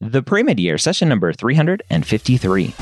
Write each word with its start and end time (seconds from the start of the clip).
The 0.00 0.22
Pre-Med 0.22 0.60
Year, 0.60 0.78
session 0.78 1.08
number 1.08 1.32
353. 1.32 2.74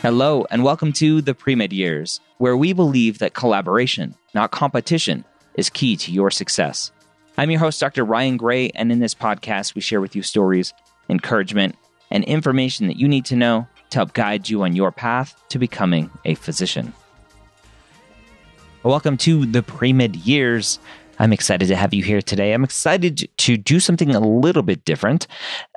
Hello, 0.00 0.46
and 0.50 0.64
welcome 0.64 0.94
to 0.94 1.20
the 1.20 1.34
Pre-Med 1.34 1.74
Years, 1.74 2.20
where 2.38 2.56
we 2.56 2.72
believe 2.72 3.18
that 3.18 3.34
collaboration, 3.34 4.14
not 4.32 4.50
competition, 4.50 5.26
is 5.56 5.68
key 5.68 5.94
to 5.96 6.10
your 6.10 6.30
success. 6.30 6.90
I'm 7.36 7.50
your 7.50 7.60
host, 7.60 7.80
Dr. 7.80 8.02
Ryan 8.02 8.38
Gray, 8.38 8.70
and 8.70 8.90
in 8.90 9.00
this 9.00 9.14
podcast, 9.14 9.74
we 9.74 9.82
share 9.82 10.00
with 10.00 10.16
you 10.16 10.22
stories, 10.22 10.72
encouragement, 11.10 11.76
and 12.10 12.24
information 12.24 12.86
that 12.86 12.96
you 12.96 13.06
need 13.06 13.26
to 13.26 13.36
know 13.36 13.68
to 13.90 13.98
help 13.98 14.14
guide 14.14 14.48
you 14.48 14.62
on 14.62 14.74
your 14.74 14.90
path 14.90 15.38
to 15.50 15.58
becoming 15.58 16.10
a 16.24 16.34
physician. 16.34 16.94
Welcome 18.84 19.18
to 19.18 19.44
the 19.44 19.62
Pre-Med 19.62 20.16
Years. 20.16 20.78
I'm 21.18 21.32
excited 21.32 21.66
to 21.68 21.76
have 21.76 21.92
you 21.92 22.02
here 22.02 22.22
today. 22.22 22.52
I'm 22.52 22.64
excited 22.64 23.28
to 23.36 23.56
do 23.56 23.80
something 23.80 24.14
a 24.14 24.20
little 24.20 24.62
bit 24.62 24.84
different. 24.84 25.26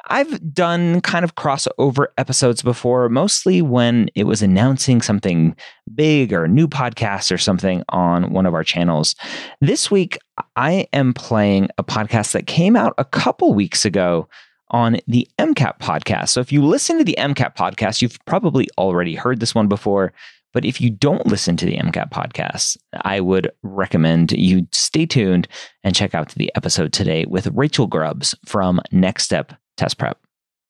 I've 0.07 0.53
done 0.53 1.01
kind 1.01 1.23
of 1.23 1.35
crossover 1.35 2.07
episodes 2.17 2.61
before, 2.61 3.09
mostly 3.09 3.61
when 3.61 4.09
it 4.15 4.25
was 4.25 4.41
announcing 4.41 5.01
something 5.01 5.55
big 5.93 6.33
or 6.33 6.45
a 6.45 6.49
new 6.49 6.67
podcast 6.67 7.31
or 7.31 7.37
something 7.37 7.83
on 7.89 8.31
one 8.33 8.45
of 8.45 8.53
our 8.53 8.63
channels. 8.63 9.15
This 9.61 9.89
week, 9.89 10.17
I 10.55 10.87
am 10.93 11.13
playing 11.13 11.69
a 11.77 11.83
podcast 11.83 12.33
that 12.33 12.47
came 12.47 12.75
out 12.75 12.93
a 12.97 13.05
couple 13.05 13.53
weeks 13.53 13.85
ago 13.85 14.27
on 14.71 14.97
the 15.07 15.27
MCAT 15.37 15.79
podcast. 15.79 16.29
So 16.29 16.39
if 16.39 16.51
you 16.51 16.63
listen 16.63 16.97
to 16.97 17.03
the 17.03 17.15
MCAT 17.19 17.55
podcast, 17.55 18.01
you've 18.01 18.17
probably 18.25 18.67
already 18.77 19.15
heard 19.15 19.39
this 19.39 19.53
one 19.53 19.67
before. 19.67 20.13
But 20.53 20.65
if 20.65 20.81
you 20.81 20.89
don't 20.89 21.25
listen 21.25 21.57
to 21.57 21.65
the 21.65 21.77
MCAT 21.77 22.11
podcast, 22.11 22.77
I 22.93 23.19
would 23.19 23.51
recommend 23.63 24.31
you 24.31 24.67
stay 24.71 25.05
tuned 25.05 25.47
and 25.83 25.95
check 25.95 26.13
out 26.13 26.29
the 26.29 26.51
episode 26.55 26.93
today 26.93 27.25
with 27.27 27.47
Rachel 27.53 27.87
Grubbs 27.87 28.35
from 28.45 28.81
Next 28.91 29.23
Step 29.23 29.53
Test 29.77 29.97
Prep. 29.97 30.20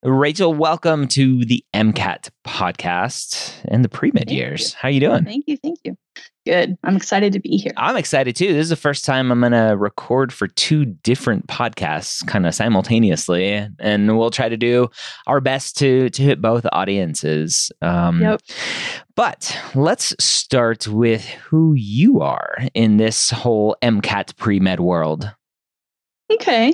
Rachel, 0.03 0.52
welcome 0.52 1.07
to 1.09 1.45
the 1.45 1.63
MCAT 1.75 2.31
podcast 2.44 3.53
and 3.66 3.85
the 3.85 3.89
pre-med 3.89 4.31
years. 4.31 4.71
You. 4.71 4.77
How 4.80 4.89
you 4.89 4.99
doing? 4.99 5.26
Thank 5.26 5.43
you, 5.45 5.58
thank 5.58 5.77
you. 5.83 5.95
Good. 6.43 6.76
I'm 6.83 6.95
excited 6.95 7.33
to 7.33 7.39
be 7.39 7.58
here. 7.58 7.71
I'm 7.77 7.95
excited 7.95 8.36
too. 8.36 8.48
This 8.48 8.64
is 8.64 8.70
the 8.70 8.76
first 8.76 9.05
time 9.05 9.31
I'm 9.31 9.42
going 9.42 9.52
to 9.52 9.77
record 9.77 10.33
for 10.33 10.48
two 10.48 10.86
different 10.86 11.45
podcasts 11.45 12.26
kind 12.26 12.48
of 12.48 12.55
simultaneously 12.55 13.67
and 13.80 14.17
we'll 14.17 14.31
try 14.31 14.49
to 14.49 14.58
do 14.58 14.89
our 15.27 15.39
best 15.39 15.77
to 15.77 16.09
to 16.09 16.23
hit 16.23 16.42
both 16.42 16.65
audiences. 16.71 17.71
Um, 17.83 18.21
yep. 18.21 18.42
But 19.15 19.55
let's 19.76 20.15
start 20.20 20.87
with 20.87 21.26
who 21.26 21.76
you 21.76 22.21
are 22.21 22.58
in 22.73 22.97
this 22.97 23.30
whole 23.30 23.76
MCAT 23.83 24.36
pre-med 24.37 24.80
world. 24.80 25.31
Okay. 26.33 26.73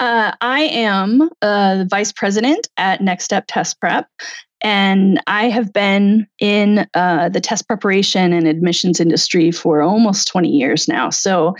Uh, 0.00 0.32
I 0.40 0.60
am 0.62 1.28
uh, 1.42 1.76
the 1.76 1.84
vice 1.84 2.10
president 2.12 2.68
at 2.78 3.02
Next 3.02 3.24
Step 3.24 3.44
Test 3.48 3.78
Prep, 3.80 4.08
and 4.62 5.20
I 5.26 5.48
have 5.48 5.72
been 5.72 6.26
in 6.38 6.86
uh, 6.94 7.28
the 7.28 7.40
test 7.40 7.66
preparation 7.66 8.32
and 8.32 8.46
admissions 8.46 8.98
industry 8.98 9.50
for 9.50 9.82
almost 9.82 10.28
20 10.28 10.48
years 10.48 10.88
now. 10.88 11.10
So, 11.10 11.54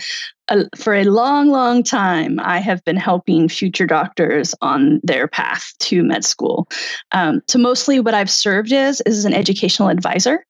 uh, 0.49 0.63
for 0.75 0.93
a 0.93 1.03
long, 1.03 1.49
long 1.49 1.83
time, 1.83 2.39
I 2.41 2.59
have 2.59 2.83
been 2.83 2.97
helping 2.97 3.47
future 3.47 3.85
doctors 3.87 4.53
on 4.61 4.99
their 5.03 5.27
path 5.27 5.71
to 5.79 6.03
med 6.03 6.25
school. 6.25 6.67
Um, 7.11 7.41
so, 7.47 7.59
mostly 7.59 7.99
what 7.99 8.15
I've 8.15 8.29
served 8.29 8.73
as 8.73 9.01
is 9.01 9.23
an 9.25 9.33
educational 9.33 9.89
advisor. 9.89 10.45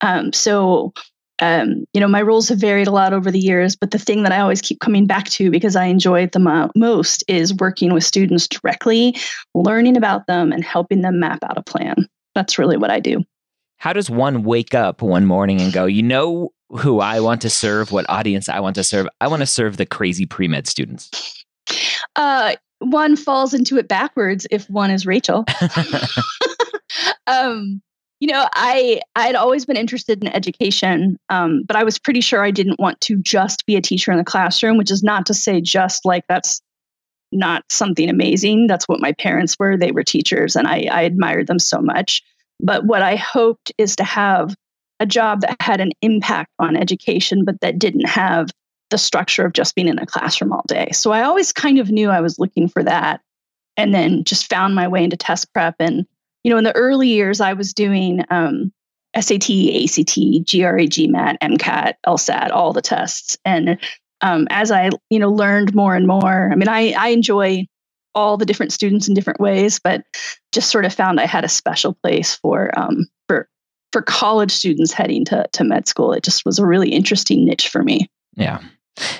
Um, 0.00 0.32
so, 0.32 0.92
um, 1.40 1.84
you 1.92 2.00
know, 2.00 2.08
my 2.08 2.22
roles 2.22 2.48
have 2.48 2.58
varied 2.58 2.86
a 2.86 2.92
lot 2.92 3.12
over 3.12 3.30
the 3.30 3.40
years, 3.40 3.74
but 3.74 3.90
the 3.90 3.98
thing 3.98 4.22
that 4.22 4.32
I 4.32 4.40
always 4.40 4.60
keep 4.60 4.80
coming 4.80 5.06
back 5.06 5.28
to 5.30 5.50
because 5.50 5.74
I 5.74 5.86
enjoy 5.86 6.22
it 6.22 6.32
the 6.32 6.38
mo- 6.38 6.70
most 6.76 7.24
is 7.26 7.54
working 7.54 7.92
with 7.92 8.04
students 8.04 8.46
directly, 8.46 9.16
learning 9.54 9.96
about 9.96 10.26
them, 10.26 10.52
and 10.52 10.64
helping 10.64 11.02
them 11.02 11.18
map 11.18 11.40
out 11.42 11.58
a 11.58 11.62
plan. 11.62 12.06
That's 12.34 12.58
really 12.58 12.76
what 12.76 12.90
I 12.90 13.00
do. 13.00 13.24
How 13.78 13.92
does 13.92 14.08
one 14.08 14.44
wake 14.44 14.74
up 14.74 15.02
one 15.02 15.26
morning 15.26 15.60
and 15.60 15.72
go, 15.72 15.86
you 15.86 16.02
know, 16.02 16.52
who 16.70 17.00
I 17.00 17.20
want 17.20 17.42
to 17.42 17.50
serve, 17.50 17.92
what 17.92 18.08
audience 18.08 18.48
I 18.48 18.60
want 18.60 18.76
to 18.76 18.84
serve? 18.84 19.08
I 19.20 19.28
want 19.28 19.40
to 19.40 19.46
serve 19.46 19.76
the 19.76 19.86
crazy 19.86 20.26
pre 20.26 20.48
med 20.48 20.66
students. 20.66 21.44
Uh, 22.14 22.54
one 22.78 23.16
falls 23.16 23.54
into 23.54 23.76
it 23.76 23.88
backwards 23.88 24.46
if 24.50 24.68
one 24.70 24.90
is 24.90 25.04
Rachel. 25.04 25.44
um, 27.26 27.82
you 28.24 28.32
know 28.32 28.48
i 28.54 29.02
i'd 29.16 29.34
always 29.34 29.66
been 29.66 29.76
interested 29.76 30.24
in 30.24 30.28
education 30.28 31.18
um, 31.28 31.62
but 31.66 31.76
i 31.76 31.84
was 31.84 31.98
pretty 31.98 32.22
sure 32.22 32.42
i 32.42 32.50
didn't 32.50 32.80
want 32.80 32.98
to 33.02 33.18
just 33.18 33.66
be 33.66 33.76
a 33.76 33.82
teacher 33.82 34.10
in 34.10 34.16
the 34.16 34.24
classroom 34.24 34.78
which 34.78 34.90
is 34.90 35.02
not 35.02 35.26
to 35.26 35.34
say 35.34 35.60
just 35.60 36.06
like 36.06 36.24
that's 36.26 36.62
not 37.32 37.64
something 37.68 38.08
amazing. 38.08 38.68
That's 38.68 38.88
what 38.88 39.00
my 39.00 39.10
parents 39.10 39.56
were. 39.58 39.76
They 39.76 39.90
were 39.90 40.04
teachers 40.04 40.56
and 40.56 40.66
i, 40.66 40.86
I 40.90 41.02
admired 41.02 41.48
them 41.48 41.58
so 41.58 41.82
much. 41.82 42.22
But 42.60 42.86
what 42.86 43.02
i 43.02 43.14
hoped 43.16 43.72
is 43.76 43.94
to 43.96 44.04
have 44.04 44.54
a 45.00 45.06
job 45.06 45.42
that 45.42 45.60
had 45.60 45.82
an 45.82 45.92
impact 46.00 46.50
on 46.58 46.76
education 46.76 47.44
but 47.44 47.60
that 47.60 47.78
didn't 47.78 48.06
have 48.06 48.48
the 48.88 48.96
structure 48.96 49.44
of 49.44 49.52
just 49.52 49.74
being 49.74 49.88
in 49.88 49.98
a 49.98 50.06
classroom 50.06 50.50
all 50.50 50.64
day. 50.66 50.88
So 50.92 51.12
i 51.12 51.22
always 51.22 51.52
kind 51.52 51.78
of 51.78 51.90
knew 51.90 52.08
i 52.08 52.22
was 52.22 52.38
looking 52.38 52.68
for 52.68 52.82
that 52.84 53.20
and 53.76 53.92
then 53.92 54.24
just 54.24 54.48
found 54.48 54.74
my 54.74 54.88
way 54.88 55.04
into 55.04 55.16
test 55.18 55.52
prep 55.52 55.74
and 55.78 56.06
you 56.44 56.50
know, 56.50 56.58
in 56.58 56.64
the 56.64 56.76
early 56.76 57.08
years, 57.08 57.40
I 57.40 57.54
was 57.54 57.72
doing 57.72 58.22
um, 58.30 58.72
SAT, 59.18 59.50
ACT, 59.50 60.16
GRE, 60.46 60.86
GMAT, 60.86 61.38
MCAT, 61.42 61.94
LSAT, 62.06 62.50
all 62.50 62.72
the 62.72 62.82
tests. 62.82 63.36
And 63.44 63.78
um, 64.20 64.46
as 64.50 64.70
I, 64.70 64.90
you 65.10 65.18
know, 65.18 65.30
learned 65.30 65.74
more 65.74 65.96
and 65.96 66.06
more, 66.06 66.50
I 66.52 66.54
mean, 66.54 66.68
I, 66.68 66.92
I 66.92 67.08
enjoy 67.08 67.66
all 68.14 68.36
the 68.36 68.46
different 68.46 68.72
students 68.72 69.08
in 69.08 69.14
different 69.14 69.40
ways, 69.40 69.80
but 69.82 70.04
just 70.52 70.70
sort 70.70 70.84
of 70.84 70.94
found 70.94 71.18
I 71.18 71.26
had 71.26 71.44
a 71.44 71.48
special 71.48 71.94
place 71.94 72.36
for 72.36 72.70
um, 72.78 73.06
for 73.26 73.48
for 73.92 74.02
college 74.02 74.52
students 74.52 74.92
heading 74.92 75.24
to 75.26 75.46
to 75.52 75.64
med 75.64 75.88
school. 75.88 76.12
It 76.12 76.22
just 76.22 76.44
was 76.44 76.58
a 76.58 76.66
really 76.66 76.90
interesting 76.90 77.44
niche 77.44 77.68
for 77.68 77.82
me. 77.82 78.08
Yeah. 78.36 78.60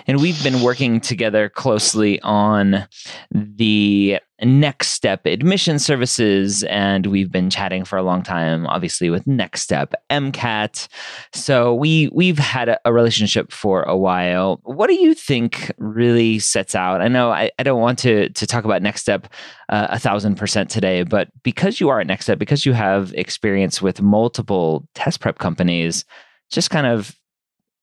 And 0.06 0.20
we've 0.20 0.40
been 0.44 0.62
working 0.62 1.00
together 1.00 1.48
closely 1.48 2.20
on 2.20 2.86
the 3.32 4.20
next 4.44 4.88
step 4.88 5.26
admission 5.26 5.78
services. 5.78 6.62
And 6.64 7.06
we've 7.06 7.30
been 7.30 7.50
chatting 7.50 7.84
for 7.84 7.96
a 7.96 8.02
long 8.02 8.22
time, 8.22 8.66
obviously, 8.66 9.10
with 9.10 9.26
Next 9.26 9.62
Step 9.62 9.94
MCAT. 10.10 10.88
So 11.32 11.74
we 11.74 12.08
we've 12.12 12.38
had 12.38 12.68
a, 12.68 12.78
a 12.84 12.92
relationship 12.92 13.52
for 13.52 13.82
a 13.82 13.96
while. 13.96 14.60
What 14.64 14.88
do 14.88 14.94
you 14.94 15.14
think 15.14 15.72
really 15.78 16.38
sets 16.38 16.74
out? 16.74 17.00
I 17.00 17.08
know 17.08 17.30
I, 17.30 17.50
I 17.58 17.62
don't 17.62 17.80
want 17.80 17.98
to 18.00 18.28
to 18.28 18.46
talk 18.46 18.64
about 18.64 18.82
Next 18.82 19.00
Step 19.00 19.32
uh, 19.68 19.88
a 19.90 19.98
thousand 19.98 20.36
percent 20.36 20.70
today, 20.70 21.02
but 21.02 21.28
because 21.42 21.80
you 21.80 21.88
are 21.88 22.00
at 22.00 22.06
Next 22.06 22.26
Step, 22.26 22.38
because 22.38 22.66
you 22.66 22.72
have 22.72 23.12
experience 23.14 23.80
with 23.80 24.02
multiple 24.02 24.86
test 24.94 25.20
prep 25.20 25.38
companies, 25.38 26.04
just 26.50 26.70
kind 26.70 26.86
of 26.86 27.14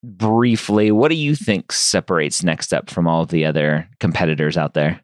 briefly, 0.03 0.91
what 0.91 1.09
do 1.09 1.15
you 1.15 1.35
think 1.35 1.71
separates 1.71 2.43
Next 2.43 2.65
Step 2.65 2.89
from 2.89 3.07
all 3.07 3.21
of 3.21 3.29
the 3.29 3.45
other 3.45 3.87
competitors 3.99 4.57
out 4.57 4.73
there? 4.73 5.01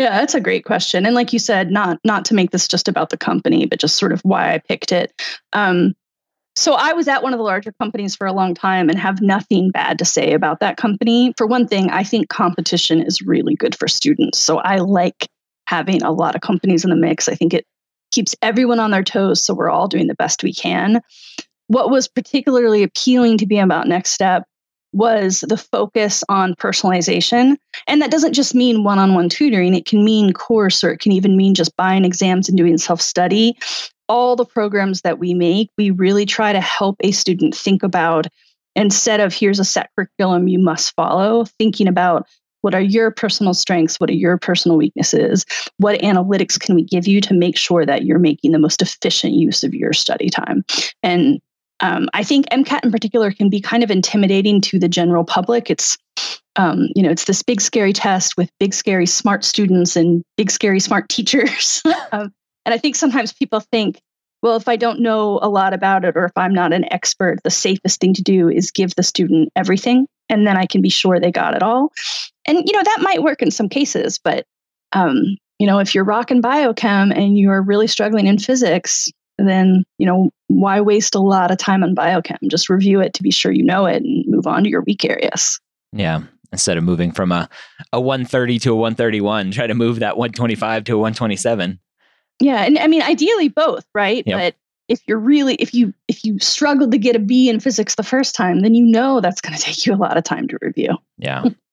Yeah, 0.00 0.12
that's 0.20 0.34
a 0.34 0.40
great 0.42 0.66
question. 0.66 1.06
And 1.06 1.14
like 1.16 1.34
you 1.34 1.40
said, 1.40 1.70
not 1.72 2.00
not 2.04 2.26
to 2.26 2.34
make 2.34 2.52
this 2.52 2.68
just 2.68 2.88
about 2.88 3.10
the 3.10 3.18
company, 3.18 3.66
but 3.66 3.80
just 3.80 3.98
sort 3.98 4.12
of 4.12 4.22
why 4.22 4.54
I 4.54 4.58
picked 4.60 4.92
it. 4.92 5.12
Um, 5.54 5.94
So 6.56 6.74
I 6.74 6.92
was 6.94 7.08
at 7.08 7.22
one 7.22 7.32
of 7.34 7.38
the 7.38 7.44
larger 7.44 7.72
companies 7.80 8.16
for 8.16 8.26
a 8.26 8.32
long 8.32 8.54
time 8.54 8.90
and 8.90 8.98
have 8.98 9.22
nothing 9.22 9.70
bad 9.70 9.98
to 10.00 10.06
say 10.06 10.34
about 10.34 10.60
that 10.60 10.76
company. 10.76 11.34
For 11.38 11.46
one 11.46 11.66
thing, 11.68 11.90
I 11.90 12.04
think 12.04 12.28
competition 12.28 13.02
is 13.02 13.22
really 13.22 13.56
good 13.56 13.74
for 13.76 13.88
students. 13.88 14.38
So 14.38 14.58
I 14.58 14.76
like 14.78 15.28
having 15.66 16.02
a 16.02 16.12
lot 16.12 16.34
of 16.36 16.42
companies 16.42 16.84
in 16.84 16.90
the 16.90 16.96
mix. 16.96 17.28
I 17.28 17.36
think 17.36 17.54
it 17.54 17.66
keeps 18.12 18.36
everyone 18.42 18.80
on 18.80 18.92
their 18.92 19.04
toes 19.04 19.44
so 19.44 19.54
we're 19.54 19.70
all 19.70 19.88
doing 19.88 20.08
the 20.08 20.16
best 20.16 20.44
we 20.44 20.54
can. 20.54 21.02
What 21.68 21.90
was 21.90 22.08
particularly 22.08 22.82
appealing 22.84 23.38
to 23.38 23.46
me 23.46 23.60
about 23.60 23.88
Next 23.88 24.12
Step 24.12 24.44
was 24.92 25.40
the 25.48 25.56
focus 25.56 26.24
on 26.28 26.54
personalization. 26.54 27.56
And 27.86 28.02
that 28.02 28.10
doesn't 28.10 28.32
just 28.32 28.54
mean 28.54 28.84
one 28.84 28.98
on 28.98 29.14
one 29.14 29.28
tutoring, 29.28 29.74
it 29.74 29.86
can 29.86 30.04
mean 30.04 30.32
course 30.32 30.82
or 30.82 30.90
it 30.90 30.98
can 30.98 31.12
even 31.12 31.36
mean 31.36 31.54
just 31.54 31.76
buying 31.76 32.04
exams 32.04 32.48
and 32.48 32.58
doing 32.58 32.78
self 32.78 33.00
study. 33.00 33.56
All 34.08 34.34
the 34.34 34.44
programs 34.44 35.02
that 35.02 35.18
we 35.18 35.34
make, 35.34 35.70
we 35.78 35.90
really 35.90 36.26
try 36.26 36.52
to 36.52 36.60
help 36.60 36.96
a 37.00 37.12
student 37.12 37.54
think 37.54 37.82
about 37.82 38.26
instead 38.74 39.20
of 39.20 39.32
here's 39.32 39.60
a 39.60 39.64
set 39.64 39.90
curriculum 39.94 40.48
you 40.48 40.58
must 40.58 40.94
follow, 40.94 41.44
thinking 41.58 41.86
about 41.86 42.26
what 42.62 42.74
are 42.74 42.80
your 42.80 43.10
personal 43.10 43.54
strengths? 43.54 43.98
What 43.98 44.10
are 44.10 44.14
your 44.14 44.36
personal 44.36 44.76
weaknesses? 44.76 45.46
What 45.78 46.00
analytics 46.00 46.60
can 46.60 46.74
we 46.74 46.84
give 46.84 47.06
you 47.06 47.20
to 47.22 47.34
make 47.34 47.56
sure 47.56 47.86
that 47.86 48.04
you're 48.04 48.18
making 48.18 48.52
the 48.52 48.58
most 48.58 48.82
efficient 48.82 49.32
use 49.32 49.64
of 49.64 49.74
your 49.74 49.92
study 49.92 50.28
time? 50.28 50.64
And 51.02 51.40
um, 51.80 52.08
I 52.12 52.22
think 52.22 52.46
MCAT 52.50 52.84
in 52.84 52.90
particular 52.90 53.32
can 53.32 53.48
be 53.48 53.60
kind 53.60 53.82
of 53.82 53.90
intimidating 53.90 54.60
to 54.62 54.78
the 54.78 54.88
general 54.88 55.24
public. 55.24 55.70
It's 55.70 55.96
um, 56.56 56.88
you 56.94 57.02
know, 57.02 57.10
it's 57.10 57.24
this 57.24 57.42
big 57.42 57.60
scary 57.60 57.92
test 57.92 58.36
with 58.36 58.50
big 58.58 58.74
scary 58.74 59.06
smart 59.06 59.44
students 59.44 59.96
and 59.96 60.22
big 60.36 60.50
scary 60.50 60.80
smart 60.80 61.08
teachers. 61.08 61.80
um, 62.12 62.32
and 62.66 62.74
I 62.74 62.78
think 62.78 62.96
sometimes 62.96 63.32
people 63.32 63.60
think, 63.60 64.00
well, 64.42 64.56
if 64.56 64.68
I 64.68 64.76
don't 64.76 65.00
know 65.00 65.38
a 65.42 65.48
lot 65.48 65.72
about 65.72 66.04
it 66.04 66.16
or 66.16 66.24
if 66.24 66.32
I'm 66.36 66.52
not 66.52 66.72
an 66.72 66.92
expert, 66.92 67.38
the 67.44 67.50
safest 67.50 68.00
thing 68.00 68.14
to 68.14 68.22
do 68.22 68.48
is 68.48 68.70
give 68.70 68.94
the 68.96 69.02
student 69.02 69.50
everything 69.54 70.06
and 70.28 70.46
then 70.46 70.56
I 70.56 70.66
can 70.66 70.82
be 70.82 70.88
sure 70.88 71.20
they 71.20 71.30
got 71.30 71.54
it 71.54 71.62
all. 71.62 71.92
And 72.46 72.58
you 72.66 72.72
know, 72.72 72.82
that 72.82 73.02
might 73.02 73.22
work 73.22 73.42
in 73.42 73.50
some 73.50 73.68
cases, 73.68 74.18
but 74.22 74.44
um, 74.92 75.36
you 75.58 75.66
know, 75.66 75.78
if 75.78 75.94
you're 75.94 76.04
rocking 76.04 76.42
biochem 76.42 77.16
and 77.16 77.38
you're 77.38 77.62
really 77.62 77.86
struggling 77.86 78.26
in 78.26 78.38
physics, 78.38 79.10
then 79.48 79.84
you 79.98 80.06
know 80.06 80.30
why 80.48 80.80
waste 80.80 81.14
a 81.14 81.20
lot 81.20 81.50
of 81.50 81.58
time 81.58 81.82
on 81.82 81.94
biochem? 81.94 82.38
Just 82.48 82.68
review 82.68 83.00
it 83.00 83.14
to 83.14 83.22
be 83.22 83.30
sure 83.30 83.52
you 83.52 83.64
know 83.64 83.86
it 83.86 84.02
and 84.02 84.24
move 84.26 84.46
on 84.46 84.64
to 84.64 84.70
your 84.70 84.82
weak 84.82 85.04
areas. 85.04 85.60
Yeah 85.92 86.22
instead 86.52 86.76
of 86.76 86.84
moving 86.84 87.12
from 87.12 87.32
a, 87.32 87.48
a 87.92 88.00
130 88.00 88.58
to 88.58 88.72
a 88.72 88.76
131 88.76 89.50
try 89.50 89.66
to 89.66 89.74
move 89.74 90.00
that 90.00 90.16
125 90.16 90.84
to 90.84 90.94
a 90.94 90.98
127 90.98 91.78
yeah 92.40 92.62
and 92.62 92.78
i 92.78 92.86
mean 92.86 93.02
ideally 93.02 93.48
both 93.48 93.84
right? 93.94 94.24
Yep. 94.26 94.38
but 94.38 94.54
if 94.88 95.00
you're 95.06 95.18
really 95.18 95.54
if 95.56 95.72
you 95.72 95.94
if 96.08 96.24
you 96.24 96.38
struggled 96.38 96.90
to 96.90 96.98
get 96.98 97.16
a 97.16 97.20
b 97.20 97.48
in 97.48 97.60
physics 97.60 97.94
the 97.94 98.02
first 98.02 98.34
time 98.34 98.60
then 98.60 98.74
you 98.74 98.84
know 98.84 99.20
that's 99.20 99.40
going 99.40 99.54
to 99.56 99.62
take 99.62 99.86
you 99.86 99.94
a 99.94 99.96
lot 99.96 100.16
of 100.16 100.24
time 100.24 100.48
to 100.48 100.58
review. 100.60 100.96
Yeah 101.18 101.44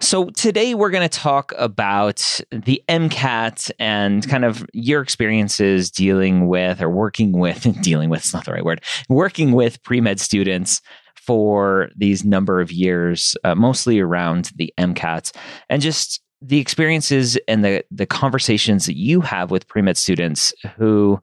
So 0.00 0.26
today 0.30 0.74
we're 0.74 0.90
going 0.90 1.08
to 1.08 1.18
talk 1.18 1.52
about 1.58 2.40
the 2.50 2.82
MCAT 2.88 3.70
and 3.78 4.28
kind 4.28 4.44
of 4.44 4.66
your 4.72 5.02
experiences 5.02 5.90
dealing 5.90 6.48
with 6.48 6.80
or 6.80 6.90
working 6.90 7.32
with 7.32 7.62
dealing 7.82 8.10
with 8.10 8.20
it's 8.20 8.32
not 8.32 8.44
the 8.44 8.52
right 8.52 8.64
word 8.64 8.82
working 9.08 9.52
with 9.52 9.82
pre 9.82 10.00
med 10.00 10.20
students 10.20 10.80
for 11.16 11.88
these 11.96 12.24
number 12.24 12.60
of 12.60 12.72
years, 12.72 13.36
uh, 13.44 13.54
mostly 13.54 14.00
around 14.00 14.50
the 14.56 14.72
MCAT 14.78 15.34
and 15.68 15.80
just 15.80 16.20
the 16.40 16.58
experiences 16.58 17.38
and 17.46 17.64
the 17.64 17.84
the 17.90 18.06
conversations 18.06 18.86
that 18.86 18.96
you 18.96 19.20
have 19.20 19.50
with 19.50 19.66
pre 19.68 19.82
med 19.82 19.96
students 19.96 20.52
who 20.76 21.20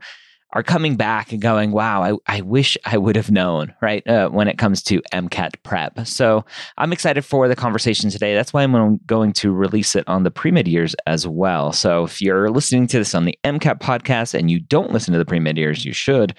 are 0.52 0.64
coming 0.64 0.96
back 0.96 1.32
and 1.32 1.42
going, 1.42 1.72
wow, 1.72 2.02
I, 2.02 2.38
I 2.38 2.42
wish 2.42 2.78
I 2.86 2.98
would 2.98 3.16
have 3.16 3.30
known, 3.30 3.74
right? 3.82 4.06
Uh, 4.08 4.30
when 4.30 4.48
it 4.48 4.58
comes 4.58 4.82
to 4.84 5.02
MCAT 5.14 5.54
prep. 5.64 6.08
So 6.08 6.44
I'm 6.78 6.92
excited 6.92 7.24
for 7.24 7.48
the 7.48 7.56
conversation 7.56 8.10
today. 8.10 8.34
That's 8.34 8.52
why 8.52 8.64
I'm 8.64 8.98
going 9.06 9.34
to 9.34 9.52
release 9.52 9.96
it 9.96 10.08
on 10.08 10.24
the 10.24 10.32
pre 10.32 10.52
med 10.52 10.68
years 10.68 10.96
as 11.06 11.28
well. 11.28 11.72
So 11.72 12.06
if 12.06 12.20
you're 12.22 12.50
listening 12.50 12.88
to 12.88 12.98
this 12.98 13.14
on 13.14 13.26
the 13.26 13.38
MCAT 13.44 13.80
podcast 13.80 14.34
and 14.34 14.50
you 14.50 14.60
don't 14.60 14.92
listen 14.92 15.12
to 15.12 15.20
the 15.20 15.26
pre 15.26 15.40
med 15.40 15.58
years, 15.58 15.86
you 15.86 15.94
should. 15.94 16.36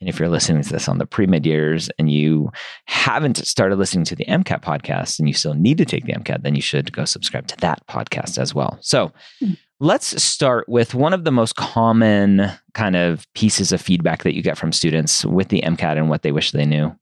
And 0.00 0.08
if 0.10 0.18
you're 0.18 0.28
listening 0.28 0.62
to 0.62 0.68
this 0.70 0.88
on 0.88 0.98
the 0.98 1.06
pre 1.06 1.24
med 1.24 1.46
years 1.46 1.88
and 1.98 2.10
you 2.10 2.50
haven't 2.84 3.38
started 3.46 3.76
listening 3.76 4.04
to 4.06 4.16
the 4.16 4.26
MCAT 4.26 4.60
podcast 4.62 5.18
and 5.18 5.26
you 5.26 5.32
still 5.32 5.54
need 5.54 5.78
to 5.78 5.86
take 5.86 6.04
the 6.04 6.12
MCAT, 6.12 6.42
then 6.42 6.54
you 6.54 6.60
should 6.60 6.92
go 6.92 7.06
subscribe 7.06 7.46
to 7.46 7.56
that 7.58 7.86
podcast 7.86 8.36
as 8.36 8.54
well. 8.54 8.76
So, 8.82 9.12
mm. 9.42 9.56
Let's 9.80 10.22
start 10.22 10.68
with 10.68 10.94
one 10.94 11.12
of 11.12 11.24
the 11.24 11.32
most 11.32 11.56
common 11.56 12.50
kind 12.74 12.96
of 12.96 13.26
pieces 13.34 13.72
of 13.72 13.80
feedback 13.80 14.22
that 14.22 14.34
you 14.34 14.42
get 14.42 14.56
from 14.56 14.72
students 14.72 15.24
with 15.24 15.48
the 15.48 15.62
MCAT 15.62 15.96
and 15.96 16.08
what 16.08 16.22
they 16.22 16.32
wish 16.32 16.52
they 16.52 16.64
knew. 16.64 16.94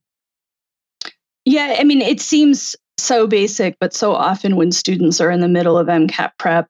Yeah, 1.44 1.76
I 1.78 1.84
mean, 1.84 2.00
it 2.00 2.20
seems 2.20 2.74
so 2.98 3.26
basic, 3.26 3.76
but 3.80 3.92
so 3.92 4.14
often 4.14 4.56
when 4.56 4.72
students 4.72 5.20
are 5.20 5.30
in 5.30 5.40
the 5.40 5.48
middle 5.48 5.76
of 5.76 5.88
MCAT 5.88 6.30
prep, 6.38 6.66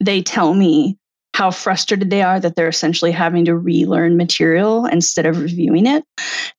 they 0.00 0.22
tell 0.22 0.54
me 0.54 0.96
how 1.34 1.50
frustrated 1.50 2.10
they 2.10 2.22
are 2.22 2.38
that 2.38 2.54
they're 2.54 2.68
essentially 2.68 3.10
having 3.10 3.44
to 3.44 3.56
relearn 3.56 4.16
material 4.16 4.86
instead 4.86 5.26
of 5.26 5.42
reviewing 5.42 5.84
it. 5.84 6.04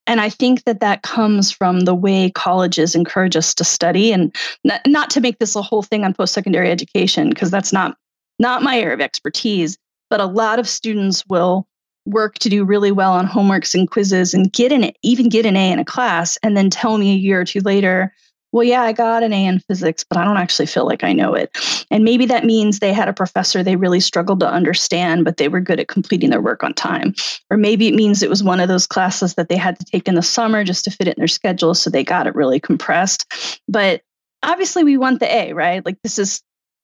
And 0.05 0.19
I 0.19 0.29
think 0.29 0.65
that 0.65 0.81
that 0.81 1.01
comes 1.01 1.49
from 1.49 1.81
the 1.81 1.95
way 1.95 2.29
colleges 2.31 2.93
encourage 2.93 3.37
us 3.37 3.55
to 3.55 3.63
study 3.63 4.11
and 4.11 4.35
not, 4.65 4.81
not 4.85 5.09
to 5.11 5.21
make 5.21 5.39
this 5.39 5.55
a 5.55 5.61
whole 5.61 5.81
thing 5.81 6.03
on 6.03 6.13
post 6.13 6.33
secondary 6.33 6.69
education, 6.69 7.29
because 7.29 7.49
that's 7.49 7.71
not 7.71 7.95
not 8.39 8.63
my 8.63 8.79
area 8.79 8.93
of 8.93 9.01
expertise, 9.01 9.77
but 10.09 10.19
a 10.19 10.25
lot 10.25 10.59
of 10.59 10.67
students 10.67 11.23
will 11.27 11.67
work 12.05 12.35
to 12.39 12.49
do 12.49 12.63
really 12.63 12.91
well 12.91 13.13
on 13.13 13.27
homeworks 13.27 13.73
and 13.73 13.89
quizzes 13.89 14.33
and 14.33 14.53
get 14.53 14.71
an 14.71 14.91
even 15.01 15.29
get 15.29 15.45
an 15.45 15.57
A 15.57 15.71
in 15.71 15.79
a 15.79 15.85
class 15.85 16.37
and 16.43 16.55
then 16.55 16.69
tell 16.69 16.97
me 16.97 17.13
a 17.13 17.17
year 17.17 17.41
or 17.41 17.45
two 17.45 17.61
later, 17.61 18.13
well, 18.51 18.63
yeah, 18.63 18.83
I 18.83 18.93
got 18.93 19.21
an 19.21 19.33
A 19.33 19.45
in 19.47 19.59
physics, 19.59 20.05
but 20.07 20.17
I 20.17 20.23
don't 20.23 20.37
actually 20.37 20.67
feel 20.67 20.85
like 20.85 21.03
I 21.03 21.11
know 21.11 21.33
it. 21.33 21.57
And 21.91 22.05
maybe 22.05 22.25
that 22.27 22.45
means 22.45 22.79
they 22.79 22.93
had 22.93 23.09
a 23.09 23.13
professor 23.13 23.61
they 23.61 23.75
really 23.75 23.99
struggled 23.99 24.39
to 24.39 24.49
understand, 24.49 25.25
but 25.25 25.35
they 25.35 25.49
were 25.49 25.59
good 25.59 25.79
at 25.79 25.89
completing 25.89 26.29
their 26.29 26.41
work 26.41 26.63
on 26.63 26.73
time. 26.73 27.13
Or 27.49 27.57
maybe 27.57 27.87
it 27.87 27.95
means 27.95 28.23
it 28.23 28.29
was 28.29 28.43
one 28.43 28.61
of 28.61 28.69
those 28.69 28.87
classes 28.87 29.33
that 29.33 29.49
they 29.49 29.57
had 29.57 29.77
to 29.79 29.85
take 29.85 30.07
in 30.07 30.15
the 30.15 30.21
summer 30.21 30.63
just 30.63 30.85
to 30.85 30.91
fit 30.91 31.07
it 31.07 31.17
in 31.17 31.21
their 31.21 31.27
schedule. 31.27 31.73
So 31.73 31.89
they 31.89 32.03
got 32.03 32.27
it 32.27 32.35
really 32.35 32.61
compressed. 32.61 33.59
But 33.67 34.03
obviously, 34.41 34.85
we 34.85 34.95
want 34.95 35.19
the 35.19 35.35
A, 35.35 35.51
right? 35.51 35.85
Like, 35.85 35.97
this 36.01 36.17
is 36.17 36.41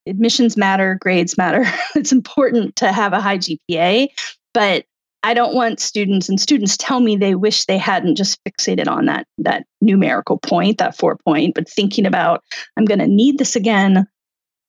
admissions 0.08 0.58
matter, 0.58 0.98
grades 1.00 1.38
matter. 1.38 1.64
it's 1.96 2.12
important 2.12 2.76
to 2.78 2.92
have 2.92 3.14
a 3.14 3.22
high 3.22 3.38
GPA, 3.38 4.08
but 4.54 4.86
I 5.24 5.34
don't 5.34 5.54
want 5.54 5.80
students 5.80 6.30
and 6.30 6.42
students 6.42 6.76
tell 6.78 7.00
me 7.00 7.16
they 7.16 7.36
wish 7.36 7.66
they 7.66 7.78
hadn't 7.78 8.16
just 8.16 8.40
fixated 8.44 8.88
on 8.88 9.06
that 9.06 9.28
that 9.38 9.66
numerical 9.80 10.40
point, 10.40 10.80
that 10.80 10.98
four 10.98 11.18
point, 11.24 11.54
but 11.54 11.70
thinking 11.70 12.06
about 12.06 12.44
I'm 12.76 12.86
going 12.86 13.00
to 13.00 13.08
need 13.08 13.38
this 13.38 13.56
again 13.56 14.08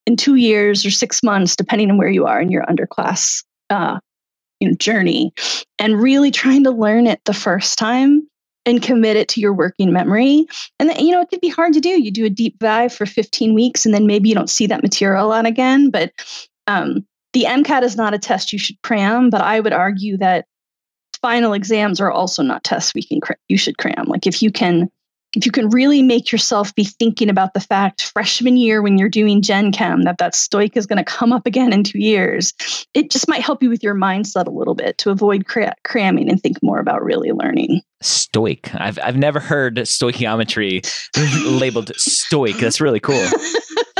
in 0.06 0.16
two 0.16 0.34
years 0.34 0.84
or 0.84 0.90
six 0.90 1.22
months, 1.22 1.56
depending 1.56 1.90
on 1.90 1.96
where 1.96 2.10
you 2.10 2.26
are 2.26 2.40
in 2.40 2.50
your 2.50 2.64
underclass 2.64 3.42
uh, 3.70 3.98
you 4.60 4.68
know, 4.68 4.74
journey, 4.76 5.32
and 5.78 6.02
really 6.02 6.30
trying 6.30 6.64
to 6.64 6.70
learn 6.70 7.06
it 7.06 7.20
the 7.24 7.34
first 7.34 7.78
time 7.78 8.28
and 8.64 8.82
commit 8.82 9.16
it 9.16 9.28
to 9.28 9.40
your 9.40 9.52
working 9.52 9.92
memory. 9.92 10.46
And 10.78 10.88
then, 10.88 11.04
you 11.04 11.12
know, 11.12 11.20
it 11.20 11.28
could 11.28 11.40
be 11.40 11.48
hard 11.48 11.72
to 11.74 11.80
do. 11.80 12.00
You 12.00 12.10
do 12.10 12.24
a 12.24 12.30
deep 12.30 12.58
dive 12.58 12.92
for 12.92 13.06
15 13.06 13.54
weeks 13.54 13.84
and 13.84 13.94
then 13.94 14.06
maybe 14.06 14.28
you 14.28 14.34
don't 14.34 14.50
see 14.50 14.66
that 14.66 14.82
material 14.82 15.32
on 15.32 15.46
again. 15.46 15.90
But 15.90 16.12
um, 16.66 17.06
the 17.32 17.44
MCAT 17.44 17.82
is 17.82 17.96
not 17.96 18.14
a 18.14 18.18
test 18.18 18.52
you 18.52 18.58
should 18.58 18.80
cram, 18.82 19.30
but 19.30 19.40
I 19.40 19.60
would 19.60 19.72
argue 19.72 20.16
that 20.18 20.46
final 21.20 21.52
exams 21.52 22.00
are 22.00 22.10
also 22.10 22.42
not 22.42 22.64
tests 22.64 22.94
we 22.94 23.02
can 23.02 23.20
cram, 23.20 23.38
you 23.48 23.56
should 23.56 23.78
cram. 23.78 24.04
Like 24.06 24.26
if 24.26 24.42
you 24.42 24.50
can 24.50 24.90
if 25.34 25.46
you 25.46 25.52
can 25.52 25.68
really 25.70 26.02
make 26.02 26.30
yourself 26.30 26.74
be 26.74 26.84
thinking 26.84 27.28
about 27.28 27.54
the 27.54 27.60
fact 27.60 28.10
freshman 28.12 28.56
year 28.56 28.82
when 28.82 28.98
you're 28.98 29.08
doing 29.08 29.42
gen 29.42 29.72
chem 29.72 30.02
that 30.02 30.18
that 30.18 30.34
stoic 30.34 30.76
is 30.76 30.86
going 30.86 30.98
to 30.98 31.04
come 31.04 31.32
up 31.32 31.46
again 31.46 31.72
in 31.72 31.82
two 31.82 31.98
years 31.98 32.52
it 32.94 33.10
just 33.10 33.28
might 33.28 33.42
help 33.42 33.62
you 33.62 33.70
with 33.70 33.82
your 33.82 33.94
mindset 33.94 34.46
a 34.46 34.50
little 34.50 34.74
bit 34.74 34.98
to 34.98 35.10
avoid 35.10 35.46
cra- 35.46 35.74
cramming 35.84 36.28
and 36.30 36.40
think 36.42 36.62
more 36.62 36.78
about 36.78 37.02
really 37.02 37.32
learning. 37.32 37.80
Stoic. 38.00 38.74
I've, 38.74 38.98
I've 39.02 39.16
never 39.16 39.40
heard 39.40 39.76
stoichiometry 39.76 40.84
labeled 41.60 41.92
stoic. 41.96 42.56
That's 42.56 42.80
really 42.80 43.00
cool 43.00 43.26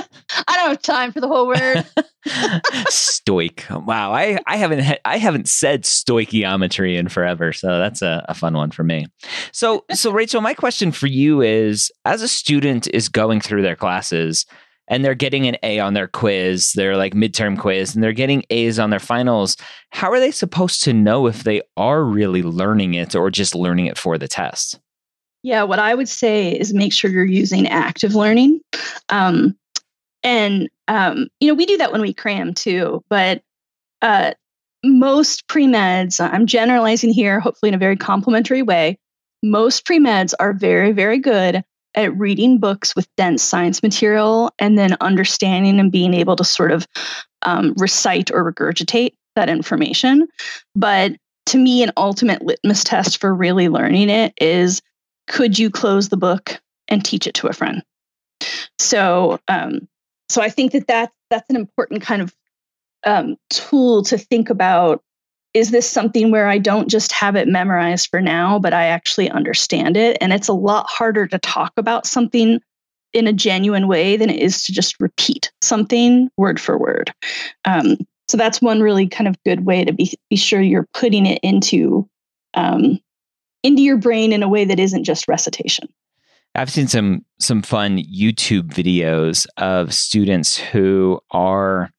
I 0.46 0.56
don't 0.56 0.68
have 0.68 0.82
time 0.82 1.12
for 1.12 1.20
the 1.20 1.28
whole 1.28 1.46
word. 1.46 1.84
Stoic. 2.88 3.64
Wow. 3.70 4.12
I, 4.12 4.38
I 4.46 4.56
haven't 4.56 4.98
I 5.04 5.18
haven't 5.18 5.48
said 5.48 5.82
stoichiometry 5.82 6.96
in 6.96 7.08
forever, 7.08 7.52
so 7.52 7.78
that's 7.78 8.02
a, 8.02 8.24
a 8.28 8.34
fun 8.34 8.54
one 8.54 8.70
for 8.70 8.84
me. 8.84 9.06
So 9.52 9.84
so 9.92 10.12
Rachel, 10.12 10.40
my 10.40 10.54
question 10.54 10.92
for 10.92 11.06
you 11.06 11.42
is 11.42 11.90
as 12.04 12.22
a 12.22 12.28
student 12.28 12.88
is 12.88 13.08
going 13.08 13.40
through 13.40 13.62
their 13.62 13.76
classes 13.76 14.46
and 14.88 15.04
they're 15.04 15.14
getting 15.14 15.46
an 15.46 15.56
A 15.62 15.78
on 15.78 15.94
their 15.94 16.08
quiz, 16.08 16.72
their 16.72 16.96
like 16.96 17.14
midterm 17.14 17.58
quiz, 17.58 17.94
and 17.94 18.02
they're 18.02 18.12
getting 18.12 18.44
A's 18.50 18.78
on 18.78 18.90
their 18.90 19.00
finals, 19.00 19.56
how 19.90 20.10
are 20.10 20.20
they 20.20 20.30
supposed 20.30 20.82
to 20.84 20.92
know 20.92 21.26
if 21.26 21.44
they 21.44 21.62
are 21.76 22.04
really 22.04 22.42
learning 22.42 22.94
it 22.94 23.14
or 23.14 23.30
just 23.30 23.54
learning 23.54 23.86
it 23.86 23.96
for 23.96 24.18
the 24.18 24.28
test? 24.28 24.78
Yeah, 25.42 25.64
what 25.64 25.78
I 25.78 25.94
would 25.94 26.08
say 26.08 26.52
is 26.52 26.72
make 26.72 26.92
sure 26.92 27.10
you're 27.10 27.24
using 27.24 27.66
active 27.68 28.14
learning. 28.14 28.60
Um, 29.08 29.56
and 30.23 30.69
um, 30.88 31.29
you 31.41 31.49
know 31.49 31.55
we 31.55 31.67
do 31.67 31.76
that 31.76 31.93
when 31.93 32.00
we 32.00 32.14
cram 32.14 32.55
too 32.55 33.02
but 33.09 33.43
uh, 34.02 34.33
most 34.85 35.47
pre-meds 35.49 36.21
i'm 36.33 36.47
generalizing 36.47 37.12
here 37.12 37.41
hopefully 37.41 37.69
in 37.69 37.75
a 37.75 37.79
very 37.79 37.97
complimentary 37.97 38.62
way 38.62 38.99
most 39.43 39.85
pre 39.85 39.99
meds 39.99 40.35
are 40.38 40.52
very, 40.52 40.93
very 40.93 41.19
good 41.19 41.64
at 41.95 42.17
reading 42.17 42.59
books 42.59 42.97
with 42.97 43.09
dense 43.17 43.43
science 43.43 43.83
material 43.83 44.52
and 44.59 44.79
then 44.79 44.97
understanding 45.00 45.79
and 45.79 45.93
being 45.93 46.14
able 46.14 46.37
to 46.37 46.45
sort 46.45 46.73
of 46.73 46.87
um, 47.43 47.75
recite 47.76 48.31
or 48.31 48.50
regurgitate 48.50 49.14
that 49.37 49.49
information. 49.49 50.26
But 50.75 51.12
to 51.47 51.59
me, 51.59 51.83
an 51.83 51.91
ultimate 51.97 52.43
litmus 52.43 52.85
test 52.85 53.21
for 53.21 53.35
really 53.35 53.69
learning 53.69 54.11
it 54.11 54.33
is 54.41 54.81
could 55.26 55.59
you 55.59 55.71
close 55.71 56.09
the 56.09 56.17
book 56.17 56.61
and 56.88 57.05
teach 57.05 57.26
it 57.26 57.35
to 57.35 57.49
a 57.49 57.52
friend? 57.52 57.83
So, 58.79 59.38
um, 59.49 59.88
so 60.32 60.42
I 60.42 60.48
think 60.48 60.72
that, 60.72 60.86
that 60.86 61.12
that's 61.30 61.48
an 61.50 61.56
important 61.56 62.02
kind 62.02 62.22
of 62.22 62.34
um, 63.04 63.36
tool 63.50 64.02
to 64.04 64.16
think 64.16 64.50
about 64.50 65.02
is 65.54 65.70
this 65.70 65.88
something 65.88 66.30
where 66.30 66.48
I 66.48 66.56
don't 66.56 66.88
just 66.88 67.12
have 67.12 67.36
it 67.36 67.46
memorized 67.46 68.08
for 68.08 68.22
now, 68.22 68.58
but 68.58 68.72
I 68.72 68.86
actually 68.86 69.28
understand 69.28 69.98
it? 69.98 70.16
And 70.20 70.32
it's 70.32 70.48
a 70.48 70.54
lot 70.54 70.86
harder 70.88 71.26
to 71.26 71.38
talk 71.38 71.72
about 71.76 72.06
something 72.06 72.58
in 73.12 73.26
a 73.26 73.32
genuine 73.34 73.86
way 73.86 74.16
than 74.16 74.30
it 74.30 74.40
is 74.40 74.64
to 74.64 74.72
just 74.72 74.98
repeat 74.98 75.52
something 75.60 76.30
word 76.38 76.58
for 76.58 76.78
word. 76.78 77.12
Um, 77.66 77.98
so 78.28 78.38
that's 78.38 78.62
one 78.62 78.80
really 78.80 79.06
kind 79.06 79.28
of 79.28 79.36
good 79.44 79.66
way 79.66 79.84
to 79.84 79.92
be 79.92 80.14
be 80.30 80.36
sure 80.36 80.62
you're 80.62 80.88
putting 80.94 81.26
it 81.26 81.40
into 81.42 82.08
um, 82.54 82.98
into 83.62 83.82
your 83.82 83.98
brain 83.98 84.32
in 84.32 84.42
a 84.42 84.48
way 84.48 84.64
that 84.64 84.80
isn't 84.80 85.04
just 85.04 85.28
recitation. 85.28 85.86
I've 86.54 86.71
seen 86.71 86.88
some 86.88 87.25
some 87.40 87.62
fun 87.62 87.99
YouTube 87.99 88.68
videos 88.68 89.47
of 89.56 89.94
students 89.94 90.56
who 90.56 91.21
are 91.30 91.90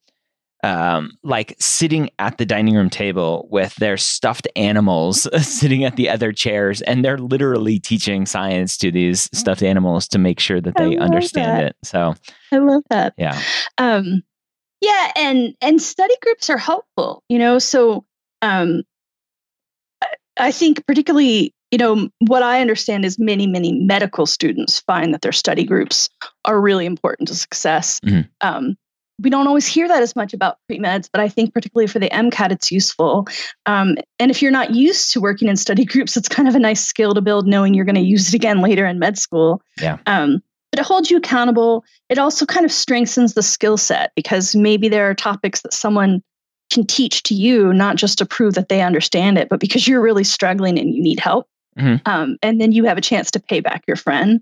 um, 0.63 1.11
like 1.23 1.55
sitting 1.59 2.09
at 2.19 2.37
the 2.37 2.45
dining 2.45 2.75
room 2.75 2.89
table 2.89 3.47
with 3.51 3.75
their 3.75 3.97
stuffed 3.97 4.47
animals 4.55 5.27
sitting 5.45 5.83
at 5.83 5.97
the 5.97 6.09
other 6.09 6.31
chairs, 6.31 6.81
and 6.81 7.03
they're 7.03 7.17
literally 7.17 7.79
teaching 7.79 8.25
science 8.25 8.77
to 8.77 8.91
these 8.91 9.29
stuffed 9.33 9.63
animals 9.63 10.07
to 10.09 10.19
make 10.19 10.39
sure 10.39 10.61
that 10.61 10.75
they 10.77 10.97
understand 10.97 11.59
that. 11.59 11.65
it. 11.65 11.75
So 11.83 12.15
I 12.51 12.57
love 12.57 12.83
that. 12.89 13.13
Yeah. 13.17 13.39
Um, 13.77 14.23
yeah, 14.81 15.11
and 15.15 15.55
and 15.61 15.81
study 15.81 16.15
groups 16.21 16.49
are 16.49 16.57
helpful. 16.57 17.23
You 17.27 17.39
know, 17.39 17.59
so 17.59 18.05
um, 18.41 18.83
I 20.37 20.51
think 20.51 20.85
particularly 20.85 21.53
you 21.73 21.79
know 21.79 22.07
what 22.19 22.43
I 22.43 22.61
understand 22.61 23.03
is 23.03 23.17
many 23.17 23.47
many 23.47 23.73
medical 23.73 24.27
students 24.27 24.79
find 24.81 25.11
that 25.11 25.23
their 25.23 25.31
study 25.31 25.63
groups 25.63 26.07
are 26.45 26.61
really 26.61 26.85
important 26.85 27.29
to 27.29 27.35
success. 27.35 27.99
Mm-hmm. 28.01 28.29
Um, 28.41 28.77
we 29.19 29.31
don't 29.31 29.47
always 29.47 29.65
hear 29.65 29.87
that 29.87 30.03
as 30.03 30.15
much 30.15 30.35
about 30.35 30.57
pre-meds, 30.67 31.09
but 31.11 31.19
I 31.19 31.29
think 31.29 31.51
particularly 31.51 31.87
for 31.87 31.97
the 31.97 32.09
MCAT, 32.09 32.51
it's 32.51 32.71
useful. 32.71 33.27
Um, 33.65 33.97
and 34.19 34.29
if 34.29 34.39
you're 34.39 34.51
not 34.51 34.75
used 34.75 35.13
to 35.13 35.21
working 35.21 35.47
in 35.47 35.55
study 35.55 35.83
groups, 35.93 36.15
it's 36.15 36.29
kind 36.29 36.47
of 36.47 36.53
a 36.53 36.59
nice 36.59 36.85
skill 36.85 37.15
to 37.15 37.21
build, 37.21 37.47
knowing 37.47 37.73
you're 37.73 37.85
going 37.85 37.95
to 37.95 38.01
use 38.01 38.27
it 38.27 38.35
again 38.35 38.61
later 38.67 38.85
in 38.85 38.99
med 38.99 39.17
school. 39.17 39.59
Yeah. 39.81 39.97
Um, 40.05 40.43
but 40.71 40.79
it 40.79 40.85
holds 40.85 41.09
you 41.09 41.17
accountable. 41.17 41.85
It 42.09 42.19
also 42.19 42.45
kind 42.45 42.65
of 42.65 42.71
strengthens 42.71 43.33
the 43.33 43.43
skill 43.43 43.77
set 43.77 44.11
because 44.15 44.55
maybe 44.55 44.89
there 44.89 45.09
are 45.09 45.15
topics 45.15 45.61
that 45.61 45.73
someone 45.73 46.21
can 46.71 46.85
teach 46.85 47.23
to 47.23 47.35
you, 47.35 47.73
not 47.73 47.95
just 47.95 48.17
to 48.19 48.25
prove 48.25 48.55
that 48.55 48.69
they 48.69 48.81
understand 48.81 49.39
it, 49.39 49.49
but 49.49 49.59
because 49.59 49.87
you're 49.87 50.01
really 50.01 50.23
struggling 50.23 50.77
and 50.77 50.93
you 50.93 51.01
need 51.01 51.19
help. 51.19 51.47
Mm-hmm. 51.77 52.07
Um, 52.09 52.37
and 52.41 52.59
then 52.61 52.71
you 52.71 52.85
have 52.85 52.97
a 52.97 53.01
chance 53.01 53.31
to 53.31 53.39
pay 53.39 53.59
back 53.59 53.83
your 53.87 53.97
friend. 53.97 54.41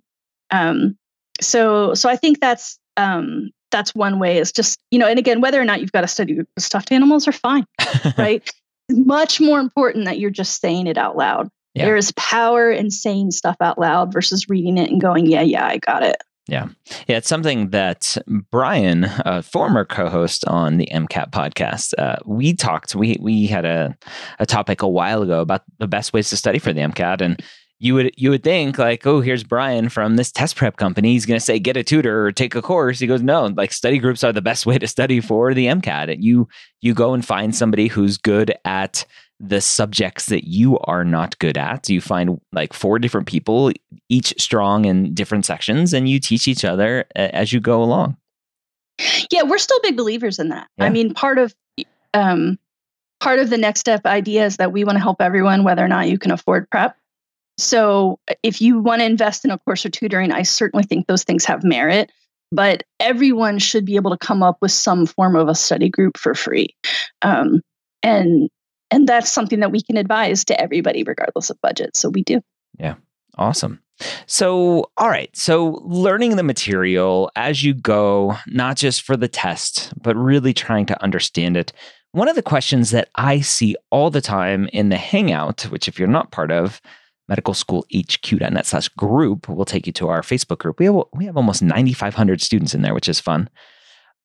Um, 0.50 0.98
so, 1.40 1.94
so 1.94 2.10
I 2.10 2.16
think 2.16 2.40
that's 2.40 2.78
um, 2.98 3.52
that's 3.72 3.96
one 3.96 4.20
way 4.20 4.38
is 4.38 4.52
just 4.52 4.80
you 4.92 5.00
know 5.00 5.08
and 5.08 5.18
again 5.18 5.42
whether 5.42 5.60
or 5.60 5.66
not 5.66 5.82
you've 5.82 5.92
got 5.92 6.02
to 6.02 6.08
study 6.08 6.40
stuffed 6.60 6.92
animals 6.92 7.28
are 7.28 7.32
fine 7.32 7.66
right 8.18 8.48
much 8.90 9.40
more 9.40 9.60
important 9.60 10.06
that 10.06 10.20
you're 10.20 10.30
just 10.30 10.60
saying 10.62 10.86
it 10.86 10.98
out 10.98 11.16
loud 11.16 11.50
yeah. 11.74 11.86
there 11.86 11.96
is 11.96 12.12
power 12.18 12.70
in 12.70 12.92
saying 12.92 13.32
stuff 13.32 13.56
out 13.62 13.80
loud 13.80 14.12
versus 14.12 14.50
reading 14.50 14.78
it 14.78 14.92
and 14.92 15.02
going 15.02 15.26
yeah 15.26 15.42
yeah 15.42 15.66
i 15.66 15.78
got 15.78 16.04
it 16.04 16.18
yeah. 16.52 16.68
Yeah. 17.08 17.18
It's 17.18 17.30
something 17.30 17.70
that 17.70 18.18
Brian, 18.52 19.06
a 19.26 19.42
former 19.42 19.86
co 19.86 20.10
host 20.10 20.46
on 20.48 20.78
the 20.78 20.90
MCAT 20.92 21.32
podcast, 21.32 21.94
uh, 21.98 22.18
we 22.26 22.54
talked, 22.54 22.94
we, 22.94 23.18
we 23.22 23.48
had 23.48 23.64
a, 23.64 23.98
a 24.38 24.46
topic 24.46 24.82
a 24.82 24.88
while 24.88 25.22
ago 25.22 25.40
about 25.40 25.64
the 25.80 25.88
best 25.88 26.12
ways 26.12 26.30
to 26.30 26.38
study 26.38 26.60
for 26.60 26.74
the 26.74 26.82
MCAT. 26.82 27.22
And 27.22 27.42
you 27.80 27.96
would 27.96 28.12
you 28.16 28.30
would 28.30 28.44
think 28.44 28.78
like, 28.78 29.08
oh, 29.08 29.22
here's 29.22 29.44
Brian 29.44 29.90
from 29.90 30.16
this 30.16 30.32
test 30.32 30.56
prep 30.56 30.78
company. 30.78 31.14
He's 31.14 31.26
going 31.26 31.40
to 31.40 31.44
say 31.44 31.58
get 31.58 31.78
a 31.78 31.84
tutor 31.84 32.28
or 32.28 32.32
take 32.32 32.54
a 32.54 32.62
course. 32.62 33.00
He 33.00 33.08
goes, 33.08 33.24
no, 33.24 33.46
like 33.48 33.74
study 33.74 33.98
groups 33.98 34.24
are 34.24 34.32
the 34.32 34.42
best 34.42 34.68
way 34.68 34.78
to 34.78 34.88
study 34.88 35.20
for 35.20 35.56
the 35.56 35.66
MCAT. 35.66 36.12
And 36.14 36.24
you 36.24 36.48
you 36.82 36.94
go 36.94 37.16
and 37.16 37.26
find 37.26 37.56
somebody 37.56 37.88
who's 37.88 38.18
good 38.18 38.54
at 38.66 39.04
the 39.42 39.60
subjects 39.60 40.28
that 40.28 40.48
you 40.48 40.78
are 40.80 41.04
not 41.04 41.38
good 41.40 41.58
at. 41.58 41.90
You 41.90 42.00
find 42.00 42.40
like 42.52 42.74
four 42.74 43.00
different 43.00 43.28
people, 43.28 43.72
each 44.08 44.34
strong 44.38 44.86
in 44.86 45.14
different 45.14 45.46
sections, 45.46 45.94
and 45.94 46.08
you 46.08 46.20
teach 46.20 46.48
each 46.48 46.64
other 46.64 47.06
as 47.16 47.52
you 47.52 47.60
go 47.60 47.82
along. 47.82 48.18
Yeah, 49.32 49.44
we're 49.44 49.58
still 49.58 49.80
big 49.82 49.98
believers 49.98 50.38
in 50.38 50.50
that. 50.50 50.68
Yeah. 50.78 50.86
I 50.86 50.90
mean, 50.90 51.14
part 51.14 51.40
of 51.40 51.56
um, 52.14 52.60
part 53.20 53.40
of 53.40 53.50
the 53.50 53.58
next 53.58 53.80
step 53.80 54.06
idea 54.06 54.46
is 54.46 54.58
that 54.58 54.72
we 54.72 54.84
want 54.84 54.98
to 54.98 55.02
help 55.02 55.22
everyone, 55.22 55.64
whether 55.64 55.84
or 55.84 55.88
not 55.88 56.10
you 56.10 56.20
can 56.20 56.32
afford 56.32 56.70
prep. 56.70 56.96
So 57.58 58.20
if 58.44 58.62
you 58.62 58.80
want 58.80 59.02
to 59.02 59.06
invest 59.06 59.44
in 59.44 59.52
a 59.52 59.58
course 59.58 59.86
or 59.86 59.90
tutoring, 59.90 60.32
I 60.32 60.44
certainly 60.44 60.84
think 60.84 61.08
those 61.08 61.24
things 61.24 61.46
have 61.46 61.64
merit. 61.64 62.12
But 62.52 62.84
everyone 63.00 63.60
should 63.60 63.86
be 63.86 63.96
able 63.96 64.12
to 64.12 64.18
come 64.18 64.44
up 64.44 64.58
with 64.62 64.72
some 64.72 65.06
form 65.06 65.36
of 65.36 65.48
a 65.48 65.56
study 65.56 65.90
group 65.90 66.18
for 66.18 66.36
free, 66.36 66.76
um, 67.22 67.62
and 68.04 68.50
and 68.92 69.08
that's 69.08 69.32
something 69.32 69.62
that 69.62 69.72
we 69.72 69.82
can 69.82 69.98
advise 69.98 70.46
to 70.46 70.62
everybody, 70.62 71.04
regardless 71.04 71.50
of 71.50 71.60
budget. 71.62 71.96
So 71.96 72.10
we 72.10 72.24
do. 72.24 72.42
Yeah, 72.78 72.96
awesome. 73.38 73.82
So, 74.26 74.92
all 74.98 75.10
right. 75.10 75.36
So, 75.36 75.82
learning 75.84 76.36
the 76.36 76.44
material 76.44 77.32
as 77.36 77.64
you 77.64 77.74
go, 77.74 78.38
not 78.48 78.78
just 78.78 79.04
for 79.04 79.16
the 79.16 79.28
test, 79.28 79.94
but 80.02 80.16
really 80.16 80.54
trying 80.54 80.86
to 80.88 81.04
understand 81.04 81.56
it. 81.56 81.72
One 82.12 82.28
of 82.28 82.36
the 82.36 82.42
questions 82.42 82.92
that 82.92 83.10
I 83.16 83.42
see 83.42 83.76
all 83.90 84.10
the 84.10 84.22
time 84.22 84.68
in 84.74 84.90
the 84.90 84.98
Hangout, 84.98 85.64
which, 85.64 85.88
if 85.88 85.98
you're 86.00 86.08
not 86.08 86.32
part 86.32 86.52
of, 86.52 86.82
medicalschoolhq.net 87.32 88.66
slash 88.66 88.90
group 88.90 89.48
will 89.48 89.66
take 89.66 89.88
you 89.88 89.94
to 89.94 90.10
our 90.10 90.22
Facebook 90.22 90.58
group. 90.58 90.80
We 90.80 90.86
have, 90.88 91.04
we 91.14 91.26
have 91.26 91.38
almost 91.38 91.62
9,500 91.62 92.42
students 92.42 92.74
in 92.74 92.82
there, 92.82 92.94
which 92.94 93.08
is 93.08 93.20
fun. 93.20 93.50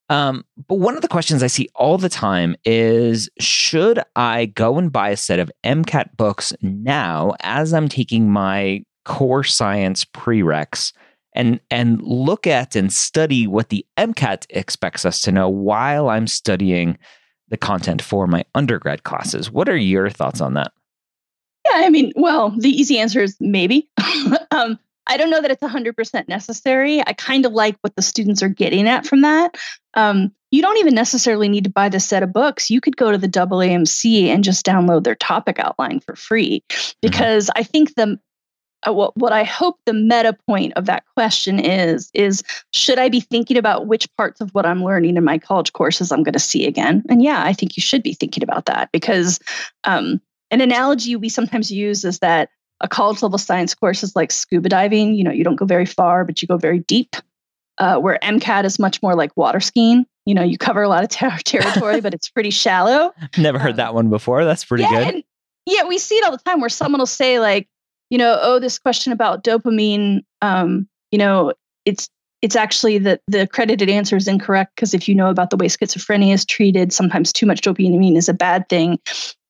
Um, 0.09 0.45
but 0.69 0.79
one 0.79 0.95
of 0.95 1.03
the 1.03 1.09
questions 1.09 1.43
I 1.43 1.49
see 1.49 1.69
all 1.75 1.99
the 1.99 2.09
time 2.09 2.57
is 2.65 3.29
Should 3.41 4.01
I 4.15 4.47
go 4.47 4.79
and 4.79 4.93
buy 4.93 5.11
a 5.11 5.17
set 5.17 5.39
of 5.39 5.51
MCAT 5.65 6.17
books 6.17 6.53
now 6.63 7.35
as 7.41 7.73
I'm 7.73 7.89
taking 7.89 8.31
my 8.31 8.85
core 9.05 9.45
science 9.45 10.05
prereqs 10.05 10.93
and, 11.35 11.61
and 11.71 12.01
look 12.03 12.47
at 12.47 12.77
and 12.77 12.93
study 12.93 13.47
what 13.47 13.69
the 13.69 13.85
MCAT 13.99 14.47
expects 14.51 15.05
us 15.05 15.21
to 15.23 15.33
know 15.33 15.49
while 15.49 16.09
I'm 16.09 16.27
studying 16.27 16.99
the 17.49 17.57
content 17.57 18.03
for 18.03 18.27
my 18.27 18.45
undergrad 18.55 19.05
classes? 19.05 19.51
What 19.51 19.69
are 19.69 19.77
your 19.77 20.11
thoughts 20.11 20.41
on 20.41 20.55
that? 20.55 20.73
Yeah, 21.67 21.85
I 21.85 21.91
mean, 21.91 22.13
well, 22.17 22.51
the 22.51 22.71
easy 22.71 22.99
answer 22.99 23.21
is 23.21 23.37
maybe. 23.41 23.89
um, 24.51 24.79
I 25.07 25.17
don't 25.17 25.31
know 25.31 25.41
that 25.41 25.51
it's 25.51 25.63
100% 25.63 26.29
necessary. 26.29 27.01
I 27.07 27.13
kind 27.13 27.47
of 27.47 27.53
like 27.53 27.77
what 27.81 27.95
the 27.97 28.03
students 28.03 28.43
are 28.43 28.49
getting 28.49 28.89
at 28.89 29.07
from 29.07 29.23
that. 29.23 29.57
Um, 29.95 30.33
you 30.51 30.63
don't 30.63 30.79
even 30.79 30.95
necessarily 30.95 31.49
need 31.49 31.65
to 31.65 31.71
buy 31.71 31.89
the 31.89 32.01
set 32.01 32.23
of 32.23 32.33
books. 32.33 32.71
You 32.71 32.81
could 32.81 32.97
go 32.97 33.13
to 33.13 33.19
the 33.19 33.29
AAMC 33.29 34.27
and 34.27 34.45
just 34.45 34.65
download 34.65 35.05
their 35.05 35.15
topic 35.15 35.59
outline 35.59 36.01
for 36.01 36.17
free. 36.17 36.63
Mm-hmm. 36.69 36.93
Because 37.03 37.47
mm-hmm. 37.47 37.61
I 37.61 37.63
think 37.63 37.95
the 37.95 38.19
uh, 38.87 38.93
what, 38.93 39.17
what 39.17 39.33
I 39.33 39.43
hope 39.43 39.79
the 39.87 39.93
meta 39.93 40.37
point 40.47 40.73
of 40.77 40.87
that 40.87 41.05
question 41.17 41.59
is 41.59 42.11
is 42.15 42.43
should 42.73 42.99
I 42.99 43.09
be 43.09 43.21
thinking 43.21 43.57
about 43.57 43.87
which 43.87 44.07
parts 44.17 44.41
of 44.41 44.51
what 44.51 44.67
I'm 44.67 44.85
learning 44.85 45.17
in 45.17 45.25
my 45.25 45.39
college 45.39 45.73
courses 45.73 46.13
I'm 46.13 46.23
going 46.23 46.35
to 46.35 46.39
see 46.39 46.67
again? 46.67 47.03
And 47.09 47.23
yeah, 47.23 47.43
I 47.45 47.53
think 47.53 47.77
you 47.77 47.81
should 47.81 48.03
be 48.03 48.15
thinking 48.15 48.43
about 48.43 48.67
that 48.67 48.91
because 48.93 49.41
um, 49.85 50.21
an 50.51 50.61
analogy 50.61 51.17
we 51.17 51.29
sometimes 51.29 51.71
use 51.71 52.05
is 52.05 52.19
that 52.21 52.51
a 52.81 52.89
college 52.89 53.23
level 53.23 53.39
science 53.39 53.75
course 53.75 54.03
is 54.03 54.15
like 54.15 54.31
scuba 54.31 54.69
diving. 54.69 55.15
You 55.15 55.25
know, 55.25 55.31
you 55.31 55.45
don't 55.45 55.57
go 55.57 55.65
very 55.65 55.87
far, 55.87 56.25
but 56.25 56.43
you 56.43 56.49
go 56.49 56.57
very 56.57 56.81
deep. 56.81 57.17
Uh, 57.79 57.99
where 57.99 58.19
MCAT 58.23 58.65
is 58.65 58.79
much 58.79 59.03
more 59.03 59.15
like 59.15 59.37
water 59.37 59.61
skiing. 59.61 60.07
You 60.25 60.35
know, 60.35 60.43
you 60.43 60.57
cover 60.57 60.83
a 60.83 60.89
lot 60.89 61.05
of 61.05 61.11
ter- 61.11 61.37
territory, 61.45 62.01
but 62.01 62.15
it's 62.15 62.29
pretty 62.31 62.51
shallow. 62.51 63.13
Never 63.39 63.59
heard 63.59 63.73
um, 63.73 63.77
that 63.77 63.95
one 63.95 64.09
before. 64.09 64.47
That's 64.47 64.65
pretty 64.65 64.85
yeah, 64.85 64.91
good. 64.91 65.15
And, 65.15 65.25
yeah, 65.67 65.85
we 65.85 65.99
see 65.99 66.15
it 66.15 66.25
all 66.25 66.31
the 66.31 66.39
time 66.39 66.61
where 66.61 66.71
someone 66.71 67.01
will 67.01 67.07
say 67.07 67.39
like, 67.39 67.69
you 68.09 68.19
know, 68.19 68.39
oh, 68.41 68.59
this 68.59 68.79
question 68.79 69.13
about 69.13 69.45
dopamine, 69.45 70.21
um, 70.41 70.89
you 71.11 71.19
know, 71.19 71.53
it's 71.85 72.09
it's 72.43 72.57
actually 72.57 72.99
that 72.99 73.21
the 73.27 73.43
accredited 73.43 73.89
answer 73.89 74.17
is 74.17 74.29
incorrect 74.29 74.77
because 74.77 74.95
if 74.95 75.09
you 75.09 75.15
know 75.15 75.29
about 75.29 75.51
the 75.51 75.57
way 75.57 75.67
schizophrenia 75.67 76.33
is 76.33 76.45
treated, 76.45 76.93
sometimes 76.93 77.33
too 77.33 77.47
much 77.47 77.61
dopamine 77.63 78.17
is 78.17 78.29
a 78.29 78.35
bad 78.35 78.69
thing. 78.69 78.99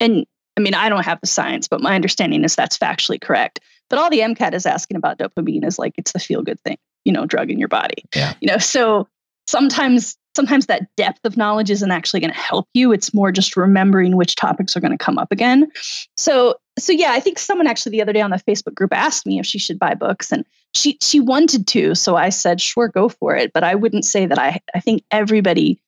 And 0.00 0.25
I 0.57 0.61
mean, 0.61 0.75
I 0.75 0.89
don't 0.89 1.05
have 1.05 1.21
the 1.21 1.27
science, 1.27 1.69
but 1.69 1.81
my 1.81 1.95
understanding 1.95 2.45
is 2.45 2.55
that's 2.55 2.79
factually 2.79 3.21
correct. 3.21 3.61
But 3.89 3.99
all 3.99 4.11
the 4.11 4.21
MCAT 4.21 4.55
is 4.55 4.67
asking 4.67 4.97
about 4.97 5.19
dopamine 5.19 5.65
is 5.65 5.79
like 5.79 5.95
it's 5.97 6.13
the 6.13 6.19
feel 6.19 6.43
good 6.43 6.61
thing, 6.61 6.79
you 7.05 7.13
know, 7.13 7.27
drug 7.27 7.51
in 7.51 7.59
your 7.59 7.69
body. 7.69 8.05
Yeah. 8.15 8.35
You 8.41 8.49
know, 8.49 8.59
so 8.59 9.09
sometimes 9.47 10.17
sometimes 10.35 10.67
that 10.67 10.87
depth 10.97 11.25
of 11.25 11.37
knowledge 11.37 11.71
isn't 11.71 11.91
actually 11.91 12.21
going 12.21 12.33
to 12.33 12.39
help 12.39 12.69
you. 12.75 12.93
It's 12.93 13.15
more 13.15 13.33
just 13.33 13.57
remembering 13.57 14.17
which 14.17 14.37
topics 14.37 14.77
are 14.77 14.81
going 14.81 14.97
to 14.97 15.03
come 15.03 15.19
up 15.19 15.33
again. 15.33 15.71
So, 16.17 16.57
so 16.79 16.93
yeah, 16.93 17.13
I 17.13 17.21
think 17.21 17.39
someone 17.39 17.67
actually 17.67 17.93
the 17.93 18.03
other 18.03 18.13
day 18.13 18.21
on 18.21 18.31
the 18.31 18.43
Facebook 18.47 18.75
group 18.75 18.93
asked 18.93 19.27
me 19.27 19.41
if 19.41 19.47
she 19.47 19.59
should 19.59 19.79
buy 19.79 19.95
books, 19.95 20.31
and 20.31 20.45
she 20.75 20.99
she 21.01 21.21
wanted 21.21 21.67
to. 21.69 21.95
So 21.95 22.17
I 22.17 22.29
said, 22.29 22.61
sure, 22.61 22.89
go 22.89 23.09
for 23.09 23.35
it. 23.35 23.53
But 23.53 23.65
I 23.65 23.75
wouldn't 23.75 24.05
say 24.05 24.27
that 24.27 24.39
I. 24.39 24.61
I 24.75 24.81
think 24.81 25.03
everybody 25.11 25.81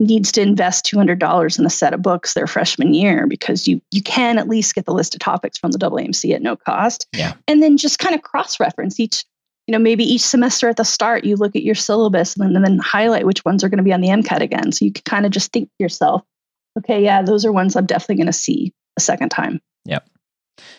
needs 0.00 0.32
to 0.32 0.40
invest 0.40 0.86
$200 0.86 1.58
in 1.58 1.66
a 1.66 1.70
set 1.70 1.94
of 1.94 2.02
books 2.02 2.34
their 2.34 2.46
freshman 2.46 2.94
year 2.94 3.26
because 3.26 3.68
you 3.68 3.80
you 3.90 4.02
can 4.02 4.38
at 4.38 4.48
least 4.48 4.74
get 4.74 4.86
the 4.86 4.94
list 4.94 5.14
of 5.14 5.20
topics 5.20 5.58
from 5.58 5.70
the 5.70 5.78
AAMC 5.78 6.34
at 6.34 6.42
no 6.42 6.56
cost. 6.56 7.06
Yeah. 7.12 7.34
And 7.46 7.62
then 7.62 7.76
just 7.76 7.98
kind 7.98 8.14
of 8.14 8.22
cross 8.22 8.58
reference 8.58 8.98
each 8.98 9.24
you 9.66 9.72
know 9.72 9.78
maybe 9.78 10.02
each 10.02 10.22
semester 10.22 10.68
at 10.68 10.76
the 10.76 10.84
start 10.84 11.24
you 11.24 11.36
look 11.36 11.54
at 11.54 11.62
your 11.62 11.74
syllabus 11.74 12.34
and 12.34 12.44
then, 12.44 12.56
and 12.56 12.64
then 12.64 12.78
highlight 12.78 13.26
which 13.26 13.44
ones 13.44 13.62
are 13.62 13.68
going 13.68 13.78
to 13.78 13.84
be 13.84 13.92
on 13.92 14.00
the 14.00 14.08
MCAT 14.08 14.40
again 14.40 14.72
so 14.72 14.84
you 14.84 14.92
can 14.92 15.04
kind 15.04 15.26
of 15.26 15.32
just 15.32 15.52
think 15.52 15.68
to 15.68 15.74
yourself 15.78 16.22
okay 16.78 17.04
yeah 17.04 17.22
those 17.22 17.44
are 17.44 17.52
ones 17.52 17.76
I'm 17.76 17.86
definitely 17.86 18.16
going 18.16 18.26
to 18.26 18.32
see 18.32 18.72
a 18.96 19.00
second 19.00 19.30
time. 19.30 19.60
Yep. 19.84 20.08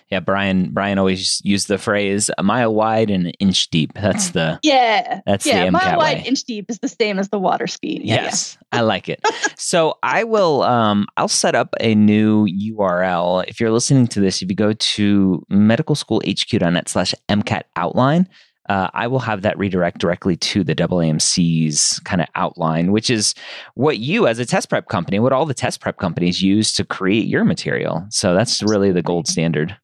Yeah, 0.09 0.19
Brian. 0.19 0.71
Brian 0.71 0.97
always 0.97 1.41
used 1.43 1.67
the 1.67 1.77
phrase 1.77 2.29
"a 2.37 2.43
mile 2.43 2.73
wide 2.73 3.09
and 3.09 3.27
an 3.27 3.33
inch 3.39 3.69
deep." 3.69 3.93
That's 3.93 4.31
the 4.31 4.59
yeah. 4.63 5.21
That's 5.25 5.45
yeah, 5.45 5.65
the 5.65 5.71
mile 5.71 5.97
wide, 5.97 6.17
way. 6.17 6.23
inch 6.25 6.43
deep 6.43 6.69
is 6.69 6.79
the 6.79 6.87
same 6.87 7.19
as 7.19 7.29
the 7.29 7.39
water 7.39 7.67
speed. 7.67 8.01
Yeah, 8.03 8.23
yes, 8.23 8.57
I 8.71 8.81
like 8.81 9.09
it. 9.09 9.21
so 9.57 9.97
I 10.03 10.23
will. 10.23 10.63
Um, 10.63 11.07
I'll 11.17 11.27
set 11.27 11.55
up 11.55 11.73
a 11.79 11.95
new 11.95 12.45
URL. 12.45 13.45
If 13.47 13.59
you're 13.59 13.71
listening 13.71 14.07
to 14.07 14.19
this, 14.19 14.41
if 14.41 14.49
you 14.49 14.55
go 14.55 14.73
to 14.73 15.45
medicalschoolhq.net 15.51 16.89
slash 16.89 17.15
MCAT 17.29 17.63
outline, 17.75 18.27
uh, 18.71 18.89
I 18.93 19.05
will 19.07 19.19
have 19.19 19.41
that 19.41 19.57
redirect 19.57 19.97
directly 19.97 20.37
to 20.37 20.63
the 20.63 20.73
AAMC's 20.73 21.99
kind 22.05 22.21
of 22.21 22.27
outline, 22.35 22.93
which 22.93 23.09
is 23.09 23.35
what 23.73 23.97
you, 23.97 24.27
as 24.27 24.39
a 24.39 24.45
test 24.45 24.69
prep 24.69 24.87
company, 24.87 25.19
what 25.19 25.33
all 25.33 25.45
the 25.45 25.53
test 25.53 25.81
prep 25.81 25.97
companies 25.97 26.41
use 26.41 26.71
to 26.75 26.85
create 26.85 27.27
your 27.27 27.43
material. 27.43 28.05
So 28.11 28.33
that's 28.33 28.63
really 28.63 28.93
the 28.93 29.01
gold 29.01 29.27
standard. 29.27 29.75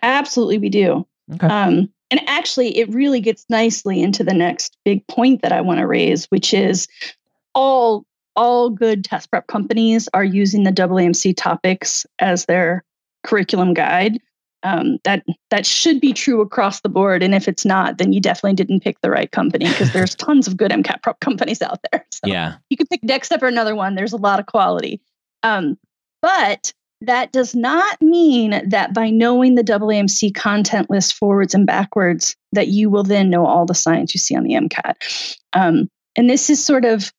Absolutely, 0.00 0.56
we 0.56 0.70
do. 0.70 1.06
Okay. 1.34 1.46
Um, 1.46 1.92
and 2.10 2.26
actually, 2.28 2.78
it 2.78 2.88
really 2.88 3.20
gets 3.20 3.44
nicely 3.50 4.00
into 4.00 4.24
the 4.24 4.32
next 4.32 4.78
big 4.86 5.06
point 5.06 5.42
that 5.42 5.52
I 5.52 5.60
want 5.60 5.80
to 5.80 5.86
raise, 5.86 6.24
which 6.26 6.54
is 6.54 6.88
all 7.54 8.06
all 8.34 8.70
good 8.70 9.04
test 9.04 9.30
prep 9.30 9.48
companies 9.48 10.08
are 10.14 10.24
using 10.24 10.64
the 10.64 10.70
AAMC 10.70 11.34
topics 11.36 12.06
as 12.18 12.46
their 12.46 12.84
curriculum 13.22 13.74
guide. 13.74 14.18
Um, 14.64 14.98
that 15.04 15.24
that 15.50 15.66
should 15.66 16.00
be 16.00 16.12
true 16.12 16.40
across 16.40 16.80
the 16.80 16.88
board, 16.88 17.22
and 17.22 17.34
if 17.34 17.48
it's 17.48 17.64
not, 17.64 17.98
then 17.98 18.12
you 18.12 18.20
definitely 18.20 18.54
didn't 18.54 18.80
pick 18.80 19.00
the 19.00 19.10
right 19.10 19.30
company 19.30 19.66
because 19.66 19.92
there's 19.94 20.14
tons 20.14 20.46
of 20.46 20.56
good 20.56 20.70
MCAT 20.70 21.02
prep 21.02 21.20
companies 21.20 21.62
out 21.62 21.80
there. 21.90 22.04
So 22.22 22.30
yeah. 22.30 22.54
you 22.70 22.76
could 22.76 22.88
pick 22.88 23.02
Next 23.02 23.26
Step 23.26 23.42
or 23.42 23.48
another 23.48 23.74
one. 23.74 23.96
There's 23.96 24.12
a 24.12 24.16
lot 24.16 24.38
of 24.38 24.46
quality, 24.46 25.00
um, 25.42 25.76
but 26.20 26.72
that 27.00 27.32
does 27.32 27.54
not 27.54 28.00
mean 28.00 28.62
that 28.68 28.94
by 28.94 29.10
knowing 29.10 29.56
the 29.56 29.64
AAMC 29.64 30.34
content 30.36 30.88
list 30.88 31.14
forwards 31.14 31.52
and 31.52 31.66
backwards, 31.66 32.36
that 32.52 32.68
you 32.68 32.88
will 32.88 33.02
then 33.02 33.28
know 33.28 33.44
all 33.44 33.66
the 33.66 33.74
science 33.74 34.14
you 34.14 34.20
see 34.20 34.36
on 34.36 34.44
the 34.44 34.54
MCAT. 34.54 35.36
Um, 35.52 35.88
and 36.14 36.30
this 36.30 36.48
is 36.48 36.64
sort 36.64 36.84
of 36.84 37.12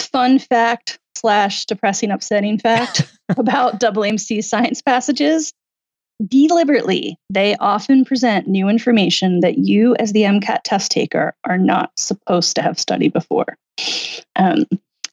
fun 0.00 0.40
fact 0.40 0.98
slash 1.14 1.66
depressing, 1.66 2.10
upsetting 2.10 2.58
fact 2.58 3.12
about 3.36 3.78
AAMC 3.80 4.42
science 4.42 4.82
passages. 4.82 5.52
Deliberately, 6.26 7.16
they 7.30 7.56
often 7.56 8.04
present 8.04 8.48
new 8.48 8.68
information 8.68 9.40
that 9.40 9.58
you, 9.58 9.94
as 9.96 10.12
the 10.12 10.22
MCAT 10.22 10.60
test 10.64 10.90
taker, 10.90 11.34
are 11.44 11.58
not 11.58 11.92
supposed 11.96 12.56
to 12.56 12.62
have 12.62 12.78
studied 12.78 13.12
before. 13.12 13.56
Um, 14.34 14.66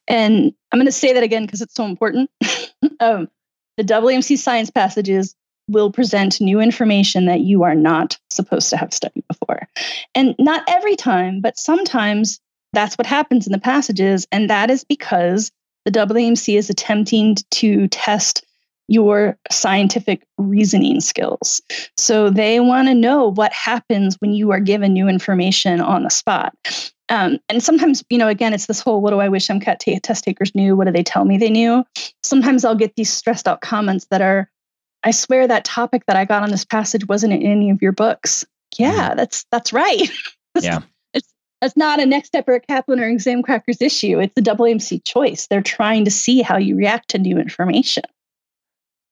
and 0.08 0.52
I'm 0.72 0.78
going 0.78 0.86
to 0.86 0.92
say 0.92 1.12
that 1.12 1.22
again 1.22 1.46
because 1.46 1.60
it's 1.60 1.74
so 1.74 1.84
important. 1.84 2.30
um, 3.00 3.28
the 3.76 3.84
AAMC 3.84 4.38
science 4.38 4.70
passages 4.70 5.34
will 5.68 5.90
present 5.90 6.40
new 6.40 6.60
information 6.60 7.26
that 7.26 7.40
you 7.40 7.64
are 7.64 7.74
not 7.74 8.18
supposed 8.30 8.70
to 8.70 8.76
have 8.76 8.94
studied 8.94 9.24
before. 9.28 9.68
And 10.14 10.34
not 10.38 10.62
every 10.68 10.96
time, 10.96 11.40
but 11.40 11.58
sometimes 11.58 12.40
that's 12.72 12.96
what 12.96 13.06
happens 13.06 13.46
in 13.46 13.52
the 13.52 13.58
passages. 13.58 14.26
And 14.30 14.50
that 14.50 14.70
is 14.70 14.84
because 14.84 15.50
the 15.84 15.90
AAMC 15.90 16.56
is 16.56 16.70
attempting 16.70 17.36
to 17.52 17.88
test 17.88 18.44
your 18.88 19.36
scientific 19.50 20.26
reasoning 20.38 21.00
skills. 21.00 21.60
So 21.96 22.30
they 22.30 22.60
want 22.60 22.88
to 22.88 22.94
know 22.94 23.32
what 23.32 23.52
happens 23.52 24.16
when 24.20 24.32
you 24.32 24.52
are 24.52 24.60
given 24.60 24.92
new 24.92 25.08
information 25.08 25.80
on 25.80 26.04
the 26.04 26.10
spot. 26.10 26.54
Um, 27.08 27.38
and 27.48 27.62
sometimes, 27.62 28.04
you 28.10 28.18
know, 28.18 28.28
again, 28.28 28.52
it's 28.52 28.66
this 28.66 28.80
whole 28.80 29.00
what 29.00 29.10
do 29.10 29.20
I 29.20 29.28
wish 29.28 29.46
MCAT 29.46 29.78
t- 29.78 30.00
test 30.00 30.24
takers 30.24 30.54
knew? 30.54 30.76
What 30.76 30.86
do 30.86 30.92
they 30.92 31.02
tell 31.02 31.24
me 31.24 31.38
they 31.38 31.50
knew? 31.50 31.84
Sometimes 32.22 32.64
I'll 32.64 32.74
get 32.74 32.96
these 32.96 33.12
stressed 33.12 33.46
out 33.46 33.60
comments 33.60 34.06
that 34.10 34.20
are, 34.20 34.50
I 35.04 35.12
swear 35.12 35.46
that 35.46 35.64
topic 35.64 36.04
that 36.06 36.16
I 36.16 36.24
got 36.24 36.42
on 36.42 36.50
this 36.50 36.64
passage 36.64 37.06
wasn't 37.06 37.32
in 37.32 37.42
any 37.42 37.70
of 37.70 37.80
your 37.80 37.92
books. 37.92 38.44
Yeah, 38.76 39.14
that's 39.14 39.46
that's 39.50 39.72
right. 39.72 40.10
Yeah. 40.58 40.80
it's 41.12 41.30
that's 41.60 41.76
not 41.76 42.00
a 42.00 42.06
next 42.06 42.28
step 42.28 42.48
or 42.48 42.54
a 42.54 42.60
Kaplan 42.60 42.98
or 42.98 43.12
Examkrackers 43.12 43.82
issue. 43.82 44.18
It's 44.20 44.32
the 44.34 44.40
AAMC 44.40 45.04
choice. 45.04 45.48
They're 45.48 45.60
trying 45.60 46.06
to 46.06 46.10
see 46.10 46.40
how 46.40 46.56
you 46.56 46.76
react 46.76 47.10
to 47.10 47.18
new 47.18 47.38
information. 47.38 48.04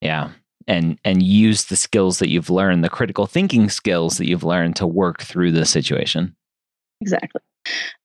Yeah. 0.04 0.30
And 0.66 0.98
and 1.04 1.22
use 1.22 1.64
the 1.64 1.76
skills 1.76 2.20
that 2.20 2.28
you've 2.28 2.50
learned, 2.50 2.84
the 2.84 2.88
critical 2.88 3.26
thinking 3.26 3.68
skills 3.68 4.18
that 4.18 4.26
you've 4.26 4.44
learned 4.44 4.76
to 4.76 4.86
work 4.86 5.22
through 5.22 5.52
the 5.52 5.66
situation. 5.66 6.34
Exactly. 7.00 7.40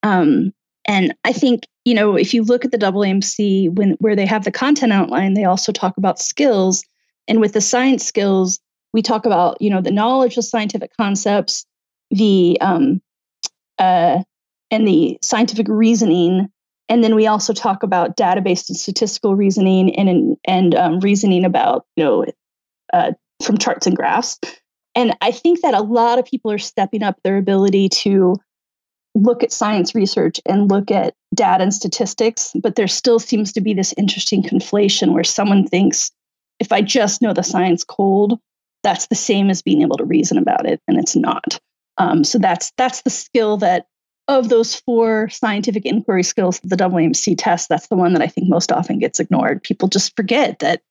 Um, 0.04 0.54
and 0.86 1.14
I 1.24 1.32
think, 1.32 1.68
you 1.86 1.94
know, 1.94 2.16
if 2.16 2.34
you 2.34 2.44
look 2.44 2.66
at 2.66 2.72
the 2.72 2.78
AAMC 2.78 3.74
when 3.76 3.92
where 4.00 4.16
they 4.16 4.26
have 4.26 4.44
the 4.44 4.52
content 4.52 4.92
outline, 4.92 5.36
they 5.36 5.46
also 5.46 5.72
talk 5.72 5.98
about 5.98 6.20
skills. 6.20 6.84
And 7.28 7.40
with 7.40 7.54
the 7.54 7.62
science 7.62 8.04
skills, 8.04 8.60
we 8.94 9.02
talk 9.02 9.26
about, 9.26 9.62
you 9.62 9.70
know, 9.70 9.82
the 9.82 9.92
knowledge 9.92 10.36
of 10.38 10.46
scientific 10.46 10.92
concepts, 10.98 11.66
the 12.10 12.58
um, 12.60 13.02
uh, 13.78 14.24
and 14.72 14.88
the 14.88 15.20
scientific 15.22 15.68
reasoning. 15.70 16.50
And 16.90 17.04
then 17.04 17.16
we 17.16 17.28
also 17.28 17.54
talk 17.54 17.84
about 17.84 18.16
data-based 18.16 18.70
and 18.70 18.78
statistical 18.78 19.36
reasoning 19.36 19.96
and 19.96 20.38
and 20.46 20.76
um, 20.76 21.00
reasoning 21.00 21.46
about, 21.46 21.86
you 21.96 22.04
know, 22.04 22.26
uh, 22.92 23.12
from 23.44 23.58
charts 23.58 23.88
and 23.88 23.96
graphs. 23.96 24.40
And 24.96 25.16
I 25.22 25.32
think 25.32 25.62
that 25.62 25.76
a 25.76 25.82
lot 25.82 26.20
of 26.20 26.26
people 26.26 26.52
are 26.52 26.58
stepping 26.58 27.04
up 27.04 27.18
their 27.24 27.38
ability 27.38 27.90
to 27.90 28.36
look 29.16 29.44
at 29.44 29.52
science 29.52 29.96
research 29.96 30.40
and 30.46 30.70
look 30.70 30.92
at 30.92 31.14
data 31.34 31.64
and 31.64 31.74
statistics, 31.74 32.52
but 32.62 32.76
there 32.76 32.88
still 32.88 33.20
seems 33.20 33.54
to 33.54 33.62
be 33.62 33.74
this 33.74 33.94
interesting 33.98 34.44
conflation 34.44 35.14
where 35.14 35.24
someone 35.24 35.68
thinks 35.68 36.12
if 36.60 36.72
I 36.72 36.82
just 36.82 37.22
know 37.22 37.34
the 37.34 37.44
science 37.44 37.84
cold, 37.84 38.40
that's 38.84 39.08
the 39.08 39.16
same 39.16 39.50
as 39.50 39.62
being 39.62 39.82
able 39.82 39.98
to 39.98 40.06
reason 40.06 40.38
about 40.38 40.66
it, 40.66 40.82
and 40.88 40.98
it's 40.98 41.16
not. 41.16 41.60
Um, 41.98 42.24
so 42.24 42.40
that's 42.40 42.72
that's 42.78 43.02
the 43.02 43.10
skill 43.10 43.58
that 43.58 43.86
of 44.30 44.50
those 44.50 44.76
four 44.76 45.28
scientific 45.30 45.86
inquiry 45.86 46.24
skills 46.24 46.60
the 46.64 46.76
AAMC 46.76 47.36
test, 47.38 47.68
that's 47.68 47.88
the 47.88 47.96
one 47.96 48.14
that 48.14 48.22
I 48.22 48.28
think 48.28 48.48
most 48.48 48.72
often 48.72 49.00
gets 49.00 49.20
ignored. 49.20 49.64
People 49.64 49.88
just 49.88 50.16
forget 50.16 50.60
that 50.60 50.84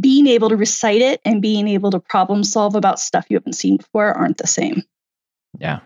being 0.00 0.28
able 0.28 0.48
to 0.48 0.56
recite 0.56 1.02
it 1.02 1.20
and 1.24 1.42
being 1.42 1.66
able 1.66 1.90
to 1.90 1.98
problem 1.98 2.44
solve 2.44 2.76
about 2.76 3.00
stuff 3.00 3.26
you 3.28 3.36
haven't 3.36 3.54
seen 3.54 3.78
before 3.78 4.12
aren't 4.12 4.38
the 4.38 4.46
same. 4.46 4.82
Yeah. 5.58 5.80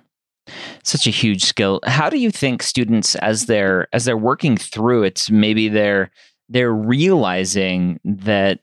Such 0.84 1.06
a 1.06 1.10
huge 1.10 1.44
skill. 1.44 1.80
How 1.84 2.10
do 2.10 2.18
you 2.18 2.30
think 2.30 2.62
students 2.62 3.16
as 3.16 3.46
they're 3.46 3.88
as 3.92 4.04
they're 4.04 4.16
working 4.16 4.56
through 4.56 5.04
it, 5.04 5.28
maybe 5.30 5.68
they're 5.68 6.10
they're 6.48 6.72
realizing 6.72 7.98
that 8.04 8.60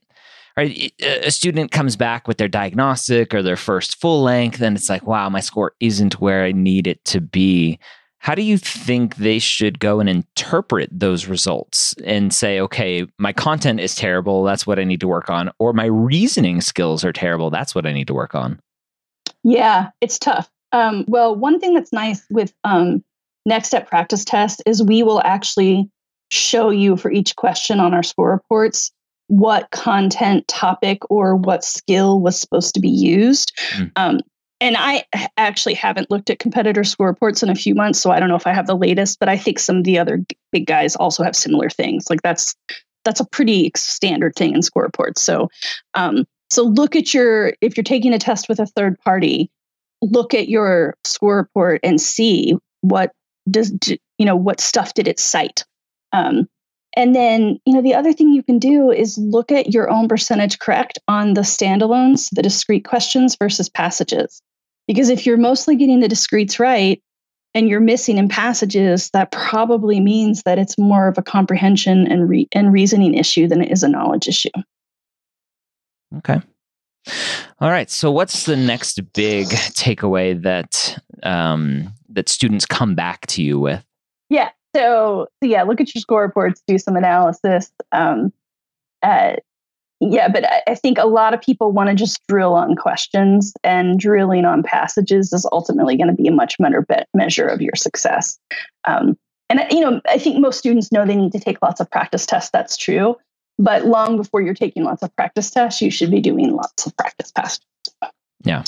a 0.56 1.32
student 1.32 1.72
comes 1.72 1.96
back 1.96 2.28
with 2.28 2.38
their 2.38 2.48
diagnostic 2.48 3.34
or 3.34 3.42
their 3.42 3.58
first 3.58 4.00
full 4.00 4.22
length 4.22 4.62
and 4.62 4.78
it's 4.78 4.88
like, 4.88 5.08
wow, 5.08 5.28
my 5.28 5.40
score 5.40 5.74
isn't 5.80 6.22
where 6.22 6.44
I 6.44 6.52
need 6.52 6.86
it 6.86 7.04
to 7.06 7.20
be. 7.20 7.80
How 8.24 8.36
do 8.36 8.42
you 8.42 8.58
think 8.58 9.18
they 9.18 9.38
should 9.38 9.80
go 9.80 10.00
and 10.00 10.08
interpret 10.08 10.90
those 10.98 11.28
results 11.28 11.94
and 12.06 12.34
say, 12.34 12.58
okay, 12.62 13.06
my 13.18 13.34
content 13.34 13.82
is 13.82 13.96
terrible, 13.96 14.46
that's 14.46 14.66
what 14.66 14.80
I 14.80 14.86
need 14.86 15.02
to 15.02 15.10
work 15.10 15.30
on, 15.30 15.52
or 15.60 15.74
my 15.74 15.88
reasoning 15.88 16.62
skills 16.62 17.04
are 17.04 17.12
terrible, 17.12 17.50
that's 17.50 17.76
what 17.76 17.86
I 17.86 17.92
need 17.92 18.08
to 18.08 18.14
work 18.14 18.34
on? 18.34 18.62
Yeah, 19.44 19.90
it's 20.00 20.18
tough. 20.18 20.50
Um, 20.72 21.04
well, 21.06 21.36
one 21.36 21.60
thing 21.60 21.74
that's 21.74 21.92
nice 21.92 22.26
with 22.30 22.54
um, 22.64 23.04
Next 23.46 23.68
Step 23.68 23.90
Practice 23.90 24.24
Test 24.24 24.64
is 24.66 24.82
we 24.82 25.04
will 25.04 25.22
actually 25.26 25.90
show 26.32 26.70
you 26.70 26.96
for 26.96 27.12
each 27.12 27.36
question 27.36 27.82
on 27.82 27.94
our 27.94 28.04
score 28.04 28.32
reports 28.32 28.90
what 29.28 29.70
content 29.72 30.48
topic 30.48 31.00
or 31.10 31.36
what 31.36 31.66
skill 31.66 32.22
was 32.22 32.40
supposed 32.40 32.74
to 32.76 32.80
be 32.80 32.90
used. 32.90 33.52
Mm. 33.74 33.92
Um, 33.98 34.20
and 34.60 34.76
I 34.78 35.04
actually 35.38 35.74
haven't 35.74 36.10
looked 36.10 36.30
at 36.30 36.40
competitor 36.40 36.84
score 36.84 37.08
reports 37.08 37.44
in 37.44 37.50
a 37.50 37.56
few 37.56 37.76
months, 37.76 38.00
so 38.00 38.12
I 38.12 38.20
don't 38.20 38.30
know 38.30 38.36
if 38.36 38.48
I 38.48 38.54
have 38.54 38.68
the 38.68 38.78
latest, 38.78 39.20
but 39.20 39.30
I 39.30 39.38
think 39.38 39.60
some 39.60 39.78
of 39.78 39.84
the 39.84 40.00
other 40.00 40.24
big 40.52 40.66
guys 40.66 40.96
also 40.96 41.24
have 41.24 41.36
similar 41.36 41.70
things. 41.70 42.10
Like 42.10 42.22
that's 42.22 42.56
that's 43.04 43.20
a 43.20 43.26
pretty 43.26 43.72
standard 43.76 44.36
thing 44.36 44.56
in 44.56 44.62
score 44.62 44.84
reports. 44.84 45.22
So 45.22 45.50
um, 45.94 46.26
so 46.50 46.64
look 46.64 46.96
at 46.96 47.14
your 47.14 47.54
if 47.62 47.76
you're 47.76 47.84
taking 47.84 48.14
a 48.14 48.20
test 48.20 48.48
with 48.48 48.60
a 48.60 48.66
third 48.66 48.98
party, 49.00 49.50
look 50.02 50.34
at 50.34 50.48
your 50.48 50.96
score 51.04 51.38
report 51.38 51.80
and 51.84 52.00
see 52.00 52.56
what 52.82 53.12
does 53.50 53.74
you 54.18 54.26
know 54.26 54.36
what 54.36 54.62
stuff 54.62 54.94
did 54.94 55.08
it 55.08 55.20
cite 55.20 55.66
Um, 56.12 56.48
and 56.96 57.16
then, 57.16 57.60
you 57.66 57.74
know, 57.74 57.82
the 57.82 57.96
other 57.96 58.14
thing 58.14 58.34
you 58.34 58.44
can 58.44 58.60
do 58.60 58.92
is 58.92 59.18
look 59.18 59.52
at 59.52 59.74
your 59.74 59.90
own 59.90 60.08
percentage 60.08 60.60
correct 60.60 61.00
on 61.08 61.34
the 61.34 61.42
standalones, 61.42 62.30
the 62.32 62.42
discrete 62.42 62.86
questions 62.86 63.36
versus 63.36 63.70
passages. 63.70 64.42
Because 64.88 65.10
if 65.10 65.26
you're 65.26 65.38
mostly 65.38 65.76
getting 65.76 66.02
the 66.02 66.08
discretes 66.08 66.60
right 66.60 67.02
and 67.56 67.68
you're 67.68 67.80
missing 67.80 68.18
in 68.18 68.28
passages, 68.28 69.10
that 69.12 69.32
probably 69.32 70.00
means 70.00 70.44
that 70.44 70.60
it's 70.60 70.78
more 70.78 71.08
of 71.08 71.18
a 71.18 71.24
comprehension 71.24 72.06
and, 72.12 72.30
re- 72.30 72.50
and 72.52 72.74
reasoning 72.74 73.16
issue 73.16 73.48
than 73.48 73.62
it 73.62 73.72
is 73.72 73.82
a 73.82 73.90
knowledge 73.90 74.28
issue. 74.28 74.50
Okay. 76.18 76.40
All 77.60 77.70
right. 77.70 77.90
So, 77.90 78.12
what's 78.12 78.46
the 78.46 78.56
next 78.56 79.00
big 79.14 79.48
takeaway 79.48 80.42
that 80.44 80.98
um, 81.24 81.92
that 82.10 82.30
students 82.30 82.66
come 82.66 82.96
back 82.96 83.26
to 83.28 83.42
you 83.42 83.60
with? 83.60 83.84
Yeah. 84.30 84.50
So, 84.76 85.28
yeah, 85.42 85.64
look 85.64 85.82
at 85.82 85.94
your 85.94 86.02
score 86.02 86.22
reports, 86.22 86.62
do 86.68 86.78
some 86.78 86.96
analysis. 86.96 87.72
Um, 87.92 88.34
uh, 89.02 89.36
yeah, 90.00 90.28
but 90.28 90.46
I, 90.46 90.64
I 90.68 90.76
think 90.76 90.98
a 90.98 91.06
lot 91.06 91.34
of 91.34 91.42
people 91.42 91.72
want 91.72 91.90
to 91.90 91.96
just 91.96 92.26
drill 92.28 92.54
on 92.56 92.76
questions, 92.76 93.54
and 93.64 94.00
drilling 94.00 94.46
on 94.46 94.64
passages 94.64 95.32
is 95.32 95.48
ultimately 95.52 95.96
going 95.96 96.10
to 96.10 96.22
be 96.22 96.28
a 96.28 96.32
much 96.32 96.56
better 96.60 96.86
measure 97.14 97.48
of 97.48 97.62
your 97.62 97.76
success. 97.76 98.38
Um, 98.86 99.18
and 99.50 99.62
you 99.72 99.82
know, 99.82 100.02
I 100.08 100.18
think 100.18 100.40
most 100.40 100.58
students 100.60 100.92
know 100.92 101.06
they 101.06 101.16
need 101.16 101.32
to 101.34 101.40
take 101.40 101.62
lots 101.62 101.80
of 101.80 101.90
practice 101.90 102.26
tests. 102.26 102.50
That's 102.52 102.76
true. 102.76 103.16
But 103.60 103.86
long 103.86 104.18
before 104.18 104.42
you're 104.42 104.56
taking 104.56 104.84
lots 104.84 105.04
of 105.04 105.16
practice 105.16 105.52
tests, 105.52 105.82
you 105.82 105.92
should 105.92 106.10
be 106.10 106.20
doing 106.20 106.54
lots 106.54 106.88
of 106.88 106.98
practice 106.98 107.32
tests. 107.32 107.64
Yeah. 108.44 108.64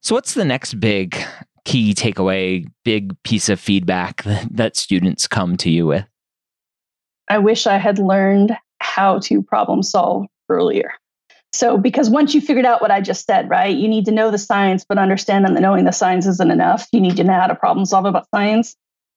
So, 0.00 0.14
what's 0.14 0.34
the 0.34 0.44
next 0.44 0.78
big 0.80 1.16
key 1.64 1.94
takeaway, 1.94 2.66
big 2.84 3.20
piece 3.22 3.48
of 3.48 3.60
feedback 3.60 4.22
that, 4.24 4.48
that 4.50 4.76
students 4.76 5.26
come 5.26 5.56
to 5.58 5.70
you 5.70 5.86
with? 5.86 6.04
I 7.28 7.38
wish 7.38 7.66
I 7.66 7.78
had 7.78 7.98
learned 7.98 8.56
how 8.80 9.20
to 9.20 9.42
problem 9.42 9.82
solve 9.82 10.26
earlier. 10.48 10.92
So, 11.54 11.76
because 11.76 12.08
once 12.08 12.34
you 12.34 12.40
figured 12.40 12.64
out 12.64 12.80
what 12.80 12.90
I 12.90 13.00
just 13.00 13.26
said, 13.26 13.48
right, 13.50 13.76
you 13.76 13.86
need 13.86 14.06
to 14.06 14.10
know 14.10 14.30
the 14.30 14.38
science, 14.38 14.84
but 14.88 14.98
understanding 14.98 15.52
that 15.54 15.60
knowing 15.60 15.84
the 15.84 15.92
science 15.92 16.26
isn't 16.26 16.50
enough. 16.50 16.86
You 16.92 17.00
need 17.00 17.16
to 17.16 17.24
know 17.24 17.34
how 17.34 17.46
to 17.46 17.54
problem 17.54 17.84
solve 17.84 18.06
about 18.06 18.26
science. 18.34 18.74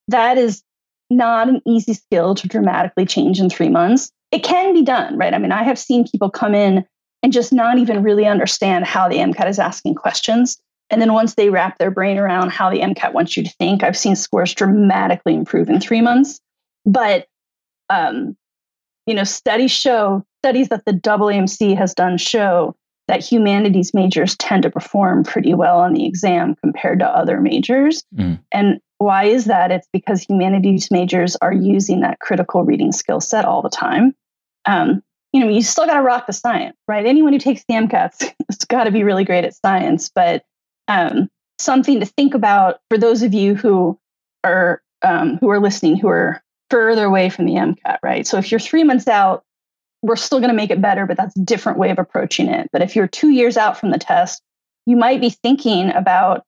That 0.09 0.37
is 0.37 0.61
not 1.09 1.47
an 1.47 1.61
easy 1.65 1.93
skill 1.93 2.35
to 2.35 2.47
dramatically 2.47 3.05
change 3.05 3.39
in 3.39 3.49
three 3.49 3.69
months. 3.69 4.11
It 4.31 4.43
can 4.43 4.73
be 4.73 4.83
done, 4.83 5.17
right? 5.17 5.33
I 5.33 5.37
mean, 5.37 5.53
I 5.53 5.63
have 5.63 5.79
seen 5.79 6.07
people 6.07 6.29
come 6.29 6.53
in 6.53 6.85
and 7.23 7.31
just 7.31 7.53
not 7.53 7.77
even 7.77 8.03
really 8.03 8.25
understand 8.25 8.85
how 8.85 9.07
the 9.07 9.17
MCAT 9.17 9.47
is 9.47 9.59
asking 9.59 9.95
questions. 9.95 10.57
And 10.89 11.01
then 11.01 11.13
once 11.13 11.35
they 11.35 11.49
wrap 11.49 11.77
their 11.77 11.91
brain 11.91 12.17
around 12.17 12.51
how 12.51 12.69
the 12.69 12.79
MCAT 12.79 13.13
wants 13.13 13.35
you 13.35 13.43
to 13.43 13.49
think, 13.57 13.83
I've 13.83 13.97
seen 13.97 14.15
scores 14.15 14.53
dramatically 14.53 15.33
improve 15.33 15.69
in 15.69 15.79
three 15.79 16.01
months. 16.01 16.39
But, 16.85 17.27
um, 17.89 18.37
you 19.07 19.15
know, 19.15 19.23
studies 19.23 19.71
show, 19.71 20.23
studies 20.43 20.69
that 20.69 20.85
the 20.85 20.93
AAMC 20.93 21.75
has 21.77 21.93
done 21.93 22.17
show 22.17 22.75
that 23.07 23.23
humanities 23.23 23.93
majors 23.93 24.35
tend 24.37 24.63
to 24.63 24.69
perform 24.69 25.23
pretty 25.23 25.53
well 25.53 25.79
on 25.79 25.93
the 25.93 26.05
exam 26.05 26.55
compared 26.55 26.99
to 26.99 27.05
other 27.05 27.39
majors. 27.39 28.03
Mm. 28.15 28.39
And 28.51 28.79
why 28.97 29.25
is 29.25 29.45
that? 29.45 29.71
It's 29.71 29.87
because 29.91 30.23
humanities 30.23 30.89
majors 30.89 31.35
are 31.37 31.53
using 31.53 32.01
that 32.01 32.19
critical 32.19 32.63
reading 32.63 32.91
skill 32.91 33.21
set 33.21 33.45
all 33.45 33.61
the 33.61 33.69
time. 33.69 34.15
Um, 34.65 35.03
you 35.33 35.41
know, 35.41 35.49
you 35.49 35.61
still 35.61 35.85
got 35.85 35.95
to 35.95 36.01
rock 36.01 36.27
the 36.27 36.33
science, 36.33 36.77
right? 36.87 37.05
Anyone 37.05 37.33
who 37.33 37.39
takes 37.39 37.63
the 37.67 37.75
MCATs 37.75 38.33
has 38.49 38.57
got 38.67 38.85
to 38.85 38.91
be 38.91 39.03
really 39.03 39.25
great 39.25 39.43
at 39.43 39.53
science, 39.53 40.09
but 40.13 40.43
um, 40.87 41.29
something 41.59 41.99
to 41.99 42.05
think 42.05 42.33
about 42.33 42.79
for 42.89 42.97
those 42.97 43.23
of 43.23 43.33
you 43.33 43.55
who 43.55 43.99
are 44.43 44.81
um, 45.01 45.37
who 45.37 45.49
are 45.49 45.59
listening 45.59 45.97
who 45.97 46.07
are 46.07 46.41
further 46.69 47.05
away 47.05 47.29
from 47.29 47.45
the 47.45 47.53
MCAT, 47.53 47.99
right? 48.03 48.25
So 48.25 48.37
if 48.37 48.51
you're 48.51 48.59
three 48.59 48.83
months 48.83 49.07
out, 49.07 49.43
we're 50.01 50.15
still 50.15 50.39
going 50.39 50.49
to 50.49 50.55
make 50.55 50.71
it 50.71 50.81
better, 50.81 51.05
but 51.05 51.17
that's 51.17 51.35
a 51.37 51.43
different 51.43 51.77
way 51.77 51.89
of 51.89 51.99
approaching 51.99 52.47
it. 52.47 52.69
But 52.71 52.81
if 52.81 52.95
you're 52.95 53.07
two 53.07 53.29
years 53.29 53.57
out 53.57 53.79
from 53.79 53.91
the 53.91 53.99
test, 53.99 54.41
you 54.85 54.95
might 54.95 55.21
be 55.21 55.29
thinking 55.29 55.91
about, 55.91 56.43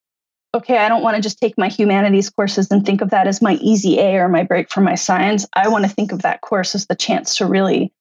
okay, 0.54 0.78
I 0.78 0.90
don't 0.90 1.02
want 1.02 1.16
to 1.16 1.22
just 1.22 1.40
take 1.40 1.58
my 1.58 1.70
humanities 1.70 2.30
courses 2.30 2.70
and 2.72 2.86
think 2.86 3.02
of 3.02 3.10
that 3.12 3.28
as 3.28 3.42
my 3.42 3.56
easy 3.56 4.00
A 4.00 4.18
or 4.18 4.30
my 4.30 4.44
break 4.44 4.72
from 4.72 4.84
my 4.84 4.96
science. 4.96 5.46
I 5.54 5.70
want 5.70 5.86
to 5.86 5.90
think 5.90 6.12
of 6.12 6.22
that 6.22 6.42
course 6.42 6.76
as 6.76 6.86
the 6.88 6.96
chance 6.96 7.38
to 7.38 7.46
really 7.46 7.92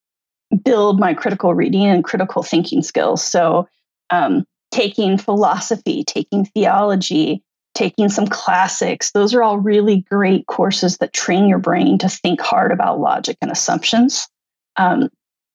build 0.62 1.00
my 1.00 1.14
critical 1.14 1.54
reading 1.54 1.86
and 1.86 2.04
critical 2.04 2.42
thinking 2.42 2.82
skills. 2.82 3.22
So 3.24 3.68
um, 4.10 4.44
taking 4.76 5.16
philosophy, 5.16 6.04
taking 6.04 6.44
theology, 6.44 7.42
taking 7.74 8.10
some 8.10 8.26
classics. 8.26 9.10
Those 9.12 9.32
are 9.32 9.42
all 9.42 9.58
really 9.58 10.02
great 10.10 10.46
courses 10.48 10.98
that 10.98 11.14
train 11.14 11.48
your 11.48 11.58
brain 11.58 11.96
to 11.98 12.10
think 12.10 12.42
hard 12.42 12.70
about 12.70 13.00
logic 13.00 13.38
and 13.40 13.50
assumptions. 13.50 14.28
Um, 14.76 15.08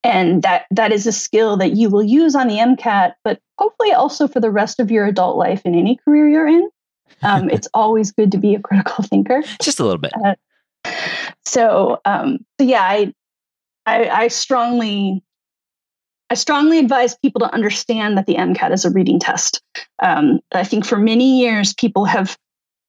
and 0.04 0.42
that 0.42 0.66
that 0.72 0.92
is 0.92 1.06
a 1.06 1.12
skill 1.12 1.56
that 1.58 1.74
you 1.74 1.88
will 1.88 2.02
use 2.02 2.34
on 2.34 2.48
the 2.48 2.56
MCAT, 2.56 3.14
but 3.24 3.40
hopefully 3.60 3.92
also 3.92 4.28
for 4.28 4.40
the 4.40 4.50
rest 4.50 4.80
of 4.80 4.90
your 4.90 5.06
adult 5.06 5.38
life 5.38 5.62
in 5.66 5.76
any 5.76 5.98
career 5.98 6.28
you're 6.28 6.48
in. 6.48 6.68
Um, 7.22 7.48
it's 7.52 7.68
always 7.76 8.12
good 8.12 8.32
to 8.32 8.40
be 8.40 8.56
a 8.56 8.60
critical 8.60 9.04
thinker. 9.04 9.44
Just 9.62 9.80
a 9.80 9.84
little 9.84 10.00
bit. 10.00 10.14
Uh, 10.26 10.34
so, 11.46 12.02
um, 12.06 12.40
so 12.60 12.66
yeah, 12.66 12.82
I, 12.82 13.14
I, 13.86 14.10
I 14.10 14.28
strongly 14.30 15.24
I 16.32 16.34
strongly 16.34 16.80
advise 16.80 17.14
people 17.18 17.42
to 17.42 17.54
understand 17.54 18.18
that 18.18 18.26
the 18.26 18.36
MCAT 18.36 18.72
is 18.72 18.86
a 18.86 18.90
reading 18.90 19.20
test. 19.20 19.62
Um, 20.02 20.40
I 20.54 20.64
think 20.64 20.86
for 20.86 20.98
many 20.98 21.42
years, 21.42 21.74
people 21.74 22.06
have 22.06 22.38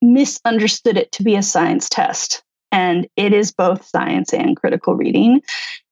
misunderstood 0.01 0.97
it 0.97 1.11
to 1.11 1.25
be 1.25 1.35
a 1.35 1.43
science 1.43 1.89
test, 1.89 2.45
and 2.71 3.09
it 3.17 3.33
is 3.33 3.51
both 3.51 3.85
science 3.85 4.33
and 4.33 4.57
critical 4.57 4.95
reading. 4.95 5.43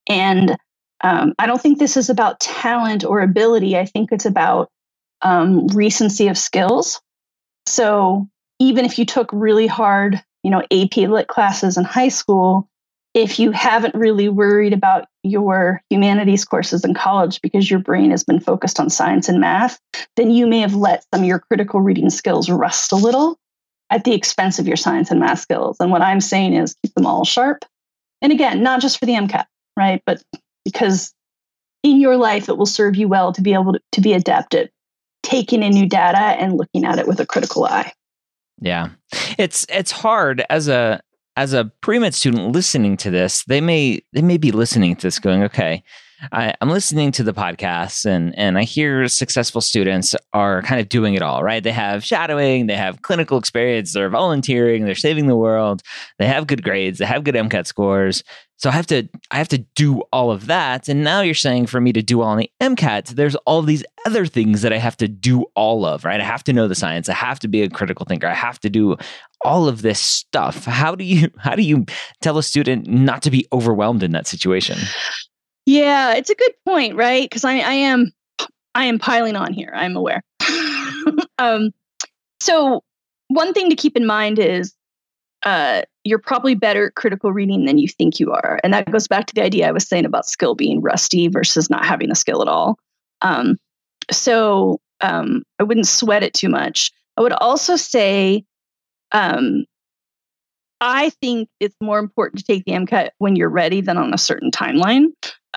And 0.09 0.57
um, 1.03 1.35
I 1.41 1.47
don't 1.47 1.61
think 1.61 1.81
this 1.81 1.97
is 1.97 2.09
about 2.09 2.39
talent 2.39 3.05
or 3.05 3.21
ability. 3.21 3.77
I 3.77 3.85
think 3.85 4.13
it's 4.13 4.27
about 4.27 4.69
um, 5.23 5.67
recency 5.69 6.29
of 6.29 6.39
skills. 6.39 7.03
So 7.67 8.29
even 8.61 8.85
if 8.85 8.97
you 8.97 9.05
took 9.05 9.29
really 9.33 9.67
hard, 9.67 10.23
you 10.45 10.53
know, 10.53 10.63
AP 10.71 10.99
Lit 10.99 11.27
classes 11.27 11.77
in 11.77 11.83
high 11.83 12.11
school, 12.11 12.69
if 13.14 13.38
you 13.38 13.51
haven't 13.51 13.94
really 13.94 14.29
worried 14.29 14.73
about 14.73 15.07
your 15.23 15.83
humanities 15.90 16.44
courses 16.44 16.85
in 16.85 16.94
college 16.94 17.40
because 17.42 17.70
your 17.70 17.81
brain 17.81 18.11
has 18.11 18.23
been 18.23 18.40
focused 18.40 18.79
on 18.79 18.88
science 18.88 19.29
and 19.29 19.40
math, 19.40 19.81
then 20.16 20.31
you 20.31 20.46
may 20.46 20.61
have 20.61 20.75
let 20.75 21.05
some 21.12 21.23
of 21.23 21.27
your 21.27 21.40
critical 21.40 21.81
reading 21.81 22.11
skills 22.11 22.49
rust 22.49 22.92
a 22.92 22.96
little 22.96 23.37
at 23.90 24.05
the 24.05 24.14
expense 24.14 24.59
of 24.59 24.68
your 24.68 24.77
science 24.77 25.11
and 25.11 25.18
math 25.18 25.40
skills. 25.40 25.77
And 25.81 25.90
what 25.90 26.03
I'm 26.03 26.20
saying 26.20 26.55
is 26.55 26.77
keep 26.85 26.94
them 26.94 27.07
all 27.07 27.25
sharp. 27.25 27.64
And 28.23 28.33
again, 28.33 28.62
not 28.62 28.81
just 28.81 28.99
for 28.99 29.07
the 29.07 29.14
MCAT, 29.14 29.46
right? 29.77 30.01
But 30.07 30.23
because 30.64 31.12
in 31.83 32.01
your 32.01 32.16
life, 32.16 32.49
it 32.49 32.57
will 32.57 32.66
serve 32.66 32.94
you 32.94 33.09
well 33.09 33.33
to 33.33 33.42
be 33.42 33.55
able 33.55 33.73
to, 33.73 33.81
to 33.92 34.01
be 34.01 34.12
adept 34.12 34.55
at 34.55 34.70
taking 35.23 35.62
in 35.62 35.73
new 35.73 35.88
data 35.88 36.18
and 36.18 36.57
looking 36.57 36.85
at 36.85 36.99
it 36.99 37.09
with 37.09 37.18
a 37.18 37.27
critical 37.27 37.64
eye. 37.64 37.92
Yeah. 38.61 38.90
It's 39.38 39.66
it's 39.68 39.90
hard 39.90 40.44
as 40.51 40.68
a 40.68 41.01
as 41.40 41.55
a 41.55 41.72
pre-med 41.81 42.14
student 42.14 42.53
listening 42.53 42.98
to 42.98 43.11
this, 43.11 43.44
they 43.44 43.62
may 43.62 44.03
they 44.12 44.20
may 44.20 44.37
be 44.37 44.53
listening 44.53 44.94
to 44.94 45.07
this 45.07 45.18
going, 45.18 45.42
okay, 45.42 45.83
I, 46.33 46.54
am 46.61 46.70
listening 46.70 47.12
to 47.12 47.22
the 47.22 47.33
podcast 47.33 48.04
and 48.04 48.37
and 48.38 48.59
I 48.59 48.64
hear 48.64 49.09
successful 49.09 49.61
students 49.61 50.14
are 50.33 50.62
kind 50.62 50.80
of 50.80 50.88
doing 50.88 51.14
it 51.14 51.22
all, 51.22 51.42
right? 51.42 51.62
They 51.62 51.72
have 51.72 52.04
shadowing, 52.04 52.66
they 52.66 52.76
have 52.76 53.02
clinical 53.02 53.38
experience, 53.38 53.92
they're 53.92 54.11
volunteering, 54.11 54.85
they're 54.85 54.94
saving 54.94 55.26
the 55.26 55.37
world, 55.37 55.83
they 56.18 56.26
have 56.26 56.46
good 56.46 56.62
grades, 56.62 56.98
they 56.98 57.06
have 57.06 57.24
good 57.24 57.35
MCAT 57.35 57.66
scores. 57.66 58.22
So 58.59 58.68
I 58.68 58.72
have 58.72 58.87
to 58.88 59.09
I 59.30 59.38
have 59.38 59.48
to 59.48 59.59
do 59.74 60.02
all 60.12 60.30
of 60.30 60.46
that. 60.46 60.88
And 60.88 61.02
now 61.02 61.22
you're 61.22 61.35
saying 61.35 61.66
for 61.66 61.80
me 61.80 61.92
to 61.94 62.02
do 62.02 62.20
all 62.20 62.28
on 62.28 62.38
the 62.38 62.50
MCAT, 62.61 63.09
there's 63.09 63.37
all 63.37 63.62
these 63.62 63.83
other 64.04 64.26
things 64.26 64.61
that 64.62 64.72
I 64.72 64.78
have 64.78 64.98
to 64.98 65.09
do 65.09 65.46
all 65.54 65.87
of, 65.87 66.04
right? 66.04 66.20
I 66.20 66.24
have 66.24 66.44
to 66.44 66.52
know 66.52 66.68
the 66.68 66.74
science, 66.74 67.09
I 67.09 67.14
have 67.14 67.38
to 67.40 67.48
be 67.48 67.62
a 67.62 67.70
critical 67.70 68.04
thinker, 68.06 68.26
I 68.26 68.35
have 68.35 68.61
to 68.61 68.68
do 68.68 68.96
all 69.42 69.68
of 69.68 69.80
this 69.80 69.98
stuff. 69.98 70.66
How 70.66 70.94
do 70.94 71.04
you 71.04 71.30
how 71.38 71.54
do 71.54 71.62
you 71.62 71.87
tell 72.20 72.37
a 72.37 72.42
student 72.42 72.87
not 72.87 73.22
to 73.22 73.30
be 73.30 73.46
overwhelmed 73.52 74.02
in 74.02 74.12
that 74.12 74.26
situation? 74.26 74.76
Yeah, 75.66 76.14
it's 76.14 76.31
a 76.31 76.35
good 76.35 76.53
point, 76.66 76.96
right? 76.96 77.29
Because 77.29 77.44
I, 77.44 77.59
I 77.59 77.73
am 77.73 78.12
I 78.75 78.85
am 78.85 78.99
piling 78.99 79.37
on 79.37 79.53
here. 79.53 79.73
I'm 79.75 79.96
aware. 79.96 80.23
um, 81.38 81.70
so 82.40 82.83
one 83.29 83.53
thing 83.53 83.70
to 83.70 83.77
keep 83.77 83.96
in 83.96 84.07
mind 84.07 84.38
is 84.38 84.75
uh, 85.44 85.83
you're 86.05 86.18
probably 86.18 86.55
better 86.55 86.88
at 86.88 86.94
critical 86.94 87.33
reading 87.33 87.64
than 87.64 87.79
you 87.79 87.88
think 87.88 88.20
you 88.20 88.33
are, 88.33 88.61
and 88.62 88.73
that 88.73 88.90
goes 88.90 89.09
back 89.09 89.27
to 89.27 89.35
the 89.35 89.42
idea 89.42 89.68
I 89.68 89.73
was 89.73 89.87
saying 89.87 90.05
about 90.05 90.27
skill 90.27 90.55
being 90.55 90.81
rusty 90.81 91.29
versus 91.29 91.70
not 91.70 91.85
having 91.85 92.11
a 92.11 92.14
skill 92.14 92.42
at 92.42 92.49
all. 92.49 92.79
Um, 93.23 93.57
so 94.11 94.81
um, 95.01 95.42
I 95.59 95.62
wouldn't 95.62 95.87
sweat 95.87 96.23
it 96.23 96.35
too 96.35 96.49
much. 96.49 96.90
I 97.16 97.23
would 97.23 97.33
also 97.33 97.77
say 97.77 98.44
um, 99.12 99.64
I 100.81 101.11
think 101.20 101.49
it's 101.59 101.77
more 101.81 101.99
important 101.99 102.38
to 102.38 102.44
take 102.44 102.64
the 102.64 102.73
MCAT 102.73 103.11
when 103.18 103.37
you're 103.37 103.51
ready 103.51 103.81
than 103.81 103.99
on 103.99 104.14
a 104.14 104.18
certain 104.18 104.51
timeline. 104.51 105.09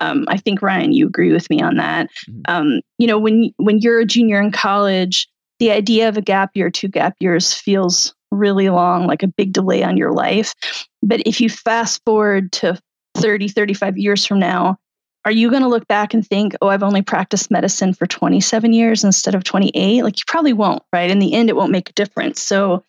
Um, 0.04 0.26
I 0.28 0.38
think 0.38 0.62
Ryan, 0.62 0.92
you 0.92 1.08
agree 1.08 1.32
with 1.32 1.50
me 1.50 1.62
on 1.62 1.78
that. 1.78 2.10
Mm-hmm. 2.30 2.42
Um, 2.46 2.82
you 2.98 3.08
know, 3.08 3.18
when 3.18 3.54
when 3.58 3.80
you're 3.80 4.00
a 4.00 4.06
junior 4.06 4.42
in 4.42 4.52
college, 4.52 5.28
the 5.60 5.72
idea 5.72 6.10
of 6.10 6.18
a 6.18 6.22
gap 6.22 6.52
year, 6.54 6.70
two 6.70 6.88
gap 6.90 7.16
years 7.20 7.54
feels 7.54 8.14
really 8.32 8.70
long, 8.70 9.08
like 9.08 9.24
a 9.24 9.28
big 9.28 9.54
delay 9.54 9.84
on 9.84 9.98
your 9.98 10.12
life. 10.12 10.54
But 11.02 11.22
if 11.26 11.40
you 11.40 11.50
fast 11.50 12.02
forward 12.06 12.52
to 12.54 12.80
30, 13.16 13.48
35 13.48 13.98
years 13.98 14.26
from 14.26 14.40
now, 14.40 14.78
are 15.26 15.32
you 15.32 15.50
going 15.50 15.62
to 15.62 15.70
look 15.70 15.88
back 15.88 16.14
and 16.14 16.26
think, 16.26 16.56
oh, 16.62 16.68
I've 16.68 16.84
only 16.84 17.02
practiced 17.02 17.50
medicine 17.50 17.94
for 17.94 18.06
27 18.06 18.74
years 18.74 19.04
instead 19.04 19.36
of 19.36 19.44
28? 19.44 20.04
Like 20.04 20.20
you 20.20 20.24
probably 20.28 20.54
won't, 20.54 20.84
right? 20.92 21.10
In 21.10 21.20
the 21.20 21.34
end, 21.34 21.50
it 21.50 21.56
won't 21.56 21.72
make 21.72 21.90
a 21.90 21.94
difference. 21.94 22.42
So 22.42 22.84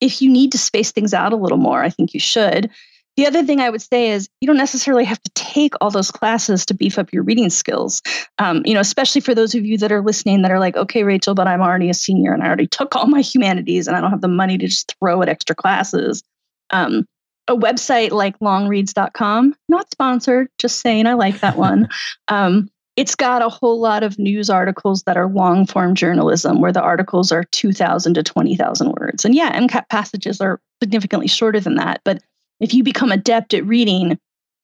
if 0.00 0.20
you 0.20 0.30
need 0.30 0.52
to 0.52 0.58
space 0.58 0.92
things 0.92 1.14
out 1.14 1.32
a 1.32 1.36
little 1.36 1.58
more, 1.58 1.82
I 1.82 1.88
think 1.88 2.12
you 2.12 2.20
should. 2.20 2.70
The 3.18 3.26
other 3.26 3.42
thing 3.42 3.60
I 3.60 3.68
would 3.68 3.82
say 3.82 4.10
is 4.10 4.28
you 4.40 4.46
don't 4.46 4.56
necessarily 4.56 5.02
have 5.02 5.20
to 5.20 5.30
take 5.34 5.74
all 5.80 5.90
those 5.90 6.12
classes 6.12 6.64
to 6.66 6.72
beef 6.74 7.00
up 7.00 7.12
your 7.12 7.24
reading 7.24 7.50
skills. 7.50 8.00
Um, 8.38 8.62
you 8.64 8.74
know, 8.74 8.80
especially 8.80 9.22
for 9.22 9.34
those 9.34 9.56
of 9.56 9.66
you 9.66 9.76
that 9.78 9.90
are 9.90 10.02
listening 10.02 10.42
that 10.42 10.52
are 10.52 10.60
like, 10.60 10.76
okay, 10.76 11.02
Rachel, 11.02 11.34
but 11.34 11.48
I'm 11.48 11.60
already 11.60 11.90
a 11.90 11.94
senior 11.94 12.32
and 12.32 12.44
I 12.44 12.46
already 12.46 12.68
took 12.68 12.94
all 12.94 13.08
my 13.08 13.20
humanities 13.20 13.88
and 13.88 13.96
I 13.96 14.00
don't 14.00 14.12
have 14.12 14.20
the 14.20 14.28
money 14.28 14.56
to 14.56 14.68
just 14.68 14.94
throw 15.00 15.20
at 15.20 15.28
extra 15.28 15.56
classes. 15.56 16.22
Um, 16.70 17.06
a 17.48 17.56
website 17.56 18.12
like 18.12 18.38
longreads.com, 18.38 19.56
not 19.68 19.90
sponsored, 19.90 20.46
just 20.58 20.80
saying 20.80 21.08
I 21.08 21.14
like 21.14 21.40
that 21.40 21.56
one. 21.56 21.88
um, 22.28 22.70
it's 22.94 23.16
got 23.16 23.42
a 23.42 23.48
whole 23.48 23.80
lot 23.80 24.04
of 24.04 24.16
news 24.20 24.48
articles 24.48 25.02
that 25.06 25.16
are 25.16 25.26
long 25.26 25.66
form 25.66 25.96
journalism 25.96 26.60
where 26.60 26.72
the 26.72 26.82
articles 26.82 27.32
are 27.32 27.42
2,000 27.50 28.14
to 28.14 28.22
20,000 28.22 28.92
words. 28.92 29.24
And 29.24 29.34
yeah, 29.34 29.58
MCAT 29.58 29.88
passages 29.88 30.40
are 30.40 30.60
significantly 30.80 31.26
shorter 31.26 31.58
than 31.58 31.74
that, 31.74 32.00
but 32.04 32.22
if 32.60 32.74
you 32.74 32.82
become 32.82 33.12
adept 33.12 33.54
at 33.54 33.66
reading 33.66 34.18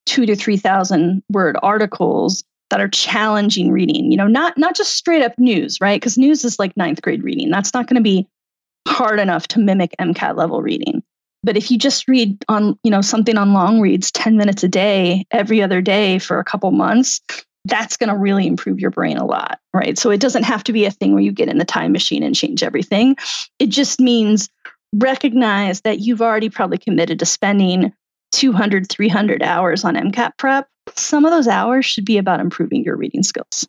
two 0.06 0.26
to 0.26 0.36
3,000 0.36 1.22
word 1.30 1.56
articles 1.62 2.44
that 2.70 2.80
are 2.80 2.88
challenging 2.88 3.70
reading, 3.70 4.10
you 4.10 4.16
know, 4.16 4.26
not, 4.26 4.56
not 4.58 4.74
just 4.74 4.96
straight 4.96 5.22
up 5.22 5.38
news, 5.38 5.80
right? 5.80 6.00
Because 6.00 6.18
news 6.18 6.44
is 6.44 6.58
like 6.58 6.76
ninth 6.76 7.02
grade 7.02 7.22
reading. 7.22 7.50
That's 7.50 7.74
not 7.74 7.86
going 7.86 7.96
to 7.96 8.02
be 8.02 8.26
hard 8.86 9.20
enough 9.20 9.48
to 9.48 9.60
mimic 9.60 9.94
MCAT 10.00 10.36
level 10.36 10.60
reading. 10.62 11.02
But 11.42 11.56
if 11.56 11.70
you 11.70 11.78
just 11.78 12.08
read 12.08 12.42
on, 12.48 12.78
you 12.82 12.90
know, 12.90 13.02
something 13.02 13.36
on 13.36 13.52
long 13.52 13.80
reads 13.80 14.10
10 14.10 14.36
minutes 14.36 14.64
a 14.64 14.68
day, 14.68 15.26
every 15.30 15.62
other 15.62 15.82
day 15.82 16.18
for 16.18 16.38
a 16.38 16.44
couple 16.44 16.70
months, 16.70 17.20
that's 17.66 17.96
going 17.96 18.08
to 18.08 18.16
really 18.16 18.46
improve 18.46 18.80
your 18.80 18.90
brain 18.90 19.16
a 19.16 19.24
lot, 19.24 19.58
right? 19.72 19.98
So 19.98 20.10
it 20.10 20.20
doesn't 20.20 20.44
have 20.44 20.64
to 20.64 20.72
be 20.72 20.84
a 20.84 20.90
thing 20.90 21.12
where 21.12 21.22
you 21.22 21.32
get 21.32 21.48
in 21.48 21.58
the 21.58 21.64
time 21.64 21.92
machine 21.92 22.22
and 22.22 22.34
change 22.34 22.62
everything. 22.62 23.16
It 23.58 23.68
just 23.68 24.00
means 24.00 24.48
recognize 24.98 25.80
that 25.82 26.00
you've 26.00 26.22
already 26.22 26.48
probably 26.48 26.78
committed 26.78 27.18
to 27.18 27.26
spending 27.26 27.92
200, 28.32 28.88
300 28.88 29.42
hours 29.42 29.84
on 29.84 29.94
MCAT 29.94 30.32
prep. 30.38 30.68
Some 30.94 31.24
of 31.24 31.30
those 31.30 31.48
hours 31.48 31.86
should 31.86 32.04
be 32.04 32.18
about 32.18 32.40
improving 32.40 32.84
your 32.84 32.96
reading 32.96 33.22
skills. 33.22 33.66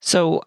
So, 0.00 0.42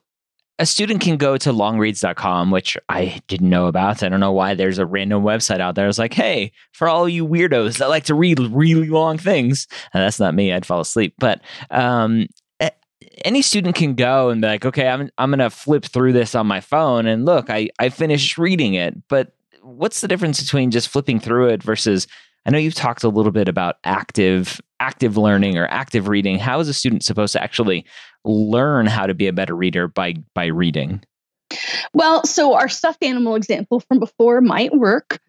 a 0.60 0.66
student 0.66 1.02
can 1.02 1.18
go 1.18 1.38
to 1.38 1.52
longreads.com, 1.52 2.52
which 2.52 2.78
I 2.88 3.20
didn't 3.28 3.50
know 3.50 3.66
about. 3.66 4.04
I 4.04 4.10
don't 4.10 4.20
know 4.20 4.32
why 4.32 4.54
there's 4.54 4.78
a 4.78 4.86
random 4.86 5.24
website 5.24 5.60
out 5.60 5.74
there. 5.74 5.88
It's 5.88 5.98
like, 5.98 6.14
hey, 6.14 6.52
for 6.72 6.88
all 6.88 7.10
you 7.10 7.26
weirdos 7.26 7.80
that 7.80 7.90
like 7.90 8.04
to 8.06 8.14
read 8.14 8.38
really 8.40 8.90
long 8.90 9.18
things, 9.18 9.68
and 9.92 10.04
that's 10.04 10.20
not 10.20 10.36
me, 10.36 10.54
I'd 10.54 10.66
fall 10.66 10.82
asleep. 10.82 11.16
But 11.18 11.42
um, 11.72 12.28
any 13.26 13.42
student 13.42 13.76
can 13.76 13.96
go 13.96 14.30
and 14.30 14.42
be 14.42 14.48
like, 14.48 14.66
okay, 14.66 14.88
I'm 14.88 15.10
I'm 15.18 15.32
gonna 15.32 15.50
flip 15.50 15.86
through 15.86 16.14
this 16.14 16.36
on 16.36 16.48
my 16.48 16.62
phone 16.62 17.08
and 17.08 17.26
look, 17.26 17.50
I 17.50 17.70
I 17.80 17.90
finished 17.90 18.38
reading 18.38 18.74
it. 18.76 18.96
But 19.08 19.34
what's 19.62 20.02
the 20.02 20.08
difference 20.08 20.42
between 20.42 20.72
just 20.72 20.90
flipping 20.90 21.20
through 21.20 21.50
it 21.50 21.64
versus 21.64 22.08
I 22.46 22.50
know 22.50 22.58
you've 22.58 22.74
talked 22.74 23.04
a 23.04 23.10
little 23.10 23.32
bit 23.32 23.48
about 23.48 23.76
active 23.84 24.60
active 24.80 25.16
learning 25.16 25.58
or 25.58 25.68
active 25.68 26.08
reading. 26.08 26.40
How 26.40 26.60
is 26.60 26.68
a 26.68 26.74
student 26.74 27.04
supposed 27.04 27.34
to 27.34 27.44
actually 27.44 27.86
learn 28.26 28.88
how 28.88 29.06
to 29.06 29.14
be 29.14 29.28
a 29.28 29.34
better 29.34 29.56
reader 29.56 29.88
by 29.88 30.16
by 30.34 30.48
reading? 30.48 31.04
Well, 31.94 32.26
so 32.26 32.54
our 32.54 32.70
stuffed 32.70 33.04
animal 33.04 33.36
example 33.36 33.82
from 33.82 34.00
before 34.00 34.42
might 34.42 34.74
work. 34.74 35.20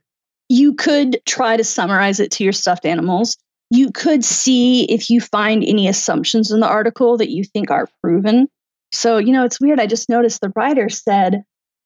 You 0.48 0.74
could 0.74 1.20
try 1.26 1.56
to 1.56 1.64
summarize 1.64 2.20
it 2.20 2.30
to 2.32 2.44
your 2.44 2.52
stuffed 2.52 2.86
animals. 2.86 3.36
You 3.70 3.90
could 3.90 4.24
see 4.24 4.84
if 4.84 5.08
you 5.10 5.20
find 5.20 5.64
any 5.64 5.88
assumptions 5.88 6.50
in 6.50 6.60
the 6.60 6.68
article 6.68 7.16
that 7.16 7.30
you 7.30 7.44
think 7.44 7.70
are 7.70 7.88
proven. 8.02 8.48
So, 8.92 9.16
you 9.16 9.32
know, 9.32 9.44
it's 9.44 9.60
weird. 9.60 9.80
I 9.80 9.86
just 9.86 10.10
noticed 10.10 10.40
the 10.40 10.52
writer 10.54 10.90
said 10.90 11.42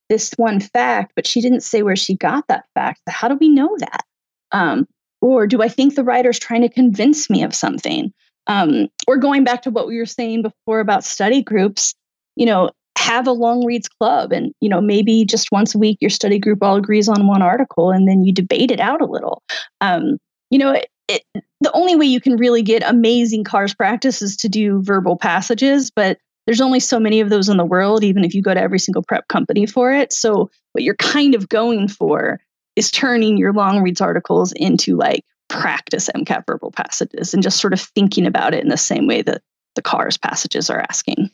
this 0.09 0.33
one 0.37 0.61
fact, 0.61 1.13
but 1.17 1.27
she 1.27 1.41
didn't 1.41 1.63
say 1.63 1.83
where 1.83 1.97
she 1.97 2.17
got 2.17 2.47
that 2.49 2.67
fact. 2.75 3.01
How 3.09 3.29
do 3.29 3.37
we 3.37 3.49
know 3.49 3.75
that? 3.79 4.05
Um, 4.53 4.87
or 5.21 5.47
do 5.47 5.63
I 5.63 5.69
think 5.69 5.95
the 5.95 6.05
writer's 6.05 6.39
trying 6.39 6.63
to 6.63 6.69
convince 6.69 7.29
me 7.29 7.43
of 7.43 7.55
something? 7.55 8.13
Um, 8.47 8.89
or 9.09 9.17
going 9.17 9.45
back 9.45 9.63
to 9.63 9.71
what 9.71 9.89
we 9.89 9.99
were 9.99 10.07
saying 10.07 10.43
before 10.43 10.81
about 10.81 11.05
study 11.05 11.43
groups, 11.43 11.95
you 12.37 12.47
know, 12.47 12.71
have 12.99 13.27
a 13.27 13.33
long 13.33 13.65
reads 13.65 13.89
club 13.89 14.33
and, 14.33 14.53
you 14.61 14.69
know, 14.69 14.81
maybe 14.81 15.25
just 15.25 15.53
once 15.53 15.75
a 15.75 15.79
week 15.79 15.99
your 16.01 16.11
study 16.11 16.39
group 16.39 16.63
all 16.63 16.77
agrees 16.77 17.09
on 17.09 17.27
one 17.27 17.43
article 17.43 17.91
and 17.91 18.09
then 18.09 18.25
you 18.25 18.33
debate 18.33 18.71
it 18.71 18.81
out 18.81 19.01
a 19.01 19.07
little. 19.07 19.43
Um, 19.81 20.19
you 20.51 20.59
know, 20.59 20.73
it, 20.73 20.89
it, 21.09 21.23
the 21.61 21.73
only 21.73 21.97
way 21.97 22.07
you 22.07 22.21
can 22.21 22.37
really 22.37 22.63
get 22.63 22.83
amazing 22.89 23.45
CARS 23.45 23.75
practice 23.75 24.23
is 24.23 24.37
to 24.39 24.49
do 24.49 24.83
verbal 24.83 25.17
passages, 25.17 25.91
but 25.95 26.19
there's 26.47 26.61
only 26.61 26.81
so 26.81 26.99
many 26.99 27.21
of 27.21 27.29
those 27.29 27.49
in 27.49 27.57
the 27.57 27.65
world, 27.65 28.05
even 28.05 28.25
if 28.25 28.35
you 28.35 28.41
go 28.41 28.55
to 28.55 28.61
every 28.61 28.79
single 28.79 29.03
prep 29.03 29.29
company 29.29 29.67
for 29.67 29.93
it. 29.93 30.13
So, 30.13 30.51
what 30.73 30.85
you're 30.85 30.97
kind 30.97 31.35
of 31.35 31.49
going 31.49 31.89
for 31.89 32.41
is 32.77 32.91
turning 32.91 33.37
your 33.37 33.53
long 33.53 33.83
reads 33.83 34.01
articles 34.01 34.53
into 34.53 34.97
like 34.97 35.25
practice 35.49 36.09
MCAT 36.15 36.45
verbal 36.47 36.71
passages 36.71 37.35
and 37.35 37.43
just 37.43 37.61
sort 37.61 37.73
of 37.73 37.81
thinking 37.81 38.27
about 38.27 38.55
it 38.55 38.63
in 38.63 38.69
the 38.69 38.77
same 38.77 39.07
way 39.07 39.23
that 39.23 39.43
the 39.75 39.83
CARS 39.83 40.17
passages 40.17 40.71
are 40.71 40.81
asking. 40.89 41.31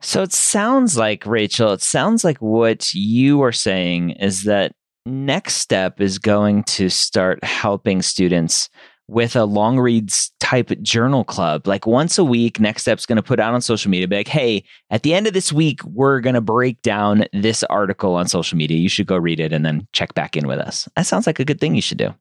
So, 0.00 0.22
it 0.22 0.32
sounds 0.32 0.96
like, 0.96 1.24
Rachel, 1.26 1.72
it 1.72 1.82
sounds 1.82 2.22
like 2.22 2.38
what 2.38 2.92
you 2.92 3.42
are 3.42 3.52
saying 3.52 4.10
is 4.10 4.44
that 4.44 4.72
next 5.06 5.56
step 5.56 6.00
is 6.00 6.18
going 6.18 6.62
to 6.64 6.90
start 6.90 7.42
helping 7.42 8.02
students 8.02 8.68
with 9.10 9.36
a 9.36 9.44
long 9.44 9.78
reads 9.78 10.32
type 10.40 10.70
journal 10.82 11.24
club. 11.24 11.66
Like 11.66 11.86
once 11.86 12.16
a 12.16 12.24
week, 12.24 12.60
Next 12.60 12.82
Step's 12.82 13.06
going 13.06 13.16
to 13.16 13.22
put 13.22 13.40
out 13.40 13.54
on 13.54 13.60
social 13.60 13.90
media, 13.90 14.08
be 14.08 14.16
like, 14.16 14.28
hey, 14.28 14.64
at 14.90 15.02
the 15.02 15.14
end 15.14 15.26
of 15.26 15.34
this 15.34 15.52
week, 15.52 15.82
we're 15.84 16.20
going 16.20 16.34
to 16.34 16.40
break 16.40 16.80
down 16.82 17.24
this 17.32 17.64
article 17.64 18.14
on 18.14 18.28
social 18.28 18.56
media. 18.56 18.78
You 18.78 18.88
should 18.88 19.06
go 19.06 19.16
read 19.16 19.40
it 19.40 19.52
and 19.52 19.64
then 19.64 19.86
check 19.92 20.14
back 20.14 20.36
in 20.36 20.46
with 20.46 20.58
us. 20.58 20.88
That 20.96 21.06
sounds 21.06 21.26
like 21.26 21.40
a 21.40 21.44
good 21.44 21.60
thing 21.60 21.74
you 21.74 21.82
should 21.82 21.98
do. 21.98 22.14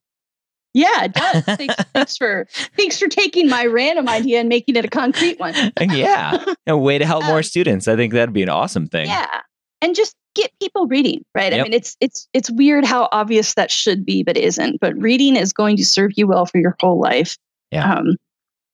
Yeah, 0.73 1.05
it 1.05 1.13
does. 1.13 1.43
thanks, 1.57 1.75
thanks, 1.93 2.17
for 2.17 2.47
thanks 2.77 2.99
for 2.99 3.07
taking 3.07 3.49
my 3.49 3.65
random 3.65 4.07
idea 4.07 4.39
and 4.39 4.49
making 4.49 4.75
it 4.75 4.85
a 4.85 4.89
concrete 4.89 5.39
one. 5.39 5.53
yeah, 5.81 6.43
a 6.67 6.77
way 6.77 6.97
to 6.97 7.05
help 7.05 7.23
um, 7.23 7.31
more 7.31 7.43
students. 7.43 7.87
I 7.87 7.95
think 7.95 8.13
that'd 8.13 8.33
be 8.33 8.43
an 8.43 8.49
awesome 8.49 8.87
thing. 8.87 9.07
Yeah, 9.07 9.41
and 9.81 9.95
just 9.95 10.15
get 10.35 10.51
people 10.61 10.87
reading, 10.87 11.23
right? 11.35 11.51
Yep. 11.51 11.59
I 11.59 11.63
mean, 11.63 11.73
it's 11.73 11.97
it's 11.99 12.27
it's 12.33 12.51
weird 12.51 12.85
how 12.85 13.09
obvious 13.11 13.53
that 13.55 13.71
should 13.71 14.05
be, 14.05 14.23
but 14.23 14.37
isn't. 14.37 14.79
But 14.79 14.99
reading 15.01 15.35
is 15.35 15.53
going 15.53 15.77
to 15.77 15.85
serve 15.85 16.11
you 16.15 16.27
well 16.27 16.45
for 16.45 16.57
your 16.57 16.75
whole 16.79 16.99
life. 16.99 17.37
Yeah. 17.71 17.93
Um, 17.93 18.15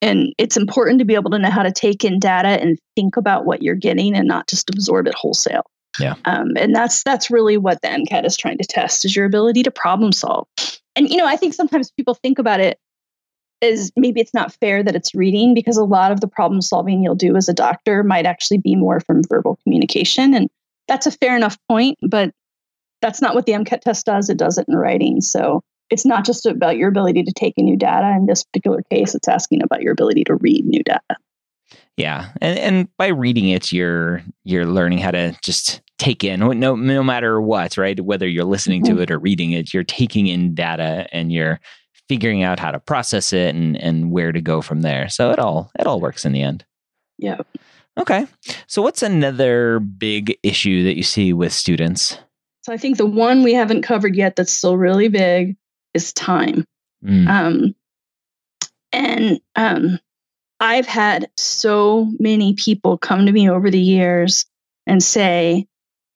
and 0.01 0.33
it's 0.37 0.57
important 0.57 0.99
to 0.99 1.05
be 1.05 1.15
able 1.15 1.31
to 1.31 1.39
know 1.39 1.49
how 1.49 1.63
to 1.63 1.71
take 1.71 2.03
in 2.03 2.19
data 2.19 2.61
and 2.61 2.77
think 2.95 3.17
about 3.17 3.45
what 3.45 3.61
you're 3.61 3.75
getting 3.75 4.15
and 4.15 4.27
not 4.27 4.47
just 4.47 4.69
absorb 4.69 5.07
it 5.07 5.15
wholesale. 5.15 5.63
Yeah. 5.99 6.15
Um, 6.25 6.51
and 6.57 6.75
that's 6.75 7.03
that's 7.03 7.31
really 7.31 7.57
what 7.57 7.81
the 7.81 7.87
MCAT 7.87 8.25
is 8.25 8.35
trying 8.35 8.57
to 8.57 8.65
test 8.65 9.05
is 9.05 9.15
your 9.15 9.25
ability 9.25 9.63
to 9.63 9.71
problem 9.71 10.11
solve. 10.11 10.47
And 10.95 11.09
you 11.09 11.17
know, 11.17 11.25
I 11.25 11.37
think 11.37 11.53
sometimes 11.53 11.91
people 11.91 12.15
think 12.15 12.39
about 12.39 12.59
it 12.59 12.79
as 13.61 13.91
maybe 13.95 14.19
it's 14.19 14.33
not 14.33 14.53
fair 14.53 14.83
that 14.83 14.95
it's 14.95 15.15
reading 15.15 15.53
because 15.53 15.77
a 15.77 15.83
lot 15.83 16.11
of 16.11 16.21
the 16.21 16.27
problem 16.27 16.61
solving 16.61 17.01
you'll 17.01 17.15
do 17.15 17.35
as 17.35 17.47
a 17.47 17.53
doctor 17.53 18.03
might 18.03 18.25
actually 18.25 18.57
be 18.57 18.75
more 18.75 18.99
from 18.99 19.23
verbal 19.29 19.57
communication. 19.63 20.33
And 20.33 20.49
that's 20.87 21.07
a 21.07 21.11
fair 21.11 21.35
enough 21.35 21.57
point, 21.69 21.97
but 22.07 22.31
that's 23.01 23.21
not 23.21 23.35
what 23.35 23.45
the 23.45 23.53
MCAT 23.53 23.81
test 23.81 24.05
does. 24.05 24.29
It 24.29 24.37
does 24.37 24.57
it 24.57 24.67
in 24.67 24.75
writing. 24.75 25.21
So 25.21 25.61
it's 25.89 26.05
not 26.05 26.25
just 26.25 26.45
about 26.45 26.77
your 26.77 26.89
ability 26.89 27.23
to 27.23 27.31
take 27.31 27.53
in 27.57 27.65
new 27.65 27.77
data. 27.77 28.13
In 28.17 28.25
this 28.25 28.43
particular 28.43 28.81
case, 28.91 29.13
it's 29.13 29.27
asking 29.27 29.61
about 29.63 29.81
your 29.81 29.91
ability 29.91 30.23
to 30.25 30.35
read 30.35 30.65
new 30.65 30.83
data. 30.83 31.17
Yeah, 31.97 32.29
and 32.41 32.59
and 32.59 32.97
by 32.97 33.07
reading 33.07 33.49
it, 33.49 33.71
you're 33.71 34.21
you're 34.43 34.65
learning 34.65 34.99
how 34.99 35.11
to 35.11 35.37
just 35.41 35.81
take 35.97 36.23
in 36.23 36.39
no 36.39 36.75
no 36.75 37.03
matter 37.03 37.39
what, 37.39 37.77
right? 37.77 37.99
Whether 37.99 38.27
you're 38.27 38.43
listening 38.43 38.83
mm-hmm. 38.83 38.97
to 38.97 39.01
it 39.03 39.11
or 39.11 39.19
reading 39.19 39.51
it, 39.51 39.73
you're 39.73 39.83
taking 39.83 40.27
in 40.27 40.53
data 40.53 41.07
and 41.11 41.31
you're 41.31 41.59
figuring 42.09 42.43
out 42.43 42.59
how 42.59 42.71
to 42.71 42.79
process 42.79 43.33
it 43.33 43.55
and 43.55 43.77
and 43.77 44.11
where 44.11 44.31
to 44.31 44.41
go 44.41 44.61
from 44.61 44.81
there. 44.81 45.07
So 45.09 45.31
it 45.31 45.39
all 45.39 45.71
it 45.79 45.87
all 45.87 46.01
works 46.01 46.25
in 46.25 46.33
the 46.33 46.41
end. 46.41 46.65
Yeah. 47.17 47.37
Okay. 47.97 48.27
So, 48.67 48.81
what's 48.81 49.03
another 49.03 49.79
big 49.79 50.37
issue 50.43 50.83
that 50.83 50.97
you 50.97 51.03
see 51.03 51.33
with 51.33 51.53
students? 51.53 52.17
So, 52.63 52.73
I 52.73 52.77
think 52.77 52.97
the 52.97 53.05
one 53.05 53.43
we 53.43 53.53
haven't 53.53 53.83
covered 53.83 54.15
yet 54.15 54.35
that's 54.35 54.51
still 54.51 54.77
really 54.77 55.07
big 55.07 55.55
is 55.93 56.11
time. 56.13 56.65
Mm. 57.03 57.27
Um, 57.27 57.75
and 58.91 59.39
um, 59.55 59.99
I've 60.59 60.87
had 60.87 61.29
so 61.37 62.11
many 62.19 62.53
people 62.53 62.97
come 62.97 63.25
to 63.25 63.31
me 63.31 63.49
over 63.49 63.69
the 63.69 63.79
years 63.79 64.45
and 64.87 65.01
say, 65.01 65.67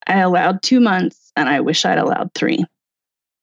I 0.07 0.19
allowed 0.19 0.61
two 0.61 0.79
months 0.79 1.31
and 1.35 1.47
I 1.47 1.61
wish 1.61 1.85
I'd 1.85 1.97
allowed 1.97 2.31
three. 2.33 2.65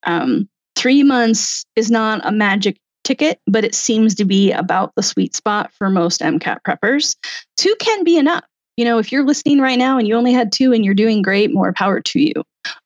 Um, 0.02 0.48
three 0.74 1.02
months 1.02 1.64
is 1.74 1.90
not 1.90 2.20
a 2.24 2.32
magic 2.32 2.78
ticket, 3.06 3.40
but 3.46 3.64
it 3.64 3.74
seems 3.74 4.14
to 4.16 4.24
be 4.24 4.50
about 4.50 4.92
the 4.96 5.02
sweet 5.02 5.36
spot 5.36 5.72
for 5.72 5.88
most 5.88 6.20
MCAT 6.20 6.58
preppers. 6.66 7.16
Two 7.56 7.74
can 7.78 8.02
be 8.02 8.18
enough. 8.18 8.44
You 8.76 8.84
know, 8.84 8.98
if 8.98 9.12
you're 9.12 9.24
listening 9.24 9.60
right 9.60 9.78
now 9.78 9.96
and 9.96 10.08
you 10.08 10.16
only 10.16 10.32
had 10.32 10.52
two 10.52 10.72
and 10.72 10.84
you're 10.84 10.92
doing 10.92 11.22
great, 11.22 11.54
more 11.54 11.72
power 11.72 12.00
to 12.00 12.20
you. 12.20 12.34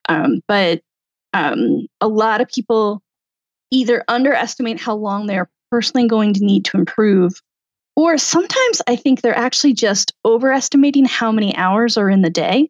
Um, 0.08 0.40
but 0.46 0.82
um, 1.32 1.86
a 2.00 2.06
lot 2.06 2.40
of 2.40 2.48
people 2.48 3.02
either 3.70 4.04
underestimate 4.08 4.78
how 4.78 4.94
long 4.94 5.26
they're 5.26 5.48
personally 5.70 6.06
going 6.06 6.34
to 6.34 6.44
need 6.44 6.64
to 6.66 6.76
improve, 6.76 7.32
or 7.96 8.18
sometimes 8.18 8.82
I 8.86 8.96
think 8.96 9.22
they're 9.22 9.36
actually 9.36 9.72
just 9.72 10.12
overestimating 10.24 11.06
how 11.06 11.32
many 11.32 11.56
hours 11.56 11.96
are 11.96 12.10
in 12.10 12.22
the 12.22 12.30
day. 12.30 12.68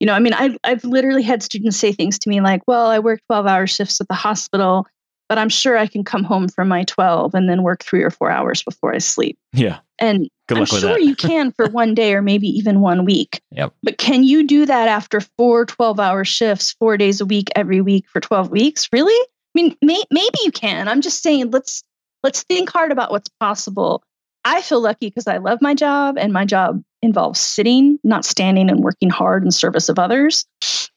You 0.00 0.06
know, 0.06 0.14
I 0.14 0.18
mean, 0.18 0.32
I've, 0.32 0.56
I've 0.64 0.84
literally 0.84 1.22
had 1.22 1.42
students 1.42 1.76
say 1.76 1.92
things 1.92 2.18
to 2.20 2.28
me 2.28 2.40
like, 2.40 2.62
well, 2.66 2.86
I 2.86 2.98
work 2.98 3.20
12 3.28 3.46
hour 3.46 3.66
shifts 3.66 4.00
at 4.00 4.08
the 4.08 4.14
hospital, 4.14 4.86
but 5.30 5.38
I'm 5.38 5.48
sure 5.48 5.78
I 5.78 5.86
can 5.86 6.02
come 6.02 6.24
home 6.24 6.48
from 6.48 6.66
my 6.66 6.82
12 6.82 7.36
and 7.36 7.48
then 7.48 7.62
work 7.62 7.84
three 7.84 8.02
or 8.02 8.10
four 8.10 8.32
hours 8.32 8.64
before 8.64 8.92
I 8.92 8.98
sleep. 8.98 9.38
Yeah. 9.52 9.78
And 10.00 10.28
I'm 10.50 10.64
sure 10.64 10.98
you 10.98 11.14
can 11.14 11.52
for 11.52 11.68
one 11.70 11.94
day 11.94 12.14
or 12.14 12.20
maybe 12.20 12.48
even 12.48 12.80
one 12.80 13.04
week. 13.04 13.40
Yep. 13.52 13.72
But 13.84 13.96
can 13.96 14.24
you 14.24 14.44
do 14.44 14.66
that 14.66 14.88
after 14.88 15.20
four 15.38 15.66
12 15.66 16.00
hour 16.00 16.24
shifts, 16.24 16.72
four 16.80 16.96
days 16.96 17.20
a 17.20 17.26
week, 17.26 17.48
every 17.54 17.80
week 17.80 18.06
for 18.08 18.18
12 18.18 18.50
weeks? 18.50 18.88
Really? 18.92 19.14
I 19.14 19.62
mean, 19.62 19.76
may, 19.82 20.02
maybe 20.10 20.38
you 20.44 20.50
can. 20.50 20.88
I'm 20.88 21.00
just 21.00 21.22
saying, 21.22 21.52
let's 21.52 21.84
let's 22.24 22.42
think 22.42 22.68
hard 22.68 22.90
about 22.90 23.12
what's 23.12 23.30
possible. 23.38 24.02
I 24.44 24.62
feel 24.62 24.80
lucky 24.80 25.10
because 25.10 25.28
I 25.28 25.36
love 25.36 25.62
my 25.62 25.74
job 25.74 26.18
and 26.18 26.32
my 26.32 26.44
job 26.44 26.82
involves 27.02 27.38
sitting, 27.38 28.00
not 28.02 28.24
standing 28.24 28.68
and 28.68 28.82
working 28.82 29.10
hard 29.10 29.44
in 29.44 29.52
service 29.52 29.88
of 29.88 30.00
others. 30.00 30.44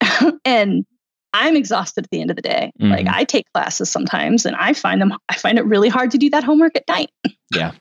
and 0.45 0.85
I'm 1.33 1.55
exhausted 1.55 2.05
at 2.05 2.11
the 2.11 2.21
end 2.21 2.29
of 2.29 2.35
the 2.35 2.41
day. 2.41 2.71
Mm-hmm. 2.79 2.91
Like 2.91 3.07
I 3.07 3.23
take 3.23 3.45
classes 3.53 3.89
sometimes 3.89 4.45
and 4.45 4.55
I 4.55 4.73
find 4.73 5.01
them 5.01 5.13
I 5.29 5.35
find 5.35 5.57
it 5.57 5.65
really 5.65 5.89
hard 5.89 6.11
to 6.11 6.17
do 6.17 6.29
that 6.31 6.43
homework 6.43 6.75
at 6.75 6.87
night. 6.87 7.09
Yeah. 7.53 7.73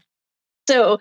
so 0.68 0.98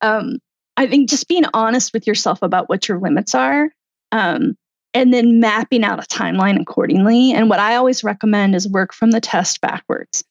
um 0.00 0.38
I 0.78 0.86
think 0.86 1.10
just 1.10 1.28
being 1.28 1.44
honest 1.52 1.92
with 1.92 2.06
yourself 2.06 2.40
about 2.42 2.68
what 2.70 2.88
your 2.88 2.98
limits 2.98 3.34
are. 3.34 3.70
Um, 4.12 4.56
and 4.94 5.12
then 5.12 5.40
mapping 5.40 5.84
out 5.84 6.02
a 6.02 6.06
timeline 6.06 6.60
accordingly. 6.60 7.32
And 7.32 7.50
what 7.50 7.58
I 7.58 7.74
always 7.74 8.04
recommend 8.04 8.54
is 8.54 8.68
work 8.68 8.94
from 8.94 9.10
the 9.10 9.20
test 9.20 9.60
backwards 9.60 10.24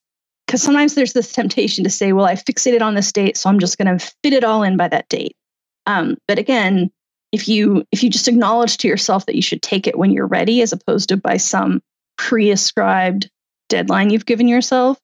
because 0.47 0.61
sometimes 0.61 0.95
there's 0.95 1.13
this 1.13 1.33
temptation 1.33 1.83
to 1.83 1.89
say, 1.89 2.13
well, 2.13 2.25
I 2.25 2.35
fixated 2.35 2.81
on 2.81 2.95
this 2.95 3.11
date, 3.11 3.37
so 3.37 3.49
I'm 3.49 3.59
just 3.59 3.77
going 3.77 3.97
to 3.97 4.13
fit 4.23 4.33
it 4.33 4.43
all 4.43 4.63
in 4.63 4.77
by 4.77 4.87
that 4.87 5.09
date. 5.09 5.35
Um, 5.85 6.17
but 6.27 6.39
again, 6.39 6.91
if 7.33 7.49
you 7.49 7.83
if 7.91 8.03
you 8.03 8.09
just 8.09 8.27
acknowledge 8.29 8.77
to 8.77 8.87
yourself 8.87 9.25
that 9.25 9.35
you 9.35 9.41
should 9.41 9.61
take 9.61 9.87
it 9.87 9.97
when 9.97 10.11
you're 10.11 10.27
ready, 10.27 10.61
as 10.61 10.71
opposed 10.71 11.09
to 11.09 11.17
by 11.17 11.35
some 11.35 11.81
pre-ascribed 12.17 13.29
deadline 13.67 14.11
you've 14.11 14.27
given 14.27 14.47
yourself, 14.47 14.99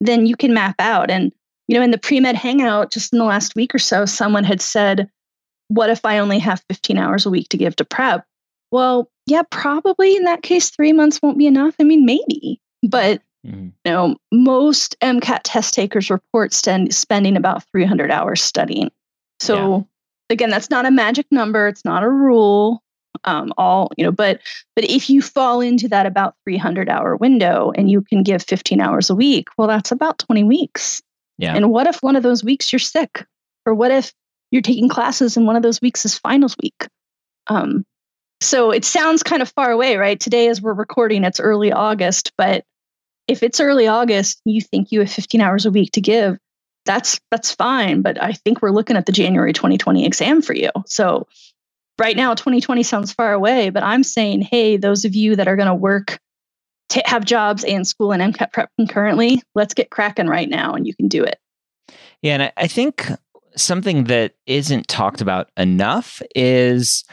then 0.00 0.26
you 0.26 0.36
can 0.36 0.52
map 0.52 0.74
out. 0.80 1.10
And 1.10 1.32
you 1.68 1.76
know, 1.76 1.82
in 1.82 1.92
the 1.92 1.98
pre-med 1.98 2.34
hangout, 2.34 2.90
just 2.90 3.12
in 3.12 3.18
the 3.18 3.24
last 3.24 3.54
week 3.54 3.74
or 3.74 3.78
so, 3.78 4.04
someone 4.04 4.44
had 4.44 4.60
said, 4.60 5.08
"What 5.68 5.88
if 5.88 6.04
I 6.04 6.18
only 6.18 6.40
have 6.40 6.64
15 6.68 6.98
hours 6.98 7.24
a 7.24 7.30
week 7.30 7.48
to 7.50 7.56
give 7.56 7.76
to 7.76 7.84
prep?" 7.84 8.26
Well, 8.72 9.10
yeah, 9.26 9.42
probably 9.50 10.16
in 10.16 10.24
that 10.24 10.42
case, 10.42 10.70
three 10.70 10.92
months 10.92 11.20
won't 11.22 11.38
be 11.38 11.46
enough. 11.46 11.76
I 11.80 11.84
mean, 11.84 12.04
maybe, 12.04 12.60
but 12.82 13.22
Mm-hmm. 13.46 13.68
You 13.84 13.92
know, 13.92 14.16
most 14.32 14.96
MCAT 15.00 15.40
test 15.44 15.72
takers 15.72 16.10
report 16.10 16.52
st- 16.52 16.92
spending 16.92 17.36
about 17.36 17.64
300 17.70 18.10
hours 18.10 18.42
studying. 18.42 18.90
So 19.40 19.76
yeah. 19.76 19.82
Again, 20.30 20.50
that's 20.50 20.70
not 20.70 20.86
a 20.86 20.90
magic 20.90 21.26
number. 21.30 21.66
It's 21.68 21.84
not 21.84 22.02
a 22.02 22.08
rule. 22.08 22.82
Um, 23.24 23.52
all 23.58 23.90
you 23.96 24.04
know, 24.04 24.12
but 24.12 24.40
but 24.76 24.84
if 24.84 25.10
you 25.10 25.22
fall 25.22 25.60
into 25.60 25.88
that 25.88 26.06
about 26.06 26.36
300 26.44 26.88
hour 26.88 27.16
window 27.16 27.72
and 27.74 27.90
you 27.90 28.02
can 28.02 28.22
give 28.22 28.42
15 28.42 28.80
hours 28.80 29.10
a 29.10 29.14
week, 29.14 29.48
well, 29.56 29.66
that's 29.66 29.90
about 29.90 30.20
20 30.20 30.44
weeks. 30.44 31.02
Yeah. 31.36 31.54
And 31.54 31.70
what 31.70 31.86
if 31.86 31.98
one 32.00 32.16
of 32.16 32.22
those 32.22 32.44
weeks 32.44 32.72
you're 32.72 32.78
sick, 32.78 33.24
or 33.66 33.74
what 33.74 33.90
if 33.90 34.12
you're 34.50 34.62
taking 34.62 34.88
classes 34.88 35.36
and 35.36 35.46
one 35.46 35.56
of 35.56 35.62
those 35.62 35.80
weeks 35.80 36.04
is 36.04 36.18
finals 36.18 36.56
week? 36.62 36.86
Um, 37.48 37.84
so 38.40 38.70
it 38.70 38.84
sounds 38.84 39.22
kind 39.22 39.42
of 39.42 39.50
far 39.50 39.70
away, 39.70 39.96
right? 39.96 40.18
Today, 40.18 40.48
as 40.48 40.62
we're 40.62 40.74
recording, 40.74 41.24
it's 41.24 41.40
early 41.40 41.72
August, 41.72 42.32
but 42.38 42.64
if 43.26 43.42
it's 43.42 43.60
early 43.60 43.86
August, 43.88 44.40
you 44.44 44.60
think 44.60 44.90
you 44.90 45.00
have 45.00 45.10
15 45.10 45.40
hours 45.40 45.66
a 45.66 45.70
week 45.70 45.92
to 45.92 46.00
give, 46.00 46.38
that's 46.84 47.20
that's 47.30 47.52
fine. 47.52 48.02
But 48.02 48.22
I 48.22 48.32
think 48.32 48.62
we're 48.62 48.70
looking 48.70 48.96
at 48.96 49.06
the 49.06 49.12
January 49.12 49.52
2020 49.52 50.06
exam 50.06 50.42
for 50.42 50.54
you. 50.54 50.70
So 50.86 51.26
right 51.98 52.16
now, 52.16 52.34
2020 52.34 52.82
sounds 52.82 53.12
far 53.12 53.32
away, 53.32 53.70
but 53.70 53.82
I'm 53.82 54.04
saying, 54.04 54.42
hey, 54.42 54.76
those 54.76 55.04
of 55.04 55.14
you 55.14 55.36
that 55.36 55.48
are 55.48 55.56
going 55.56 55.68
to 55.68 55.74
work, 55.74 56.18
t- 56.88 57.02
have 57.04 57.24
jobs 57.24 57.64
and 57.64 57.86
school 57.86 58.12
and 58.12 58.34
MCAT 58.34 58.52
prep 58.52 58.70
concurrently, 58.76 59.42
let's 59.54 59.74
get 59.74 59.90
cracking 59.90 60.28
right 60.28 60.48
now, 60.48 60.74
and 60.74 60.86
you 60.86 60.94
can 60.94 61.08
do 61.08 61.24
it. 61.24 61.38
Yeah, 62.22 62.34
and 62.34 62.52
I, 62.56 62.66
think 62.66 63.08
something 63.56 64.04
that 64.04 64.34
isn't 64.46 64.88
talked 64.88 65.20
about 65.20 65.50
enough 65.56 66.22
is 66.34 67.04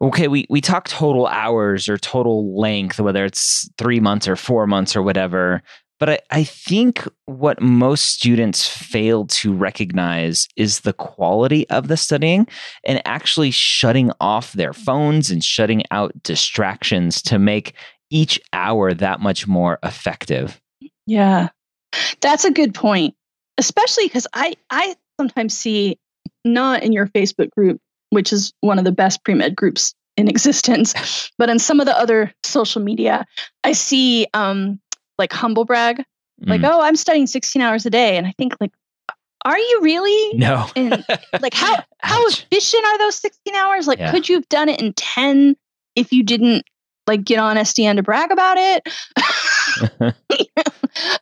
okay 0.00 0.26
we 0.26 0.46
we 0.50 0.60
talk 0.60 0.88
total 0.88 1.26
hours 1.28 1.88
or 1.88 1.96
total 1.96 2.58
length 2.58 2.98
whether 2.98 3.24
it's 3.24 3.70
3 3.78 4.00
months 4.00 4.26
or 4.26 4.34
4 4.34 4.66
months 4.66 4.96
or 4.96 5.02
whatever 5.02 5.62
but 6.02 6.10
I, 6.10 6.18
I 6.32 6.42
think 6.42 7.06
what 7.26 7.62
most 7.62 8.08
students 8.08 8.66
fail 8.66 9.24
to 9.26 9.54
recognize 9.54 10.48
is 10.56 10.80
the 10.80 10.92
quality 10.92 11.70
of 11.70 11.86
the 11.86 11.96
studying 11.96 12.48
and 12.84 13.00
actually 13.04 13.52
shutting 13.52 14.10
off 14.20 14.52
their 14.54 14.72
phones 14.72 15.30
and 15.30 15.44
shutting 15.44 15.84
out 15.92 16.20
distractions 16.24 17.22
to 17.22 17.38
make 17.38 17.74
each 18.10 18.40
hour 18.52 18.92
that 18.92 19.20
much 19.20 19.46
more 19.46 19.78
effective. 19.84 20.60
Yeah. 21.06 21.50
That's 22.20 22.44
a 22.44 22.50
good 22.50 22.74
point. 22.74 23.14
Especially 23.56 24.06
because 24.06 24.26
I, 24.34 24.54
I 24.70 24.96
sometimes 25.20 25.56
see 25.56 26.00
not 26.44 26.82
in 26.82 26.92
your 26.92 27.06
Facebook 27.06 27.50
group, 27.50 27.80
which 28.10 28.32
is 28.32 28.52
one 28.60 28.80
of 28.80 28.84
the 28.84 28.90
best 28.90 29.22
pre 29.22 29.34
med 29.34 29.54
groups 29.54 29.94
in 30.16 30.26
existence, 30.34 31.30
but 31.38 31.48
in 31.48 31.60
some 31.60 31.78
of 31.78 31.86
the 31.86 31.96
other 31.96 32.34
social 32.42 32.82
media, 32.82 33.24
I 33.62 33.70
see 33.70 34.26
um, 34.34 34.80
like 35.22 35.32
humble 35.32 35.64
brag, 35.64 36.02
like, 36.40 36.62
mm. 36.62 36.68
oh, 36.68 36.80
I'm 36.80 36.96
studying 36.96 37.28
16 37.28 37.62
hours 37.62 37.86
a 37.86 37.90
day. 37.90 38.16
And 38.16 38.26
I 38.26 38.32
think, 38.36 38.54
like, 38.60 38.72
are 39.44 39.58
you 39.58 39.80
really? 39.82 40.36
No. 40.36 40.66
and 40.74 41.04
like, 41.40 41.54
how, 41.54 41.76
how 42.00 42.26
efficient 42.26 42.84
are 42.84 42.98
those 42.98 43.14
16 43.16 43.54
hours? 43.54 43.86
Like, 43.86 44.00
yeah. 44.00 44.10
could 44.10 44.28
you 44.28 44.34
have 44.34 44.48
done 44.48 44.68
it 44.68 44.80
in 44.80 44.92
10 44.94 45.56
if 45.94 46.12
you 46.12 46.24
didn't 46.24 46.64
like 47.06 47.24
get 47.24 47.38
on 47.38 47.56
SDN 47.56 47.96
to 47.96 48.02
brag 48.02 48.32
about 48.32 48.56
it? 48.58 48.88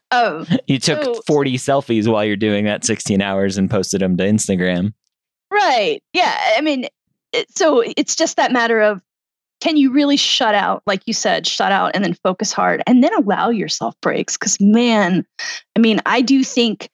um, 0.11 0.47
you 0.65 0.79
took 0.79 1.03
so, 1.03 1.21
40 1.27 1.57
selfies 1.57 2.11
while 2.11 2.25
you're 2.25 2.35
doing 2.35 2.65
that 2.65 2.83
16 2.83 3.21
hours 3.21 3.57
and 3.57 3.69
posted 3.69 4.01
them 4.01 4.17
to 4.17 4.23
Instagram. 4.23 4.93
Right. 5.51 6.01
Yeah. 6.13 6.35
I 6.57 6.61
mean, 6.61 6.87
so 7.49 7.83
it's 7.95 8.15
just 8.15 8.37
that 8.37 8.51
matter 8.51 8.79
of 8.79 9.01
can 9.61 9.77
you 9.77 9.91
really 9.91 10.17
shut 10.17 10.55
out, 10.55 10.81
like 10.85 11.03
you 11.05 11.13
said, 11.13 11.47
shut 11.47 11.71
out 11.71 11.91
and 11.93 12.03
then 12.03 12.15
focus 12.15 12.51
hard 12.51 12.81
and 12.87 13.03
then 13.03 13.13
allow 13.13 13.49
yourself 13.49 13.95
breaks? 14.01 14.35
Because, 14.35 14.59
man, 14.59 15.25
I 15.75 15.79
mean, 15.79 16.01
I 16.05 16.21
do 16.21 16.43
think 16.43 16.89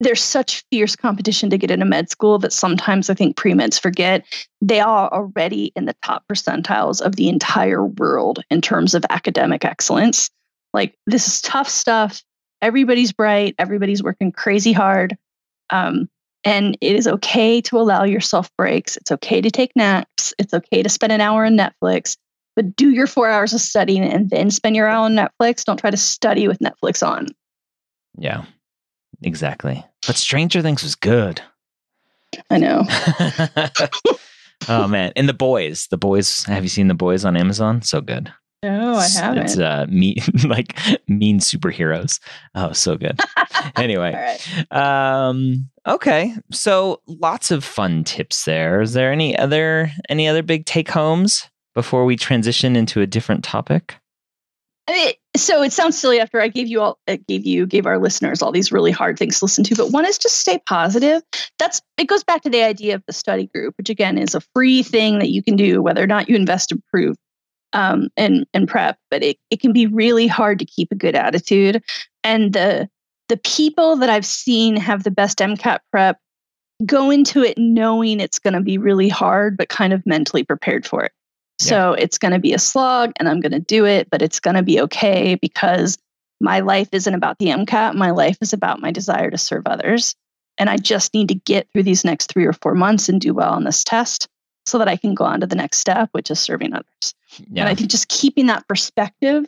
there's 0.00 0.22
such 0.22 0.64
fierce 0.70 0.96
competition 0.96 1.50
to 1.50 1.58
get 1.58 1.70
into 1.70 1.84
med 1.84 2.08
school 2.08 2.38
that 2.38 2.54
sometimes 2.54 3.10
I 3.10 3.14
think 3.14 3.36
pre 3.36 3.52
meds 3.52 3.78
forget 3.78 4.24
they 4.62 4.80
are 4.80 5.12
already 5.12 5.72
in 5.76 5.84
the 5.84 5.94
top 6.02 6.24
percentiles 6.26 7.02
of 7.02 7.16
the 7.16 7.28
entire 7.28 7.84
world 7.84 8.42
in 8.50 8.62
terms 8.62 8.94
of 8.94 9.04
academic 9.10 9.64
excellence. 9.64 10.30
Like, 10.72 10.96
this 11.06 11.28
is 11.28 11.42
tough 11.42 11.68
stuff. 11.68 12.22
Everybody's 12.62 13.12
bright, 13.12 13.54
everybody's 13.58 14.02
working 14.02 14.32
crazy 14.32 14.72
hard. 14.72 15.18
Um, 15.68 16.08
and 16.44 16.76
it 16.80 16.96
is 16.96 17.06
okay 17.06 17.60
to 17.62 17.78
allow 17.78 18.04
yourself 18.04 18.50
breaks. 18.56 18.96
It's 18.96 19.12
okay 19.12 19.40
to 19.40 19.50
take 19.50 19.72
naps. 19.76 20.32
It's 20.38 20.54
okay 20.54 20.82
to 20.82 20.88
spend 20.88 21.12
an 21.12 21.20
hour 21.20 21.44
on 21.44 21.56
Netflix, 21.56 22.16
but 22.56 22.76
do 22.76 22.90
your 22.90 23.06
four 23.06 23.28
hours 23.28 23.52
of 23.52 23.60
studying 23.60 24.04
and 24.04 24.30
then 24.30 24.50
spend 24.50 24.76
your 24.76 24.88
hour 24.88 25.04
on 25.04 25.14
Netflix. 25.14 25.64
Don't 25.64 25.78
try 25.78 25.90
to 25.90 25.96
study 25.96 26.48
with 26.48 26.58
Netflix 26.58 27.06
on. 27.06 27.28
Yeah, 28.18 28.44
exactly. 29.22 29.84
But 30.06 30.16
Stranger 30.16 30.62
Things 30.62 30.82
was 30.82 30.94
good. 30.94 31.42
I 32.48 32.58
know. 32.58 32.84
oh 34.68 34.88
man, 34.88 35.12
and 35.16 35.28
the 35.28 35.34
boys, 35.34 35.88
the 35.90 35.98
boys. 35.98 36.44
Have 36.44 36.62
you 36.62 36.68
seen 36.68 36.88
the 36.88 36.94
boys 36.94 37.24
on 37.24 37.36
Amazon? 37.36 37.82
So 37.82 38.00
good. 38.00 38.32
No, 38.62 38.96
I 38.96 39.08
haven't. 39.08 39.44
It's 39.44 39.58
uh, 39.58 39.86
mean 39.88 40.16
like 40.44 40.76
mean 41.08 41.40
superheroes. 41.40 42.20
Oh, 42.54 42.72
so 42.72 42.96
good. 42.96 43.18
anyway, 43.76 44.38
um, 44.70 45.70
okay. 45.86 46.34
So 46.52 47.00
lots 47.06 47.50
of 47.50 47.64
fun 47.64 48.04
tips 48.04 48.44
there. 48.44 48.82
Is 48.82 48.92
there 48.92 49.12
any 49.12 49.36
other 49.36 49.90
any 50.10 50.28
other 50.28 50.42
big 50.42 50.66
take 50.66 50.90
homes 50.90 51.48
before 51.74 52.04
we 52.04 52.16
transition 52.16 52.76
into 52.76 53.00
a 53.00 53.06
different 53.06 53.44
topic? 53.44 53.96
I 54.88 54.92
mean, 54.92 55.12
so 55.36 55.62
it 55.62 55.72
sounds 55.72 55.96
silly 55.96 56.20
after 56.20 56.40
I 56.40 56.48
gave 56.48 56.66
you 56.66 56.80
all, 56.80 56.98
I 57.06 57.16
gave 57.16 57.46
you, 57.46 57.64
gave 57.64 57.86
our 57.86 57.98
listeners 57.98 58.42
all 58.42 58.50
these 58.50 58.72
really 58.72 58.90
hard 58.90 59.18
things 59.18 59.38
to 59.38 59.44
listen 59.44 59.62
to. 59.64 59.76
But 59.76 59.92
one 59.92 60.04
is 60.04 60.18
just 60.18 60.38
stay 60.38 60.58
positive. 60.66 61.22
That's 61.58 61.80
it 61.96 62.08
goes 62.08 62.24
back 62.24 62.42
to 62.42 62.50
the 62.50 62.62
idea 62.62 62.94
of 62.96 63.04
the 63.06 63.12
study 63.14 63.46
group, 63.46 63.74
which 63.78 63.88
again 63.88 64.18
is 64.18 64.34
a 64.34 64.42
free 64.54 64.82
thing 64.82 65.20
that 65.20 65.30
you 65.30 65.42
can 65.42 65.56
do, 65.56 65.80
whether 65.80 66.02
or 66.02 66.08
not 66.08 66.28
you 66.28 66.36
invest 66.36 66.68
to 66.70 66.82
prove 66.92 67.16
um, 67.72 68.08
and 68.16 68.46
and 68.52 68.68
prep, 68.68 68.98
but 69.10 69.22
it, 69.22 69.38
it 69.50 69.60
can 69.60 69.72
be 69.72 69.86
really 69.86 70.26
hard 70.26 70.58
to 70.58 70.64
keep 70.64 70.90
a 70.90 70.96
good 70.96 71.14
attitude. 71.14 71.82
And 72.24 72.52
the 72.52 72.88
the 73.28 73.36
people 73.38 73.96
that 73.96 74.10
I've 74.10 74.26
seen 74.26 74.76
have 74.76 75.04
the 75.04 75.10
best 75.10 75.38
MCAT 75.38 75.78
prep 75.92 76.18
go 76.84 77.10
into 77.10 77.42
it 77.42 77.56
knowing 77.58 78.20
it's 78.20 78.38
going 78.38 78.54
to 78.54 78.60
be 78.60 78.78
really 78.78 79.08
hard, 79.08 79.56
but 79.56 79.68
kind 79.68 79.92
of 79.92 80.04
mentally 80.06 80.42
prepared 80.42 80.86
for 80.86 81.04
it. 81.04 81.12
So 81.58 81.94
yeah. 81.94 82.02
it's 82.02 82.18
going 82.18 82.32
to 82.32 82.38
be 82.38 82.54
a 82.54 82.58
slog 82.58 83.12
and 83.18 83.28
I'm 83.28 83.40
going 83.40 83.52
to 83.52 83.60
do 83.60 83.84
it, 83.84 84.08
but 84.10 84.22
it's 84.22 84.40
going 84.40 84.56
to 84.56 84.62
be 84.62 84.80
okay 84.80 85.34
because 85.34 85.98
my 86.40 86.60
life 86.60 86.88
isn't 86.92 87.14
about 87.14 87.38
the 87.38 87.48
MCAT. 87.48 87.94
My 87.94 88.10
life 88.12 88.38
is 88.40 88.54
about 88.54 88.80
my 88.80 88.90
desire 88.90 89.30
to 89.30 89.36
serve 89.36 89.66
others. 89.66 90.14
And 90.56 90.70
I 90.70 90.78
just 90.78 91.12
need 91.12 91.28
to 91.28 91.34
get 91.34 91.68
through 91.72 91.82
these 91.82 92.04
next 92.04 92.32
three 92.32 92.46
or 92.46 92.54
four 92.54 92.74
months 92.74 93.08
and 93.08 93.20
do 93.20 93.34
well 93.34 93.52
on 93.52 93.64
this 93.64 93.84
test 93.84 94.26
so 94.66 94.78
that 94.78 94.88
I 94.88 94.96
can 94.96 95.14
go 95.14 95.24
on 95.24 95.40
to 95.40 95.46
the 95.46 95.56
next 95.56 95.78
step, 95.78 96.08
which 96.12 96.30
is 96.30 96.38
serving 96.38 96.72
others. 96.72 97.14
Yeah. 97.50 97.62
And 97.62 97.68
I 97.68 97.74
think 97.74 97.90
just 97.90 98.08
keeping 98.08 98.46
that 98.46 98.66
perspective 98.68 99.46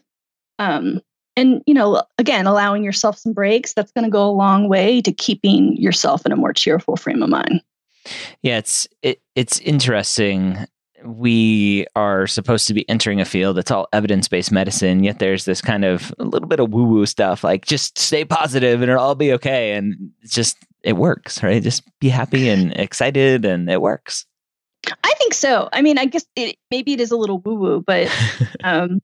um, 0.58 1.00
and, 1.36 1.62
you 1.66 1.74
know, 1.74 2.02
again, 2.18 2.46
allowing 2.46 2.84
yourself 2.84 3.18
some 3.18 3.32
breaks, 3.32 3.72
that's 3.72 3.92
going 3.92 4.04
to 4.04 4.10
go 4.10 4.28
a 4.28 4.30
long 4.30 4.68
way 4.68 5.00
to 5.00 5.12
keeping 5.12 5.76
yourself 5.76 6.26
in 6.26 6.32
a 6.32 6.36
more 6.36 6.52
cheerful 6.52 6.96
frame 6.96 7.22
of 7.22 7.30
mind. 7.30 7.62
Yeah, 8.42 8.58
it's 8.58 8.86
it, 9.02 9.22
it's 9.34 9.58
interesting 9.60 10.66
we 11.04 11.84
are 11.96 12.26
supposed 12.26 12.68
to 12.68 12.74
be 12.74 12.88
entering 12.88 13.20
a 13.20 13.24
field 13.24 13.56
that's 13.56 13.70
all 13.70 13.88
evidence 13.92 14.28
based 14.28 14.52
medicine, 14.52 15.02
yet 15.02 15.18
there's 15.18 15.44
this 15.44 15.60
kind 15.60 15.84
of 15.84 16.14
a 16.18 16.24
little 16.24 16.48
bit 16.48 16.60
of 16.60 16.72
woo 16.72 16.84
woo 16.84 17.06
stuff 17.06 17.42
like 17.42 17.64
just 17.64 17.98
stay 17.98 18.24
positive 18.24 18.82
and 18.82 18.90
it'll 18.90 19.02
all 19.02 19.14
be 19.14 19.32
okay. 19.32 19.72
And 19.72 20.12
it's 20.20 20.34
just, 20.34 20.56
it 20.82 20.94
works, 20.94 21.42
right? 21.42 21.62
Just 21.62 21.82
be 21.98 22.08
happy 22.08 22.48
and 22.48 22.72
excited 22.74 23.44
and 23.44 23.68
it 23.70 23.80
works. 23.80 24.26
I 25.04 25.14
think 25.18 25.34
so. 25.34 25.68
I 25.72 25.82
mean, 25.82 25.98
I 25.98 26.06
guess 26.06 26.24
it, 26.36 26.56
maybe 26.70 26.92
it 26.92 27.00
is 27.00 27.10
a 27.10 27.16
little 27.16 27.38
woo 27.38 27.54
woo, 27.54 27.84
but, 27.86 28.10
um, 28.64 29.00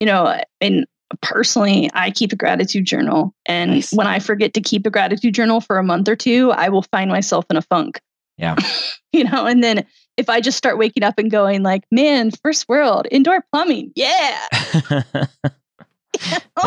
you 0.00 0.06
know, 0.06 0.40
and 0.60 0.86
personally, 1.20 1.90
I 1.94 2.10
keep 2.10 2.32
a 2.32 2.36
gratitude 2.36 2.84
journal. 2.84 3.34
And 3.46 3.72
nice. 3.72 3.92
when 3.92 4.06
I 4.06 4.18
forget 4.18 4.54
to 4.54 4.60
keep 4.60 4.86
a 4.86 4.90
gratitude 4.90 5.34
journal 5.34 5.60
for 5.60 5.78
a 5.78 5.84
month 5.84 6.08
or 6.08 6.16
two, 6.16 6.50
I 6.52 6.70
will 6.70 6.82
find 6.82 7.10
myself 7.10 7.44
in 7.50 7.56
a 7.56 7.62
funk. 7.62 8.00
Yeah. 8.38 8.56
you 9.12 9.24
know, 9.24 9.46
and 9.46 9.62
then 9.62 9.86
if 10.16 10.28
I 10.28 10.40
just 10.40 10.58
start 10.58 10.78
waking 10.78 11.02
up 11.02 11.18
and 11.18 11.30
going 11.30 11.62
like, 11.62 11.84
man, 11.90 12.30
first 12.42 12.68
world, 12.68 13.06
indoor 13.10 13.44
plumbing, 13.52 13.92
yeah. 13.94 14.46
that 14.52 15.28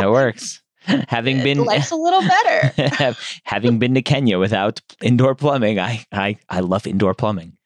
works. 0.06 0.62
Having 1.08 1.41
been 1.41 1.64
life's 1.64 1.89
a 1.89 1.95
little 1.95 2.22
better. 2.22 3.16
having 3.43 3.80
been 3.80 3.95
to 3.95 4.03
Kenya 4.03 4.38
without 4.38 4.82
indoor 5.01 5.34
plumbing, 5.34 5.80
I 5.80 6.06
I 6.12 6.38
I 6.47 6.60
love 6.60 6.86
indoor 6.86 7.16
plumbing. 7.16 7.58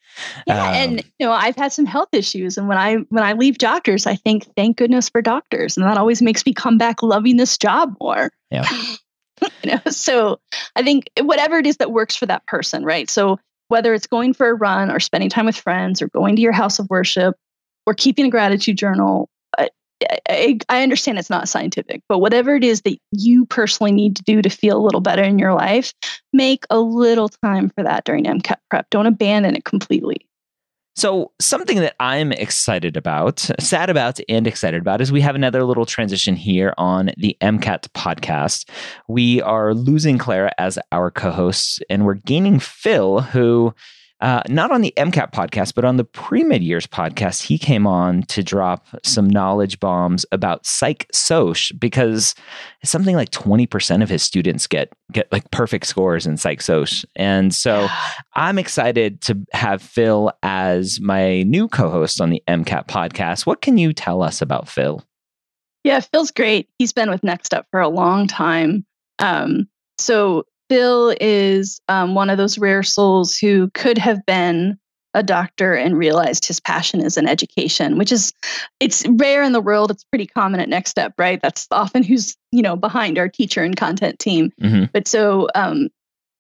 Yeah, 0.48 0.68
um, 0.68 0.74
and 0.74 1.04
you 1.20 1.26
know, 1.26 1.32
I've 1.32 1.56
had 1.56 1.72
some 1.72 1.86
health 1.86 2.10
issues, 2.12 2.58
and 2.58 2.68
when 2.68 2.78
I 2.78 2.96
when 3.10 3.24
I 3.24 3.34
leave 3.34 3.58
doctors, 3.58 4.06
I 4.06 4.16
think, 4.16 4.48
thank 4.56 4.78
goodness 4.78 5.10
for 5.10 5.22
doctors, 5.22 5.78
and 5.78 5.86
that 5.86 5.98
always 5.98 6.22
makes 6.22 6.46
me 6.46 6.54
come 6.54 6.78
back 6.78 7.02
loving 7.04 7.38
this 7.38 7.58
job 7.58 7.96
more. 8.02 8.32
Yeah. 8.52 8.68
you 9.64 9.72
know, 9.72 9.92
so 9.92 10.40
I 10.76 10.84
think 10.84 11.10
whatever 11.22 11.58
it 11.58 11.66
is 11.66 11.78
that 11.78 11.92
works 11.92 12.16
for 12.16 12.26
that 12.26 12.46
person, 12.48 12.84
right? 12.84 13.10
So 13.10 13.40
whether 13.70 13.94
it's 13.94 14.08
going 14.08 14.34
for 14.34 14.50
a 14.50 14.54
run 14.54 14.92
or 14.92 15.00
spending 15.00 15.30
time 15.30 15.46
with 15.46 15.56
friends 15.56 16.02
or 16.02 16.10
going 16.10 16.36
to 16.36 16.42
your 16.42 16.52
house 16.52 16.80
of 16.80 16.90
worship 16.90 17.36
or 17.86 17.94
keeping 17.94 18.26
a 18.26 18.30
gratitude 18.30 18.78
journal, 18.78 19.30
I, 20.30 20.60
I, 20.70 20.84
understand 20.84 21.20
it's 21.20 21.30
not 21.30 21.50
scientific, 21.50 22.02
but 22.08 22.20
whatever 22.20 22.56
it 22.56 22.64
is 22.64 22.82
that 22.82 22.98
you 23.12 23.46
personally 23.46 23.92
need 23.92 24.16
to 24.16 24.24
do 24.24 24.42
to 24.42 24.50
feel 24.50 24.78
a 24.78 24.84
little 24.84 25.02
better 25.02 25.24
in 25.24 25.40
your 25.40 25.54
life, 25.54 25.94
make 26.32 26.66
a 26.70 26.80
little 26.80 27.30
time 27.30 27.70
for 27.70 27.84
that 27.84 28.06
during 28.06 28.26
MCAT 28.26 28.58
prep. 28.70 28.90
Don't 28.90 29.06
abandon 29.06 29.56
it 29.56 29.66
completely. 29.66 30.26
So, 30.96 31.32
something 31.40 31.78
that 31.78 31.96
I'm 32.02 32.34
excited 32.34 32.98
about, 32.98 33.40
sad 33.58 33.90
about, 33.90 34.20
and 34.28 34.46
excited 34.46 34.82
about 34.82 35.00
is 35.00 35.14
we 35.14 35.22
have 35.22 35.36
another 35.36 35.64
little 35.64 35.86
transition 35.86 36.36
here 36.36 36.74
on 36.78 37.12
the 37.16 37.38
MCAT 37.40 37.88
podcast. 37.90 38.70
We 39.08 39.42
are 39.42 39.74
losing 39.74 40.18
Clara 40.18 40.52
as 40.58 40.78
our 40.92 41.10
co 41.10 41.32
host, 41.32 41.82
and 41.90 42.06
we're 42.06 42.16
gaining 42.16 42.60
Phil, 42.60 43.22
who 43.22 43.74
uh, 44.22 44.42
not 44.50 44.72
on 44.72 44.82
the 44.82 44.94
MCAT 44.98 45.32
podcast, 45.32 45.74
but 45.76 45.86
on 45.86 45.98
the 45.98 46.04
pre 46.04 46.44
med 46.44 46.62
years 46.62 46.86
podcast, 46.86 47.42
he 47.42 47.58
came 47.58 47.88
on 47.88 48.24
to 48.24 48.44
drop 48.44 48.86
some 49.04 49.30
knowledge 49.30 49.80
bombs 49.80 50.26
about 50.32 50.66
psych 50.66 51.08
soc 51.14 51.58
because 51.78 52.36
something 52.84 53.16
like 53.16 53.32
20% 53.32 54.04
of 54.04 54.10
his 54.10 54.22
students 54.22 54.68
get 54.68 54.92
get 55.12 55.32
like 55.32 55.50
perfect 55.52 55.88
scores 55.88 56.28
in 56.28 56.36
psych 56.36 56.62
soc. 56.62 56.90
And 57.16 57.56
so 57.56 57.88
I'm 58.36 58.60
excited 58.60 59.22
to 59.22 59.38
have 59.54 59.82
Phil 59.82 60.32
as 60.44 61.00
my 61.00 61.44
new 61.44 61.70
co 61.70 61.90
host 61.90 62.20
on 62.20 62.30
the 62.30 62.44
MCAT 62.48 62.88
podcast. 62.88 63.46
What 63.46 63.62
can 63.62 63.78
you 63.78 63.94
tell 63.94 64.22
us 64.22 64.42
about 64.42 64.68
Phil? 64.68 65.04
Yeah, 65.86 66.02
Phil's 66.02 66.32
great. 66.32 66.68
He's 66.78 66.92
been 66.92 67.10
with 67.10 67.24
Next 67.24 67.46
Step 67.46 67.68
for 67.72 67.80
a 67.80 67.88
long 67.88 68.28
time. 68.28 68.86
Um, 69.20 69.70
so 69.98 70.46
Phil 70.70 71.16
is 71.20 71.82
um, 71.90 72.16
one 72.16 72.30
of 72.30 72.38
those 72.38 72.58
rare 72.58 72.84
souls 72.84 73.36
who 73.36 73.70
could 73.74 73.98
have 73.98 74.26
been 74.26 74.78
a 75.16 75.24
doctor 75.24 75.74
and 75.74 75.98
realized 75.98 76.46
his 76.46 76.60
passion 76.60 77.04
is 77.04 77.18
in 77.18 77.28
education, 77.28 77.98
which 77.98 78.12
is 78.12 78.32
it's 78.80 79.06
rare 79.08 79.42
in 79.42 79.54
the 79.54 79.62
world. 79.62 79.90
It's 79.90 80.04
pretty 80.04 80.28
common 80.28 80.60
at 80.60 80.70
Next 80.70 80.92
Step, 80.92 81.14
right? 81.18 81.42
That's 81.42 81.68
often 81.72 82.04
who's 82.04 82.38
you 82.52 82.62
know 82.62 82.76
behind 82.76 83.18
our 83.18 83.28
teacher 83.28 83.64
and 83.64 83.76
content 83.76 84.20
team. 84.20 84.52
Mm-hmm. 84.62 84.86
But 84.94 85.08
so 85.08 85.48
um, 85.56 85.90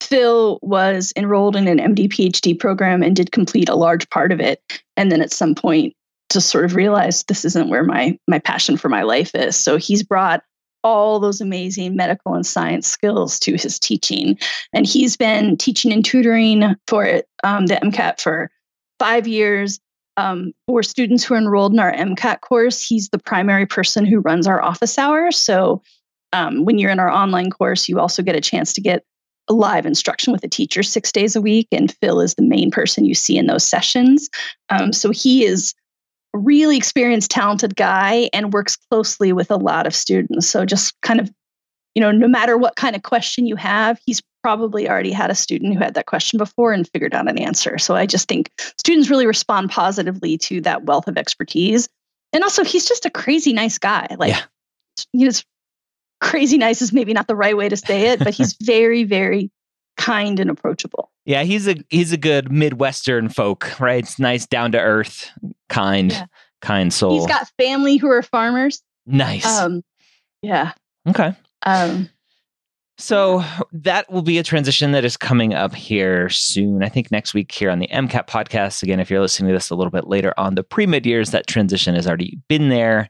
Phil 0.01 0.59
was 0.61 1.11
enrolled 1.15 1.55
in 1.55 1.67
an 1.67 1.79
MD 1.79 2.07
PhD 2.07 2.57
program 2.57 3.01
and 3.01 3.15
did 3.15 3.31
complete 3.31 3.69
a 3.69 3.75
large 3.75 4.09
part 4.09 4.31
of 4.31 4.39
it, 4.39 4.61
and 4.95 5.11
then 5.11 5.21
at 5.21 5.33
some 5.33 5.55
point 5.55 5.95
just 6.31 6.49
sort 6.49 6.65
of 6.65 6.75
realized 6.75 7.27
this 7.27 7.45
isn't 7.45 7.69
where 7.69 7.83
my 7.83 8.19
my 8.27 8.37
passion 8.37 8.77
for 8.77 8.89
my 8.89 9.01
life 9.01 9.33
is. 9.33 9.55
So 9.55 9.77
he's 9.77 10.03
brought 10.03 10.43
all 10.83 11.19
those 11.19 11.41
amazing 11.41 11.95
medical 11.95 12.33
and 12.33 12.45
science 12.45 12.87
skills 12.87 13.39
to 13.39 13.53
his 13.53 13.79
teaching. 13.79 14.37
And 14.73 14.85
he's 14.85 15.17
been 15.17 15.57
teaching 15.57 15.91
and 15.91 16.03
tutoring 16.03 16.75
for 16.87 17.21
um, 17.43 17.65
the 17.67 17.75
MCAT 17.75 18.21
for 18.21 18.49
five 18.97 19.27
years. 19.27 19.79
Um, 20.17 20.51
for 20.67 20.83
students 20.83 21.23
who 21.23 21.35
are 21.35 21.37
enrolled 21.37 21.71
in 21.71 21.79
our 21.79 21.93
MCAT 21.93 22.41
course, 22.41 22.85
he's 22.85 23.07
the 23.09 23.19
primary 23.19 23.65
person 23.65 24.05
who 24.05 24.19
runs 24.19 24.47
our 24.47 24.61
office 24.61 24.97
hours. 24.97 25.37
So 25.37 25.81
um, 26.33 26.65
when 26.65 26.77
you're 26.77 26.91
in 26.91 26.99
our 26.99 27.09
online 27.09 27.49
course, 27.49 27.87
you 27.87 27.99
also 27.99 28.21
get 28.21 28.35
a 28.35 28.41
chance 28.41 28.73
to 28.73 28.81
get 28.81 29.03
live 29.49 29.85
instruction 29.85 30.31
with 30.31 30.43
a 30.43 30.47
teacher 30.49 30.83
six 30.83 31.11
days 31.11 31.35
a 31.35 31.41
week. 31.41 31.67
And 31.71 31.95
Phil 32.01 32.21
is 32.21 32.35
the 32.35 32.43
main 32.43 32.69
person 32.69 33.05
you 33.05 33.15
see 33.15 33.37
in 33.37 33.47
those 33.47 33.63
sessions. 33.63 34.29
Um, 34.69 34.93
so 34.93 35.09
he 35.11 35.45
is 35.45 35.73
really 36.33 36.77
experienced, 36.77 37.31
talented 37.31 37.75
guy 37.75 38.29
and 38.33 38.53
works 38.53 38.75
closely 38.75 39.33
with 39.33 39.51
a 39.51 39.55
lot 39.55 39.87
of 39.87 39.95
students. 39.95 40.47
So 40.47 40.65
just 40.65 40.99
kind 41.01 41.19
of, 41.19 41.31
you 41.95 42.01
know, 42.01 42.11
no 42.11 42.27
matter 42.27 42.57
what 42.57 42.75
kind 42.75 42.95
of 42.95 43.03
question 43.03 43.45
you 43.45 43.55
have, 43.55 43.99
he's 44.05 44.21
probably 44.43 44.89
already 44.89 45.11
had 45.11 45.31
a 45.31 45.35
student 45.35 45.73
who 45.73 45.79
had 45.79 45.95
that 45.95 46.05
question 46.05 46.37
before 46.37 46.71
and 46.71 46.87
figured 46.89 47.13
out 47.13 47.29
an 47.29 47.37
answer. 47.37 47.77
So 47.77 47.95
I 47.95 48.05
just 48.05 48.27
think 48.27 48.51
students 48.77 49.09
really 49.09 49.27
respond 49.27 49.69
positively 49.69 50.37
to 50.39 50.61
that 50.61 50.83
wealth 50.83 51.07
of 51.07 51.17
expertise. 51.17 51.89
And 52.31 52.43
also, 52.43 52.63
he's 52.63 52.87
just 52.87 53.05
a 53.05 53.09
crazy 53.09 53.53
nice 53.53 53.79
guy. 53.79 54.15
Like, 54.17 54.33
yeah. 54.33 54.41
you 55.13 55.25
know, 55.25 55.33
crazy 56.21 56.57
nice 56.57 56.81
is 56.81 56.93
maybe 56.93 57.13
not 57.13 57.27
the 57.27 57.35
right 57.35 57.57
way 57.57 57.69
to 57.69 57.77
say 57.77 58.09
it, 58.09 58.19
but 58.19 58.33
he's 58.33 58.53
very, 58.61 59.03
very 59.03 59.49
kind 59.99 60.39
and 60.39 60.49
approachable. 60.49 61.11
Yeah, 61.25 61.43
he's 61.43 61.67
a 61.67 61.75
he's 61.89 62.11
a 62.11 62.17
good 62.17 62.51
Midwestern 62.51 63.29
folk, 63.29 63.79
right? 63.79 64.03
It's 64.03 64.17
nice, 64.17 64.47
down 64.47 64.71
to 64.71 64.79
earth, 64.79 65.29
kind, 65.67 66.11
yeah. 66.11 66.25
kind 66.61 66.91
soul. 66.91 67.19
He's 67.19 67.27
got 67.27 67.47
family 67.59 67.97
who 67.97 68.09
are 68.09 68.23
farmers. 68.23 68.81
Nice. 69.05 69.45
Um, 69.45 69.83
yeah. 70.41 70.71
Okay. 71.07 71.33
Um, 71.63 72.09
so 72.97 73.43
that 73.71 74.11
will 74.11 74.21
be 74.21 74.37
a 74.39 74.43
transition 74.43 74.91
that 74.91 75.05
is 75.05 75.17
coming 75.17 75.53
up 75.53 75.73
here 75.73 76.29
soon. 76.29 76.83
I 76.83 76.89
think 76.89 77.11
next 77.11 77.33
week 77.33 77.51
here 77.51 77.69
on 77.69 77.79
the 77.79 77.87
MCAT 77.87 78.27
podcast. 78.27 78.83
Again, 78.83 78.99
if 78.99 79.09
you're 79.09 79.21
listening 79.21 79.49
to 79.49 79.53
this 79.53 79.69
a 79.69 79.75
little 79.75 79.91
bit 79.91 80.07
later 80.07 80.33
on 80.37 80.55
the 80.55 80.63
pre 80.63 80.85
med 80.85 81.05
years, 81.05 81.31
that 81.31 81.47
transition 81.47 81.95
has 81.95 82.07
already 82.07 82.37
been 82.47 82.69
there 82.69 83.09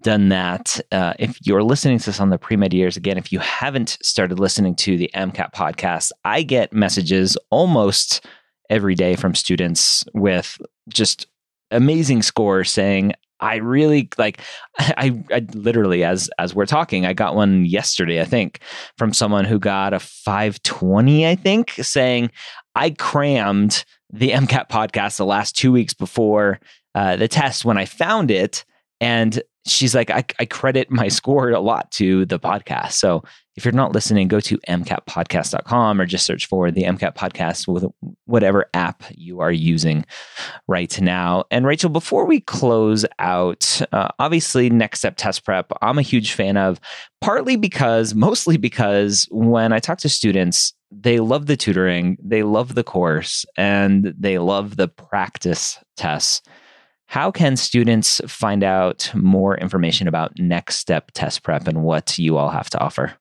done 0.00 0.28
that. 0.30 0.80
Uh, 0.90 1.14
if 1.18 1.38
you're 1.46 1.62
listening 1.62 1.98
to 1.98 2.06
this 2.06 2.20
on 2.20 2.30
the 2.30 2.38
pre 2.38 2.56
med 2.56 2.74
years, 2.74 2.96
again, 2.96 3.18
if 3.18 3.32
you 3.32 3.38
haven't 3.38 3.98
started 4.02 4.38
listening 4.38 4.74
to 4.76 4.96
the 4.96 5.10
MCAT 5.14 5.52
podcast, 5.52 6.12
I 6.24 6.42
get 6.42 6.72
messages 6.72 7.36
almost 7.50 8.26
every 8.68 8.94
day 8.94 9.14
from 9.16 9.34
students 9.34 10.04
with 10.12 10.60
just 10.88 11.26
amazing 11.70 12.22
scores 12.22 12.70
saying, 12.70 13.12
I 13.40 13.56
really 13.56 14.08
like 14.18 14.40
I, 14.78 15.22
I 15.30 15.46
literally 15.52 16.04
as 16.04 16.30
as 16.38 16.54
we're 16.54 16.66
talking 16.66 17.04
I 17.04 17.12
got 17.12 17.36
one 17.36 17.66
yesterday 17.66 18.20
I 18.20 18.24
think 18.24 18.60
from 18.96 19.12
someone 19.12 19.44
who 19.44 19.58
got 19.58 19.92
a 19.92 20.00
520 20.00 21.26
I 21.26 21.34
think 21.34 21.72
saying 21.72 22.30
I 22.74 22.90
crammed 22.90 23.84
the 24.10 24.30
MCAT 24.30 24.70
podcast 24.70 25.18
the 25.18 25.26
last 25.26 25.56
2 25.56 25.70
weeks 25.70 25.92
before 25.92 26.60
uh, 26.94 27.16
the 27.16 27.28
test 27.28 27.64
when 27.64 27.76
I 27.76 27.84
found 27.84 28.30
it 28.30 28.64
and 29.00 29.42
she's 29.66 29.94
like, 29.94 30.10
I, 30.10 30.24
I, 30.38 30.44
credit 30.46 30.90
my 30.90 31.08
score 31.18 31.50
a 31.50 31.60
lot 31.60 31.90
to 31.92 32.24
the 32.26 32.38
podcast. 32.38 32.92
So 32.92 33.22
if 33.56 33.64
you're 33.64 33.72
not 33.72 33.92
listening, 33.92 34.28
go 34.28 34.38
to 34.40 34.58
mcatpodcast.com 34.68 36.00
or 36.00 36.06
just 36.06 36.26
search 36.26 36.46
for 36.46 36.70
the 36.70 36.84
MCAT 36.84 37.14
podcast 37.14 37.66
with 37.66 37.86
whatever 38.26 38.66
app 38.74 39.02
you 39.10 39.40
are 39.40 39.50
using 39.50 40.04
right 40.68 41.00
now. 41.00 41.44
And 41.50 41.66
Rachel, 41.66 41.88
before 41.88 42.26
we 42.26 42.40
close 42.40 43.06
out, 43.18 43.80
uh, 43.92 44.08
obviously, 44.18 44.68
Next 44.68 44.98
Step 44.98 45.14
Test 45.16 45.44
Prep, 45.44 45.72
I'm 45.80 45.98
a 45.98 46.02
huge 46.02 46.32
fan 46.32 46.58
of, 46.58 46.78
partly 47.22 47.56
because, 47.56 48.14
mostly 48.14 48.58
because 48.58 49.26
when 49.30 49.72
I 49.72 49.78
talk 49.78 49.98
to 49.98 50.08
students, 50.08 50.74
they 50.92 51.18
love 51.18 51.46
the 51.46 51.56
tutoring, 51.56 52.18
they 52.22 52.42
love 52.42 52.74
the 52.74 52.84
course, 52.84 53.44
and 53.56 54.14
they 54.18 54.38
love 54.38 54.76
the 54.76 54.88
practice 54.88 55.78
tests 55.96 56.42
how 57.06 57.30
can 57.30 57.56
students 57.56 58.20
find 58.26 58.64
out 58.64 59.10
more 59.14 59.56
information 59.56 60.08
about 60.08 60.38
Next 60.38 60.76
Step 60.76 61.10
Test 61.14 61.42
Prep 61.42 61.66
and 61.68 61.82
what 61.82 62.18
you 62.18 62.36
all 62.36 62.50
have 62.50 62.68
to 62.70 62.78
offer? 62.78 63.14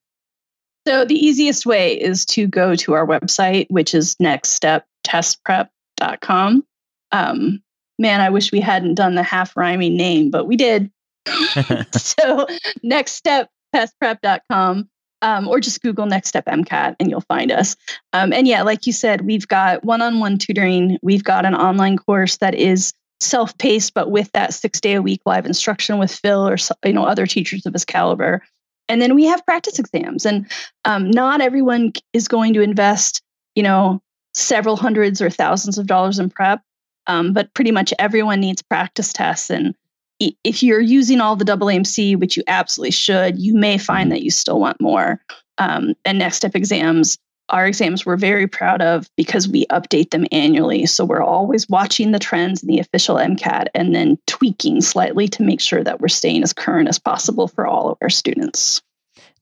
So, 0.87 1.05
the 1.05 1.15
easiest 1.15 1.65
way 1.65 1.99
is 1.99 2.25
to 2.25 2.45
go 2.47 2.75
to 2.75 2.93
our 2.93 3.07
website, 3.07 3.65
which 3.69 3.95
is 3.95 4.15
nextsteptestprep.com. 4.15 6.65
Um, 7.11 7.63
man, 7.97 8.21
I 8.21 8.29
wish 8.29 8.51
we 8.51 8.59
hadn't 8.59 8.93
done 8.95 9.15
the 9.15 9.23
half 9.23 9.57
rhyming 9.57 9.97
name, 9.97 10.29
but 10.29 10.45
we 10.45 10.55
did. 10.55 10.91
so, 11.93 12.45
nextsteptestprep.com. 12.83 14.87
Um, 15.21 15.47
or 15.47 15.59
just 15.59 15.81
Google 15.81 16.05
Next 16.05 16.27
Step 16.27 16.45
MCAT 16.45 16.97
and 16.99 17.09
you'll 17.09 17.21
find 17.21 17.51
us. 17.51 17.75
Um, 18.13 18.31
and 18.31 18.47
yeah, 18.47 18.61
like 18.61 18.85
you 18.85 18.93
said, 18.93 19.21
we've 19.21 19.47
got 19.47 19.83
one 19.83 20.03
on 20.03 20.19
one 20.19 20.37
tutoring. 20.37 20.99
We've 21.01 21.23
got 21.23 21.45
an 21.45 21.55
online 21.55 21.97
course 21.97 22.37
that 22.37 22.53
is 22.53 22.93
self 23.19 23.57
paced, 23.57 23.93
but 23.93 24.11
with 24.11 24.31
that 24.33 24.53
six 24.53 24.79
day 24.79 24.93
a 24.93 25.01
week 25.01 25.21
live 25.25 25.45
instruction 25.45 25.97
with 25.97 26.11
Phil 26.11 26.47
or 26.47 26.57
you 26.83 26.93
know 26.93 27.05
other 27.05 27.25
teachers 27.25 27.65
of 27.65 27.73
his 27.73 27.85
caliber. 27.85 28.41
And 28.87 29.01
then 29.01 29.15
we 29.15 29.25
have 29.25 29.45
practice 29.45 29.79
exams, 29.79 30.25
and 30.25 30.49
um, 30.85 31.09
not 31.09 31.41
everyone 31.41 31.93
is 32.13 32.27
going 32.27 32.53
to 32.53 32.61
invest, 32.61 33.21
you 33.55 33.63
know, 33.63 34.01
several 34.35 34.75
hundreds 34.75 35.21
or 35.21 35.29
thousands 35.29 35.77
of 35.77 35.87
dollars 35.87 36.19
in 36.19 36.29
prep, 36.29 36.61
um, 37.07 37.33
but 37.33 37.53
pretty 37.53 37.71
much 37.71 37.93
everyone 37.97 38.39
needs 38.39 38.61
practice 38.61 39.11
tests. 39.11 39.49
And 39.49 39.73
if 40.19 40.61
you're 40.61 40.81
using 40.81 41.19
all 41.19 41.35
the 41.35 41.45
AAMC, 41.45 42.19
which 42.19 42.37
you 42.37 42.43
absolutely 42.47 42.91
should, 42.91 43.39
you 43.39 43.55
may 43.55 43.77
find 43.77 44.11
that 44.11 44.21
you 44.21 44.31
still 44.31 44.59
want 44.59 44.79
more. 44.79 45.19
Um, 45.57 45.93
and 46.03 46.19
next 46.19 46.37
step 46.37 46.55
exams 46.55 47.17
our 47.49 47.67
exams 47.67 48.05
we're 48.05 48.17
very 48.17 48.47
proud 48.47 48.81
of 48.81 49.09
because 49.15 49.47
we 49.47 49.65
update 49.67 50.11
them 50.11 50.25
annually. 50.31 50.85
So 50.85 51.05
we're 51.05 51.21
always 51.21 51.69
watching 51.69 52.11
the 52.11 52.19
trends 52.19 52.63
in 52.63 52.67
the 52.67 52.79
official 52.79 53.17
MCAT 53.17 53.67
and 53.75 53.93
then 53.93 54.17
tweaking 54.27 54.81
slightly 54.81 55.27
to 55.29 55.43
make 55.43 55.61
sure 55.61 55.83
that 55.83 56.01
we're 56.01 56.07
staying 56.07 56.43
as 56.43 56.53
current 56.53 56.89
as 56.89 56.99
possible 56.99 57.47
for 57.47 57.67
all 57.67 57.89
of 57.89 57.97
our 58.01 58.09
students. 58.09 58.81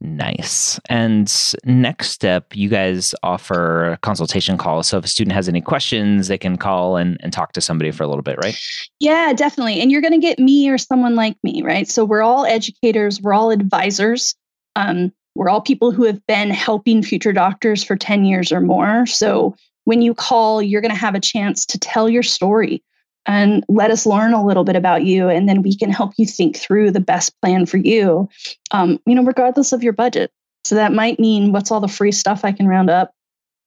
Nice. 0.02 0.82
And 0.90 1.34
next 1.64 2.10
step, 2.10 2.54
you 2.54 2.68
guys 2.68 3.16
offer 3.24 3.92
a 3.92 3.98
consultation 3.98 4.58
calls. 4.58 4.88
So 4.88 4.98
if 4.98 5.06
a 5.06 5.08
student 5.08 5.34
has 5.34 5.48
any 5.48 5.62
questions, 5.62 6.28
they 6.28 6.38
can 6.38 6.58
call 6.58 6.98
and, 6.98 7.18
and 7.22 7.32
talk 7.32 7.54
to 7.54 7.62
somebody 7.62 7.90
for 7.92 8.04
a 8.04 8.08
little 8.08 8.22
bit, 8.22 8.38
right? 8.44 8.60
Yeah, 9.00 9.32
definitely. 9.32 9.80
And 9.80 9.92
you're 9.92 10.02
going 10.02 10.20
to 10.20 10.20
get 10.20 10.40
me 10.40 10.70
or 10.70 10.78
someone 10.78 11.16
like 11.16 11.38
me, 11.42 11.62
right? 11.64 11.88
So 11.88 12.04
we're 12.04 12.22
all 12.22 12.46
educators, 12.46 13.22
we're 13.22 13.34
all 13.34 13.52
advisors. 13.52 14.36
Um, 14.76 15.14
we're 15.36 15.50
all 15.50 15.62
people 15.62 15.92
who 15.92 16.04
have 16.04 16.26
been 16.28 16.50
helping 16.50 17.02
future 17.02 17.34
doctors 17.34 17.84
for 17.84 17.96
10 17.96 18.26
years 18.26 18.52
or 18.52 18.62
more. 18.62 19.06
So 19.06 19.56
when 19.86 20.02
you 20.02 20.14
call, 20.14 20.62
you're 20.62 20.82
going 20.82 20.94
to 20.94 20.98
have 20.98 21.16
a 21.16 21.20
chance 21.20 21.66
to 21.68 21.80
tell 21.80 22.10
your 22.10 22.24
story 22.24 22.84
and 23.26 23.64
let 23.68 23.90
us 23.90 24.06
learn 24.06 24.34
a 24.34 24.46
little 24.46 24.64
bit 24.64 24.76
about 24.76 25.04
you. 25.04 25.30
And 25.30 25.48
then 25.48 25.62
we 25.62 25.76
can 25.76 25.90
help 25.90 26.14
you 26.18 26.26
think 26.26 26.58
through 26.58 26.92
the 26.92 27.00
best 27.00 27.34
plan 27.42 27.66
for 27.66 27.78
you, 27.78 28.30
um, 28.72 29.00
you 29.06 29.16
know, 29.16 29.24
regardless 29.24 29.72
of 29.72 29.82
your 29.82 29.94
budget. 29.94 30.32
So 30.66 30.76
that 30.76 30.94
might 30.94 31.20
mean 31.20 31.52
what's 31.52 31.72
all 31.72 31.80
the 31.80 31.88
free 31.88 32.12
stuff 32.12 32.46
I 32.46 32.52
can 32.52 32.68
round 32.68 32.90
up, 32.90 33.12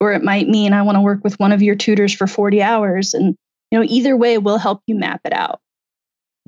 or 0.01 0.13
it 0.13 0.23
might 0.23 0.49
mean 0.49 0.73
I 0.73 0.83
want 0.83 0.97
to 0.97 1.03
work 1.03 1.25
with 1.25 1.39
one 1.41 1.53
of 1.53 1.63
your 1.63 1.75
tutors 1.75 2.15
for 2.15 2.27
40 2.27 2.63
hours. 2.63 3.13
And, 3.13 3.37
you 3.71 3.79
know, 3.79 3.85
either 3.89 4.17
way, 4.17 4.39
we'll 4.39 4.59
help 4.59 4.83
you 4.87 4.95
map 4.95 5.21
it 5.25 5.33
out. 5.33 5.61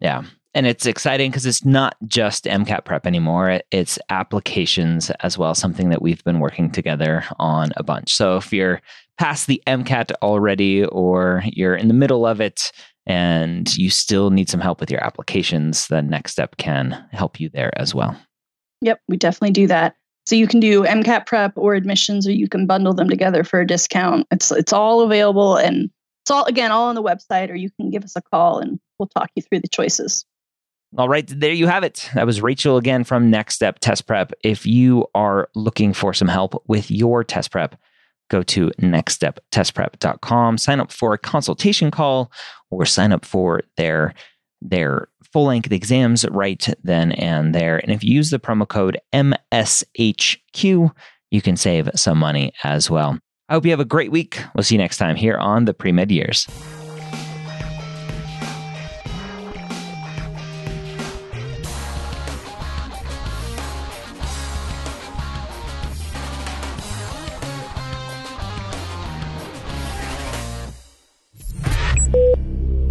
Yeah 0.01 0.25
and 0.55 0.67
it's 0.67 0.87
exciting 0.87 1.31
because 1.31 1.47
it's 1.47 1.65
not 1.65 1.97
just 2.07 2.45
MCAT 2.45 2.85
prep 2.85 3.07
anymore. 3.07 3.61
It's 3.71 3.99
applications 4.09 5.11
as 5.21 5.37
well, 5.37 5.55
something 5.55 5.91
that 5.91 6.03
we've 6.03 6.25
been 6.25 6.41
working 6.41 6.71
together 6.71 7.25
on 7.39 7.71
a 7.77 7.83
bunch. 7.83 8.15
So 8.15 8.37
if 8.37 8.53
you're 8.53 8.81
past 9.19 9.47
the 9.47 9.63
MCAT 9.67 10.13
already 10.23 10.85
or 10.85 11.43
you're 11.45 11.77
in 11.77 11.89
the 11.89 11.95
middle 11.95 12.27
of 12.27 12.41
it 12.41 12.73
and 13.07 13.75
you 13.77 13.91
still 13.91 14.31
need 14.31 14.49
some 14.49 14.61
help 14.61 14.81
with 14.81 14.91
your 14.91 15.05
applications, 15.05 15.87
the 15.89 16.03
next 16.03 16.33
step 16.33 16.57
can 16.57 17.07
help 17.13 17.41
you 17.41 17.49
there 17.51 17.79
as 17.79 17.95
well. 17.95 18.17
Yep, 18.81 19.01
we 19.09 19.17
definitely 19.17 19.53
do 19.53 19.67
that. 19.67 19.97
So 20.27 20.37
you 20.37 20.47
can 20.47 20.61
do 20.61 20.85
MCAT 20.85 21.27
prep 21.27 21.53
or 21.57 21.75
admissions, 21.75 22.27
or 22.29 22.33
you 22.33 22.49
can 22.49 22.67
bundle 22.67 22.93
them 22.93 23.09
together 23.09 23.45
for 23.45 23.61
a 23.61 23.67
discount. 23.67 24.27
It's 24.31 24.53
it's 24.53 24.75
all 24.75 25.01
available, 25.01 25.57
and 25.57 25.91
it's 26.23 26.31
all 26.31 26.45
again 26.45 26.71
all 26.71 26.89
on 26.89 26.95
the 26.95 27.03
website, 27.03 27.51
or 27.51 27.55
you 27.55 27.71
can 27.81 27.91
give 27.91 28.05
us 28.05 28.15
a 28.15 28.21
call 28.21 28.59
and 28.59 28.79
we'll 28.99 29.09
talk 29.09 29.31
you 29.35 29.43
through 29.43 29.61
the 29.61 29.69
choices. 29.69 30.27
All 30.97 31.09
right, 31.09 31.27
there 31.29 31.53
you 31.53 31.67
have 31.67 31.85
it. 31.85 32.09
That 32.15 32.27
was 32.27 32.41
Rachel 32.41 32.79
again 32.79 33.05
from 33.05 33.31
Next 33.31 33.57
Step 33.57 33.79
Test 33.81 34.07
Prep. 34.07 34.33
If 34.43 34.65
you 34.65 35.07
are 35.15 35.49
looking 35.55 35.93
for 35.93 36.15
some 36.15 36.29
help 36.29 36.63
with 36.67 36.91
your 36.91 37.23
test 37.23 37.51
prep, 37.51 37.79
go 38.31 38.43
to 38.45 38.71
nextsteptestprep.com, 38.81 40.57
sign 40.57 40.81
up 40.81 40.91
for 40.91 41.13
a 41.13 41.19
consultation 41.19 41.91
call, 41.91 42.33
or 42.71 42.87
sign 42.87 43.13
up 43.13 43.25
for 43.25 43.63
their 43.77 44.15
their 44.61 45.09
full 45.33 45.45
length 45.45 45.71
exams 45.71 46.27
right 46.31 46.67
then 46.83 47.13
and 47.13 47.55
there. 47.55 47.79
And 47.79 47.93
if 47.93 48.03
you 48.03 48.15
use 48.15 48.31
the 48.31 48.39
promo 48.39 48.67
code 48.67 48.99
MSHQ, 49.13 50.91
you 51.31 51.43
can 51.43 51.57
save 51.57 51.91
some 51.95 52.19
money 52.19 52.53
as 52.65 52.91
well. 52.91 53.19
I 53.49 53.55
hope 53.55 53.65
you 53.65 53.71
have 53.71 53.81
a 53.81 53.85
great 53.85 54.11
week. 54.11 54.43
We'll 54.55 54.65
see 54.65 54.75
you 54.75 54.81
next 54.81 54.97
time 54.97 55.17
here 55.17 55.37
on 55.37 55.67
the 55.67 55.75
Pre 55.75 55.93
Med 55.93 56.11
Years. 56.11 56.49